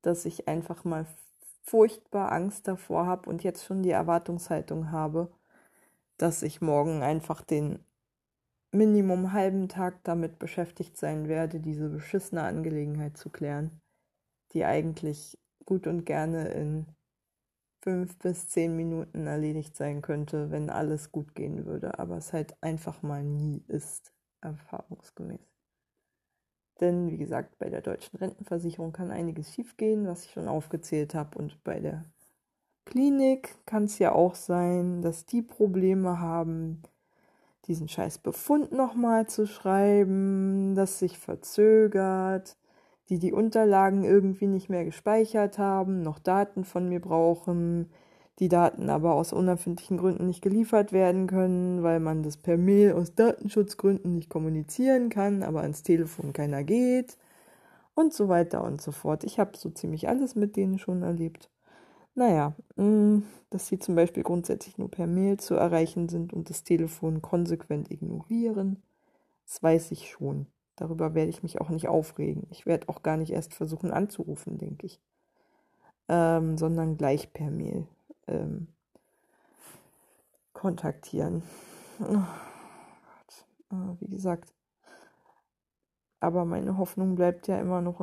dass 0.03 0.25
ich 0.25 0.49
einfach 0.49 0.85
mal 0.85 1.07
furchtbar 1.65 2.33
Angst 2.33 2.69
davor 2.69 3.07
habe 3.07 3.29
und 3.31 3.43
jetzt 3.45 3.65
schon 3.65 3.83
die 3.83 3.91
Erwartungshaltung 3.91 4.91
habe, 4.93 5.31
dass 6.19 6.43
ich 6.43 6.63
morgen 6.63 7.03
einfach 7.03 7.43
den 7.43 7.85
Minimum 8.73 9.33
halben 9.33 9.69
Tag 9.69 10.05
damit 10.05 10.39
beschäftigt 10.39 10.97
sein 10.97 11.29
werde, 11.29 11.61
diese 11.61 11.89
beschissene 11.89 12.43
Angelegenheit 12.43 13.17
zu 13.17 13.31
klären, 13.31 13.81
die 14.53 14.65
eigentlich 14.65 15.39
gut 15.65 15.87
und 15.87 16.05
gerne 16.05 16.49
in 16.49 16.87
fünf 17.83 18.19
bis 18.19 18.49
zehn 18.49 18.77
Minuten 18.77 19.27
erledigt 19.27 19.77
sein 19.77 20.03
könnte, 20.03 20.51
wenn 20.51 20.69
alles 20.69 21.13
gut 21.13 21.35
gehen 21.35 21.65
würde, 21.65 21.99
aber 21.99 22.17
es 22.17 22.33
halt 22.33 22.57
einfach 22.63 23.03
mal 23.03 23.23
nie 23.23 23.63
ist, 23.69 24.13
erfahrungsgemäß. 24.41 25.41
Denn 26.81 27.11
wie 27.11 27.19
gesagt, 27.19 27.59
bei 27.59 27.71
der 27.71 27.81
deutschen 27.81 28.19
Rentenversicherung 28.19 28.93
kann 28.93 29.11
einiges 29.11 29.55
schiefgehen, 29.55 30.07
was 30.07 30.25
ich 30.25 30.33
schon 30.33 30.49
aufgezählt 30.49 31.15
habe. 31.15 31.39
Und 31.39 31.63
bei 31.65 31.81
der 31.81 32.05
Klinik 32.85 33.57
kann 33.67 33.85
es 33.85 33.99
ja 33.99 34.13
auch 34.13 34.35
sein, 34.35 35.03
dass 35.03 35.27
die 35.27 35.43
Probleme 35.43 36.21
haben, 36.21 36.83
diesen 37.67 37.89
scheiß 37.89 38.19
Befund 38.19 38.73
nochmal 38.73 39.27
zu 39.27 39.47
schreiben, 39.47 40.75
das 40.75 40.99
sich 40.99 41.19
verzögert, 41.19 42.57
die 43.09 43.19
die 43.19 43.33
Unterlagen 43.33 44.05
irgendwie 44.05 44.47
nicht 44.47 44.69
mehr 44.69 44.85
gespeichert 44.85 45.59
haben, 45.59 46.03
noch 46.03 46.19
Daten 46.19 46.65
von 46.65 46.89
mir 46.89 47.01
brauchen, 47.01 47.91
die 48.39 48.49
Daten 48.49 48.89
aber 48.91 49.15
aus 49.15 49.33
unerfindlichen 49.33 49.99
Gründen 49.99 50.27
nicht 50.27 50.43
geliefert 50.43 50.93
werden 50.93 51.27
können, 51.27 51.83
weil 51.83 52.01
man 52.01 52.23
das 52.23 52.37
per 52.37 52.57
Mail 52.57 52.93
aus 52.93 53.15
Datenschutzgründen 53.15 54.15
nicht 54.15 54.31
kommunizieren 54.31 55.09
kann, 55.09 55.43
aber 55.43 55.63
ans 55.63 55.83
Telefon 55.83 56.33
keiner 56.33 56.63
geht 56.65 57.19
und 57.95 58.15
so 58.15 58.29
weiter 58.29 58.63
und 58.63 58.81
so 58.81 58.93
fort. 58.93 59.25
Ich 59.25 59.41
habe 59.41 59.57
so 59.57 59.71
ziemlich 59.71 60.09
alles 60.09 60.37
mit 60.37 60.57
denen 60.57 60.79
schon 60.79 61.03
erlebt. 61.03 61.51
Naja, 62.19 62.53
mm, 62.75 63.23
dass 63.51 63.69
sie 63.69 63.79
zum 63.79 63.95
Beispiel 63.95 64.25
grundsätzlich 64.25 64.77
nur 64.77 64.91
per 64.91 65.07
Mail 65.07 65.37
zu 65.39 65.55
erreichen 65.55 66.09
sind 66.09 66.33
und 66.33 66.51
das 66.51 66.65
Telefon 66.65 67.23
konsequent 67.23 67.93
ignorieren, 67.93 68.83
das 69.47 69.63
weiß 69.63 69.93
ich 69.93 70.11
schon. 70.11 70.47
Darüber 70.75 71.15
werde 71.15 71.31
ich 71.31 71.45
mich 71.45 71.61
auch 71.61 71.69
nicht 71.69 71.87
aufregen. 71.87 72.49
Ich 72.51 72.67
werde 72.67 72.89
auch 72.89 73.05
gar 73.05 73.17
nicht 73.17 73.31
erst 73.31 73.55
versuchen 73.55 73.93
anzurufen, 73.93 74.59
denke 74.59 74.87
ich. 74.87 75.01
Ähm, 76.09 76.59
sondern 76.59 76.97
gleich 76.97 77.33
per 77.33 77.53
Mail 77.53 77.87
ähm, 78.27 78.67
kontaktieren. 80.55 81.45
Oh 82.01 82.25
äh, 83.71 83.95
wie 84.01 84.09
gesagt. 84.09 84.53
Aber 86.19 86.45
meine 86.45 86.79
Hoffnung 86.79 87.15
bleibt 87.15 87.47
ja 87.47 87.61
immer 87.61 87.81
noch 87.81 88.01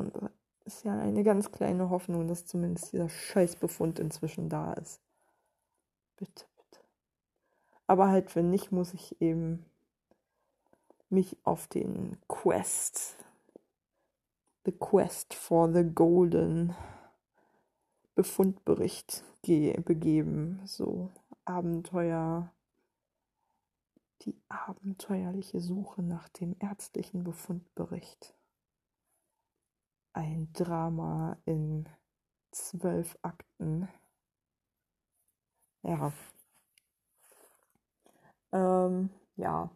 ist 0.65 0.83
ja 0.83 0.97
eine 0.97 1.23
ganz 1.23 1.51
kleine 1.51 1.89
Hoffnung, 1.89 2.27
dass 2.27 2.45
zumindest 2.45 2.91
dieser 2.93 3.09
Scheißbefund 3.09 3.99
inzwischen 3.99 4.49
da 4.49 4.73
ist. 4.73 4.99
Bitte, 6.17 6.45
bitte. 6.55 6.81
Aber 7.87 8.09
halt, 8.09 8.35
wenn 8.35 8.49
nicht, 8.49 8.71
muss 8.71 8.93
ich 8.93 9.21
eben 9.21 9.65
mich 11.09 11.37
auf 11.43 11.67
den 11.67 12.17
Quest, 12.27 13.15
the 14.65 14.71
Quest 14.71 15.33
for 15.33 15.71
the 15.71 15.83
Golden 15.83 16.75
Befundbericht 18.15 19.23
begeben. 19.43 20.61
So 20.65 21.11
Abenteuer, 21.43 22.51
die 24.21 24.35
abenteuerliche 24.49 25.59
Suche 25.59 26.01
nach 26.01 26.27
dem 26.29 26.55
ärztlichen 26.59 27.23
Befundbericht. 27.23 28.34
Ein 30.15 30.47
Drama 30.53 31.37
in 31.43 31.89
zwölf 32.51 33.17
Akten. 33.21 33.89
Ja. 35.83 36.13
Ähm, 38.53 39.09
ja. 39.35 39.69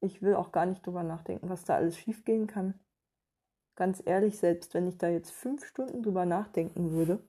Ich 0.00 0.20
will 0.20 0.34
auch 0.34 0.50
gar 0.50 0.66
nicht 0.66 0.84
drüber 0.84 1.04
nachdenken, 1.04 1.48
was 1.48 1.62
da 1.62 1.76
alles 1.76 1.96
schiefgehen 1.96 2.48
kann. 2.48 2.74
Ganz 3.76 4.02
ehrlich, 4.04 4.38
selbst 4.38 4.74
wenn 4.74 4.88
ich 4.88 4.98
da 4.98 5.08
jetzt 5.10 5.30
fünf 5.30 5.64
Stunden 5.64 6.02
drüber 6.02 6.26
nachdenken 6.26 6.90
würde, 6.90 7.22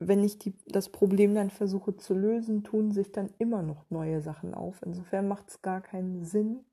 wenn 0.00 0.24
ich 0.24 0.40
die, 0.40 0.56
das 0.66 0.88
Problem 0.88 1.36
dann 1.36 1.50
versuche 1.50 1.96
zu 1.96 2.14
lösen, 2.14 2.64
tun 2.64 2.90
sich 2.90 3.12
dann 3.12 3.32
immer 3.38 3.62
noch 3.62 3.88
neue 3.90 4.20
Sachen 4.20 4.54
auf. 4.54 4.82
Insofern 4.82 5.28
macht 5.28 5.50
es 5.50 5.62
gar 5.62 5.80
keinen 5.80 6.24
Sinn, 6.24 6.64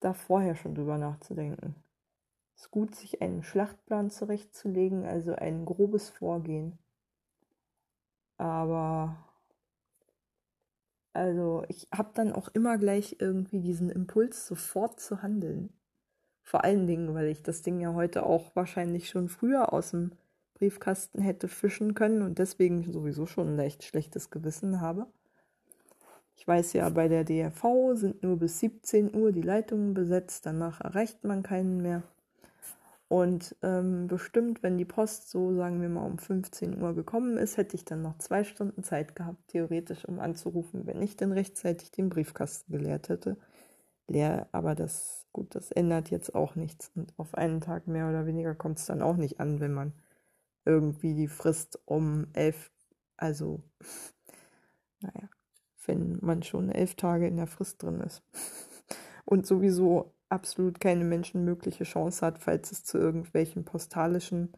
da 0.00 0.12
vorher 0.12 0.56
schon 0.56 0.74
drüber 0.74 0.98
nachzudenken. 0.98 1.83
Es 2.54 2.62
ist 2.62 2.70
gut, 2.70 2.94
sich 2.94 3.20
einen 3.20 3.42
Schlachtplan 3.42 4.10
zurechtzulegen, 4.10 5.04
also 5.04 5.34
ein 5.34 5.64
grobes 5.64 6.10
Vorgehen. 6.10 6.78
Aber 8.36 9.16
also 11.14 11.64
ich 11.68 11.88
habe 11.92 12.10
dann 12.14 12.32
auch 12.32 12.48
immer 12.48 12.76
gleich 12.76 13.16
irgendwie 13.20 13.60
diesen 13.60 13.88
Impuls, 13.88 14.46
sofort 14.46 15.00
zu 15.00 15.22
handeln. 15.22 15.72
Vor 16.42 16.64
allen 16.64 16.86
Dingen, 16.86 17.14
weil 17.14 17.28
ich 17.28 17.42
das 17.42 17.62
Ding 17.62 17.80
ja 17.80 17.94
heute 17.94 18.24
auch 18.26 18.54
wahrscheinlich 18.54 19.08
schon 19.08 19.28
früher 19.28 19.72
aus 19.72 19.92
dem 19.92 20.12
Briefkasten 20.54 21.20
hätte 21.22 21.48
fischen 21.48 21.94
können 21.94 22.22
und 22.22 22.38
deswegen 22.38 22.92
sowieso 22.92 23.26
schon 23.26 23.48
ein 23.48 23.56
leicht 23.56 23.84
schlechtes 23.84 24.30
Gewissen 24.30 24.80
habe. 24.80 25.06
Ich 26.36 26.46
weiß 26.46 26.72
ja, 26.74 26.88
bei 26.90 27.08
der 27.08 27.24
DRV 27.24 27.94
sind 27.94 28.22
nur 28.22 28.36
bis 28.36 28.60
17 28.60 29.14
Uhr 29.14 29.32
die 29.32 29.42
Leitungen 29.42 29.94
besetzt, 29.94 30.46
danach 30.46 30.80
erreicht 30.80 31.24
man 31.24 31.42
keinen 31.42 31.80
mehr. 31.80 32.02
Und 33.14 33.54
ähm, 33.62 34.08
bestimmt, 34.08 34.64
wenn 34.64 34.76
die 34.76 34.84
Post 34.84 35.30
so, 35.30 35.54
sagen 35.54 35.80
wir 35.80 35.88
mal, 35.88 36.04
um 36.04 36.18
15 36.18 36.82
Uhr 36.82 36.96
gekommen 36.96 37.36
ist, 37.36 37.56
hätte 37.56 37.76
ich 37.76 37.84
dann 37.84 38.02
noch 38.02 38.18
zwei 38.18 38.42
Stunden 38.42 38.82
Zeit 38.82 39.14
gehabt, 39.14 39.38
theoretisch, 39.46 40.04
um 40.04 40.18
anzurufen, 40.18 40.84
wenn 40.88 41.00
ich 41.00 41.16
denn 41.16 41.30
rechtzeitig 41.30 41.92
den 41.92 42.08
Briefkasten 42.08 42.72
geleert 42.72 43.08
hätte. 43.10 43.36
Leer, 44.08 44.48
aber 44.50 44.74
das, 44.74 45.28
gut, 45.30 45.54
das 45.54 45.70
ändert 45.70 46.10
jetzt 46.10 46.34
auch 46.34 46.56
nichts. 46.56 46.90
Und 46.96 47.16
auf 47.16 47.36
einen 47.36 47.60
Tag 47.60 47.86
mehr 47.86 48.08
oder 48.08 48.26
weniger 48.26 48.56
kommt 48.56 48.80
es 48.80 48.86
dann 48.86 49.00
auch 49.00 49.16
nicht 49.16 49.38
an, 49.38 49.60
wenn 49.60 49.74
man 49.74 49.92
irgendwie 50.64 51.14
die 51.14 51.28
Frist 51.28 51.78
um 51.84 52.26
elf, 52.32 52.72
also 53.16 53.62
naja, 54.98 55.28
wenn 55.86 56.18
man 56.20 56.42
schon 56.42 56.68
elf 56.68 56.96
Tage 56.96 57.28
in 57.28 57.36
der 57.36 57.46
Frist 57.46 57.80
drin 57.80 58.00
ist 58.00 58.24
und 59.24 59.46
sowieso 59.46 60.13
absolut 60.34 60.80
keine 60.80 61.04
menschenmögliche 61.04 61.84
Chance 61.84 62.26
hat, 62.26 62.38
falls 62.38 62.72
es 62.72 62.84
zu 62.84 62.98
irgendwelchen 62.98 63.64
postalischen 63.64 64.52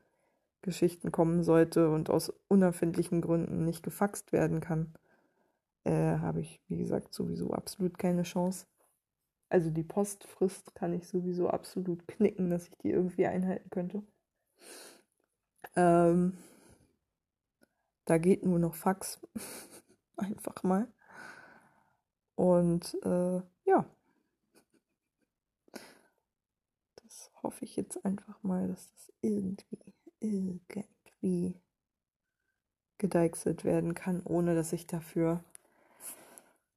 Geschichten 0.63 1.13
kommen 1.13 1.45
sollte 1.45 1.91
und 1.91 2.11
aus 2.11 2.33
unerfindlichen 2.49 3.21
Gründen 3.21 3.65
nicht 3.65 3.83
gefaxt 3.83 4.33
werden 4.33 4.61
kann, 4.61 4.95
äh, 5.85 6.19
habe 6.19 6.41
ich, 6.41 6.61
wie 6.69 6.79
gesagt, 6.79 7.15
sowieso 7.15 7.53
absolut 7.53 7.99
keine 7.99 8.25
Chance. 8.25 8.67
Also 9.49 9.71
die 9.71 9.85
Postfrist 9.85 10.75
kann 10.75 10.93
ich 10.93 11.07
sowieso 11.07 11.49
absolut 11.49 12.09
knicken, 12.09 12.51
dass 12.51 12.67
ich 12.69 12.77
die 12.79 12.91
irgendwie 12.91 13.27
einhalten 13.27 13.71
könnte. 13.71 14.03
Ähm, 15.77 16.37
da 18.07 18.19
geht 18.19 18.45
nur 18.45 18.59
noch 18.59 18.75
Fax. 18.75 19.21
Einfach 20.17 20.63
mal. 20.63 20.89
Und 22.35 22.97
äh, 23.03 23.41
ja. 23.65 23.85
Das 26.97 27.31
hoffe 27.47 27.65
ich 27.65 27.77
jetzt 27.77 28.05
einfach 28.05 28.43
mal, 28.43 28.67
dass 28.67 28.91
das 28.91 29.13
irgendwie, 29.21 29.79
irgendwie 30.19 31.55
gedeichselt 32.99 33.65
werden 33.65 33.95
kann, 33.95 34.21
ohne 34.25 34.57
dass 34.57 34.73
ich 34.73 34.89
dafür 34.89 35.45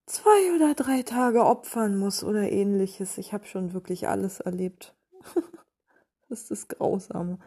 zwei 0.06 0.56
oder 0.56 0.76
drei 0.76 1.02
Tage 1.02 1.44
opfern 1.44 1.98
muss 1.98 2.24
oder 2.24 2.52
ähnliches. 2.52 3.18
Ich 3.18 3.34
habe 3.34 3.48
schon 3.48 3.74
wirklich 3.74 4.08
alles 4.08 4.42
erlebt. 4.42 4.96
das 6.30 6.42
ist 6.42 6.52
das 6.52 6.68
Grausame. 6.68 7.40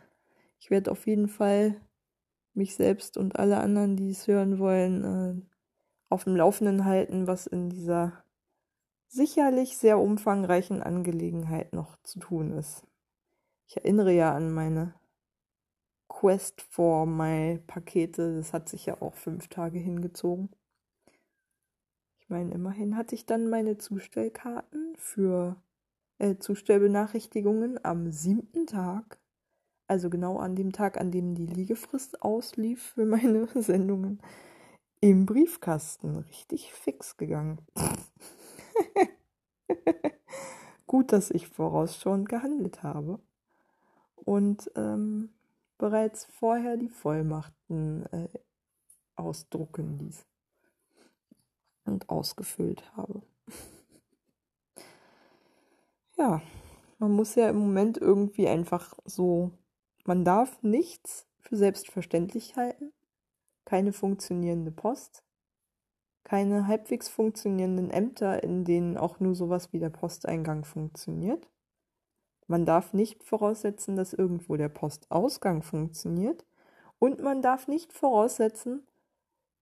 Ich 0.58 0.70
werde 0.70 0.90
auf 0.90 1.06
jeden 1.06 1.28
Fall 1.28 1.80
mich 2.54 2.74
selbst 2.74 3.16
und 3.16 3.36
alle 3.36 3.58
anderen, 3.58 3.96
die 3.96 4.10
es 4.10 4.26
hören 4.26 4.58
wollen, 4.58 5.04
äh, 5.04 5.56
auf 6.08 6.24
dem 6.24 6.34
Laufenden 6.34 6.84
halten, 6.84 7.28
was 7.28 7.46
in 7.46 7.70
dieser 7.70 8.24
sicherlich 9.06 9.76
sehr 9.78 9.98
umfangreichen 9.98 10.82
Angelegenheit 10.82 11.72
noch 11.72 11.96
zu 12.02 12.18
tun 12.18 12.52
ist. 12.52 12.84
Ich 13.72 13.78
erinnere 13.78 14.12
ja 14.12 14.34
an 14.34 14.52
meine 14.52 14.92
Quest 16.06 16.60
for 16.60 17.06
My 17.06 17.58
Pakete, 17.66 18.36
das 18.36 18.52
hat 18.52 18.68
sich 18.68 18.84
ja 18.84 19.00
auch 19.00 19.14
fünf 19.14 19.48
Tage 19.48 19.78
hingezogen. 19.78 20.50
Ich 22.20 22.28
meine, 22.28 22.52
immerhin 22.52 22.98
hatte 22.98 23.14
ich 23.14 23.24
dann 23.24 23.48
meine 23.48 23.78
Zustellkarten 23.78 24.94
für 24.98 25.56
äh, 26.18 26.36
Zustellbenachrichtigungen 26.36 27.82
am 27.82 28.12
siebten 28.12 28.66
Tag, 28.66 29.18
also 29.86 30.10
genau 30.10 30.36
an 30.36 30.54
dem 30.54 30.72
Tag, 30.72 31.00
an 31.00 31.10
dem 31.10 31.34
die 31.34 31.46
Liegefrist 31.46 32.20
auslief 32.20 32.92
für 32.94 33.06
meine 33.06 33.46
Sendungen, 33.54 34.20
im 35.00 35.24
Briefkasten. 35.24 36.18
Richtig 36.28 36.74
fix 36.74 37.16
gegangen. 37.16 37.62
Gut, 40.86 41.10
dass 41.10 41.30
ich 41.30 41.48
vorausschauend 41.48 42.28
gehandelt 42.28 42.82
habe 42.82 43.18
und 44.24 44.70
ähm, 44.76 45.30
bereits 45.78 46.26
vorher 46.26 46.76
die 46.76 46.88
Vollmachten 46.88 48.06
äh, 48.12 48.28
ausdrucken 49.16 49.98
ließ 49.98 50.26
und 51.84 52.08
ausgefüllt 52.08 52.84
habe. 52.96 53.22
ja, 56.16 56.42
man 56.98 57.12
muss 57.12 57.34
ja 57.34 57.48
im 57.48 57.56
Moment 57.56 57.98
irgendwie 57.98 58.46
einfach 58.46 58.94
so, 59.04 59.50
man 60.04 60.24
darf 60.24 60.62
nichts 60.62 61.26
für 61.40 61.56
selbstverständlich 61.56 62.56
halten, 62.56 62.92
keine 63.64 63.92
funktionierende 63.92 64.70
Post, 64.70 65.24
keine 66.24 66.68
halbwegs 66.68 67.08
funktionierenden 67.08 67.90
Ämter, 67.90 68.42
in 68.42 68.64
denen 68.64 68.96
auch 68.96 69.18
nur 69.18 69.34
sowas 69.34 69.72
wie 69.72 69.80
der 69.80 69.90
Posteingang 69.90 70.64
funktioniert. 70.64 71.48
Man 72.52 72.66
darf 72.66 72.92
nicht 72.92 73.24
voraussetzen, 73.24 73.96
dass 73.96 74.12
irgendwo 74.12 74.58
der 74.58 74.68
Postausgang 74.68 75.62
funktioniert. 75.62 76.44
Und 76.98 77.22
man 77.22 77.40
darf 77.40 77.66
nicht 77.66 77.94
voraussetzen, 77.94 78.86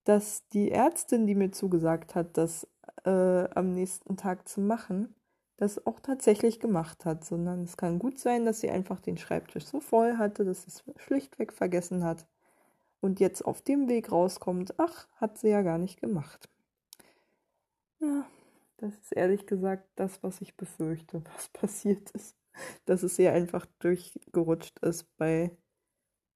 dass 0.03 0.49
die 0.49 0.73
Ärztin, 0.73 1.29
die 1.29 1.37
mir 1.37 1.53
zugesagt 1.53 2.17
hat, 2.17 2.37
das 2.37 2.67
äh, 3.05 3.49
am 3.55 3.71
nächsten 3.75 4.17
Tag 4.17 4.49
zu 4.49 4.61
machen, 4.61 5.15
das 5.57 5.87
auch 5.87 6.01
tatsächlich 6.01 6.59
gemacht 6.59 7.05
hat, 7.05 7.25
sondern 7.25 7.63
es 7.63 7.77
kann 7.77 8.01
gut 8.01 8.19
sein, 8.19 8.45
dass 8.45 8.59
sie 8.59 8.71
einfach 8.71 8.99
den 8.99 9.19
Schreibtisch 9.19 9.67
so 9.67 9.79
voll 9.79 10.19
hatte, 10.19 10.45
dass 10.45 10.63
sie 10.63 10.71
es 10.71 10.83
schlichtweg 11.01 11.53
vergessen 11.53 12.03
hat 12.03 12.27
und 13.01 13.21
jetzt 13.21 13.45
auf 13.45 13.63
dem 13.63 13.89
Weg 13.89 14.11
rauskommt, 14.11 14.81
ach, 14.81 15.07
hat 15.15 15.39
sie 15.39 15.51
ja 15.51 15.63
gar 15.63 15.79
nicht 15.79 16.01
gemacht. 16.01 16.49
Ja, 18.01 18.27
das 18.79 18.97
ist 18.97 19.13
ehrlich 19.13 19.47
gesagt 19.47 19.87
das, 19.95 20.21
was 20.25 20.41
ich 20.41 20.57
befürchte, 20.57 21.23
was 21.37 21.49
passiert 21.53 22.11
ist. 22.11 22.40
Dass 22.85 23.03
es 23.03 23.19
ihr 23.19 23.33
einfach 23.33 23.67
durchgerutscht 23.79 24.79
ist 24.81 25.07
bei 25.17 25.57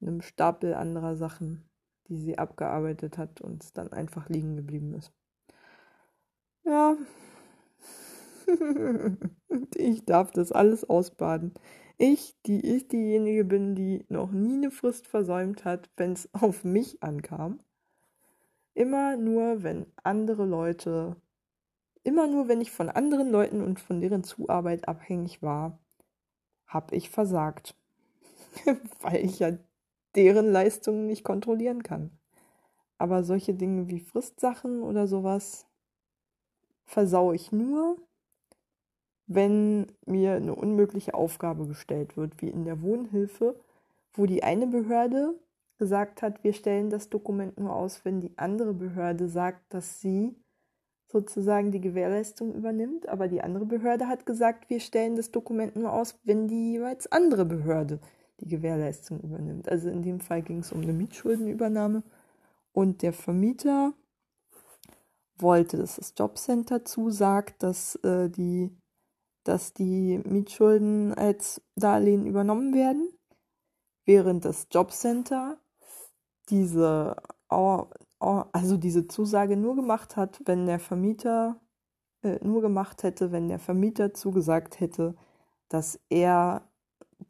einem 0.01 0.21
Stapel 0.21 0.75
anderer 0.75 1.17
Sachen, 1.17 1.69
die 2.09 2.19
sie 2.19 2.39
abgearbeitet 2.39 3.19
hat 3.19 3.41
und 3.41 3.63
es 3.63 3.73
dann 3.73 3.93
einfach 3.93 4.29
liegen 4.29 4.57
geblieben 4.57 4.95
ist. 4.95 5.13
Ja, 6.65 6.97
ich 9.77 10.05
darf 10.05 10.31
das 10.31 10.53
alles 10.53 10.89
ausbaden. 10.89 11.55
Ich, 11.97 12.35
die 12.47 12.75
ich 12.75 12.89
diejenige 12.89 13.45
bin, 13.45 13.75
die 13.75 14.05
noch 14.09 14.33
nie 14.33 14.55
eine 14.55 14.71
Frist 14.71 15.07
versäumt 15.07 15.65
hat, 15.65 15.91
wenn 15.97 16.13
es 16.13 16.29
auf 16.35 16.65
mich 16.65 17.03
ankam. 17.03 17.59
Immer 18.75 19.17
nur, 19.17 19.63
wenn 19.63 19.87
andere 20.03 20.45
Leute, 20.45 21.17
immer 22.03 22.27
nur, 22.27 22.49
wenn 22.49 22.61
ich 22.61 22.73
von 22.73 22.89
anderen 22.89 23.31
Leuten 23.31 23.63
und 23.63 23.79
von 23.79 24.01
deren 24.01 24.25
Zuarbeit 24.25 24.89
abhängig 24.89 25.43
war, 25.43 25.79
habe 26.67 26.95
ich 26.95 27.11
versagt. 27.11 27.75
Weil 29.01 29.25
ich 29.25 29.39
ja 29.39 29.53
deren 30.15 30.51
Leistungen 30.51 31.07
nicht 31.07 31.25
kontrollieren 31.25 31.83
kann. 31.83 32.11
Aber 32.99 33.25
solche 33.25 33.55
Dinge 33.55 33.89
wie 33.89 34.01
Fristsachen 34.01 34.83
oder 34.83 35.07
sowas 35.07 35.67
versaue 36.85 37.35
ich 37.35 37.51
nur, 37.51 37.97
wenn 39.27 39.87
mir 40.07 40.35
eine 40.35 40.55
unmögliche 40.55 41.15
Aufgabe 41.15 41.67
gestellt 41.67 42.17
wird, 42.17 42.41
wie 42.41 42.51
in 42.51 42.65
der 42.65 42.83
Wohnhilfe, 42.83 43.59
wo 44.13 44.27
die 44.27 44.43
eine 44.43 44.67
Behörde 44.67 45.35
gesagt 45.79 46.23
hat, 46.23 46.45
wir 46.45 46.53
stellen 46.53 46.91
das 46.91 47.09
Dokument 47.09 47.59
nur 47.59 47.75
aus, 47.75 48.05
wenn 48.05 48.21
die 48.21 48.37
andere 48.39 48.75
Behörde 48.75 49.29
sagt, 49.29 49.73
dass 49.75 50.01
sie 50.01 50.37
sozusagen 51.15 51.71
die 51.71 51.81
Gewährleistung 51.81 52.53
übernimmt, 52.55 53.09
aber 53.09 53.29
die 53.29 53.41
andere 53.41 53.65
Behörde 53.67 54.09
hat 54.09 54.27
gesagt, 54.27 54.69
wir 54.69 54.81
stellen 54.81 55.15
das 55.15 55.31
Dokument 55.31 55.77
nur 55.77 55.93
aus, 55.93 56.19
wenn 56.25 56.49
die 56.49 56.73
jeweils 56.73 57.07
andere 57.13 57.45
Behörde 57.45 58.01
die 58.41 58.49
Gewährleistung 58.49 59.21
übernimmt. 59.21 59.69
Also 59.69 59.91
in 59.91 60.03
dem 60.03 60.19
Fall 60.19 60.43
ging 60.43 60.59
es 60.59 60.73
um 60.73 60.81
eine 60.81 60.93
Mietschuldenübernahme 60.93 62.03
und 62.73 63.03
der 63.03 63.13
Vermieter 63.13 63.93
wollte, 65.39 65.77
dass 65.77 65.97
das 65.97 66.15
Jobcenter 66.19 66.85
zusagt, 66.85 67.63
dass 67.63 67.95
äh, 68.03 68.29
die 68.29 68.77
dass 69.45 69.75
die 69.75 70.23
Mietschulden 70.25 71.13
als 71.13 71.61
Darlehen 71.77 72.27
übernommen 72.27 72.75
werden, 72.75 73.11
während 74.07 74.47
das 74.47 74.69
Jobcenter 74.71 75.59
diese, 76.49 77.17
also 78.25 78.77
diese 78.77 79.07
Zusage 79.07 79.57
nur 79.57 79.77
gemacht 79.77 80.17
hat, 80.17 80.41
wenn 80.47 80.67
der 80.67 80.79
Vermieter 80.79 81.61
äh, 82.23 82.39
nur 82.45 82.63
gemacht 82.63 83.03
hätte, 83.03 83.33
wenn 83.33 83.49
der 83.49 83.59
Vermieter 83.59 84.15
zugesagt 84.15 84.81
hätte, 84.81 85.15
dass 85.69 86.01
er 86.09 86.69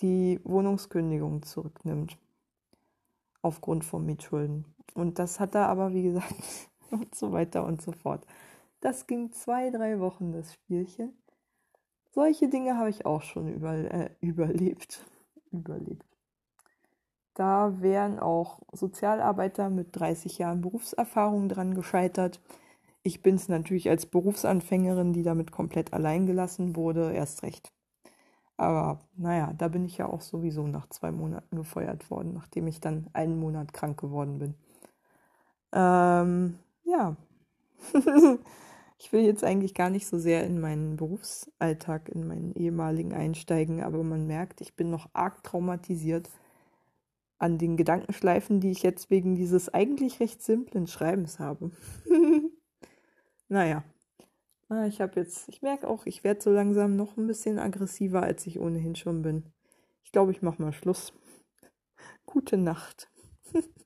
die 0.00 0.40
Wohnungskündigung 0.44 1.42
zurücknimmt 1.42 2.18
aufgrund 3.42 3.84
von 3.84 4.06
Mietschulden. 4.06 4.64
Und 4.94 5.18
das 5.18 5.40
hat 5.40 5.54
er 5.54 5.68
aber, 5.68 5.92
wie 5.92 6.04
gesagt, 6.04 6.34
und 6.90 7.14
so 7.14 7.32
weiter 7.32 7.64
und 7.64 7.82
so 7.82 7.92
fort. 7.92 8.26
Das 8.80 9.06
ging 9.06 9.32
zwei, 9.32 9.70
drei 9.70 10.00
Wochen, 10.00 10.32
das 10.32 10.52
Spielchen. 10.54 11.12
Solche 12.12 12.48
Dinge 12.48 12.76
habe 12.78 12.90
ich 12.90 13.06
auch 13.06 13.22
schon 13.22 13.48
über, 13.48 13.72
äh, 13.72 14.10
überlebt. 14.20 15.04
überlebt. 15.50 16.13
Da 17.34 17.80
wären 17.80 18.20
auch 18.20 18.60
Sozialarbeiter 18.72 19.68
mit 19.70 19.88
30 19.96 20.38
Jahren 20.38 20.60
Berufserfahrung 20.60 21.48
dran 21.48 21.74
gescheitert. 21.74 22.40
Ich 23.02 23.22
bin 23.22 23.34
es 23.36 23.48
natürlich 23.48 23.90
als 23.90 24.06
Berufsanfängerin, 24.06 25.12
die 25.12 25.24
damit 25.24 25.50
komplett 25.52 25.92
allein 25.92 26.26
gelassen 26.26 26.76
wurde, 26.76 27.12
erst 27.12 27.42
recht. 27.42 27.72
Aber 28.56 29.00
naja, 29.16 29.52
da 29.58 29.68
bin 29.68 29.84
ich 29.84 29.98
ja 29.98 30.06
auch 30.06 30.20
sowieso 30.20 30.66
nach 30.68 30.88
zwei 30.88 31.10
Monaten 31.12 31.56
gefeuert 31.56 32.10
worden, 32.10 32.34
nachdem 32.34 32.68
ich 32.68 32.80
dann 32.80 33.08
einen 33.12 33.38
Monat 33.38 33.72
krank 33.72 34.00
geworden 34.00 34.38
bin. 34.38 34.54
Ähm, 35.72 36.58
ja. 36.84 37.16
Ich 38.96 39.12
will 39.12 39.22
jetzt 39.22 39.44
eigentlich 39.44 39.74
gar 39.74 39.90
nicht 39.90 40.06
so 40.06 40.18
sehr 40.18 40.44
in 40.46 40.60
meinen 40.60 40.96
Berufsalltag, 40.96 42.08
in 42.08 42.26
meinen 42.26 42.54
ehemaligen 42.54 43.12
einsteigen, 43.12 43.82
aber 43.82 44.02
man 44.02 44.26
merkt, 44.26 44.62
ich 44.62 44.76
bin 44.76 44.88
noch 44.90 45.10
arg 45.12 45.42
traumatisiert 45.42 46.30
an 47.38 47.58
den 47.58 47.76
Gedankenschleifen, 47.76 48.60
die 48.60 48.70
ich 48.70 48.82
jetzt 48.82 49.10
wegen 49.10 49.34
dieses 49.34 49.72
eigentlich 49.72 50.20
recht 50.20 50.42
simplen 50.42 50.86
Schreibens 50.86 51.38
habe. 51.38 51.70
naja, 53.48 53.84
ich 54.88 55.00
habe 55.00 55.20
jetzt, 55.20 55.48
ich 55.48 55.62
merke 55.62 55.88
auch, 55.88 56.06
ich 56.06 56.24
werde 56.24 56.42
so 56.42 56.50
langsam 56.50 56.96
noch 56.96 57.16
ein 57.16 57.26
bisschen 57.26 57.58
aggressiver, 57.58 58.22
als 58.22 58.46
ich 58.46 58.58
ohnehin 58.58 58.96
schon 58.96 59.22
bin. 59.22 59.52
Ich 60.02 60.12
glaube, 60.12 60.32
ich 60.32 60.42
mache 60.42 60.60
mal 60.60 60.72
Schluss. 60.72 61.12
Gute 62.26 62.56
Nacht. 62.56 63.10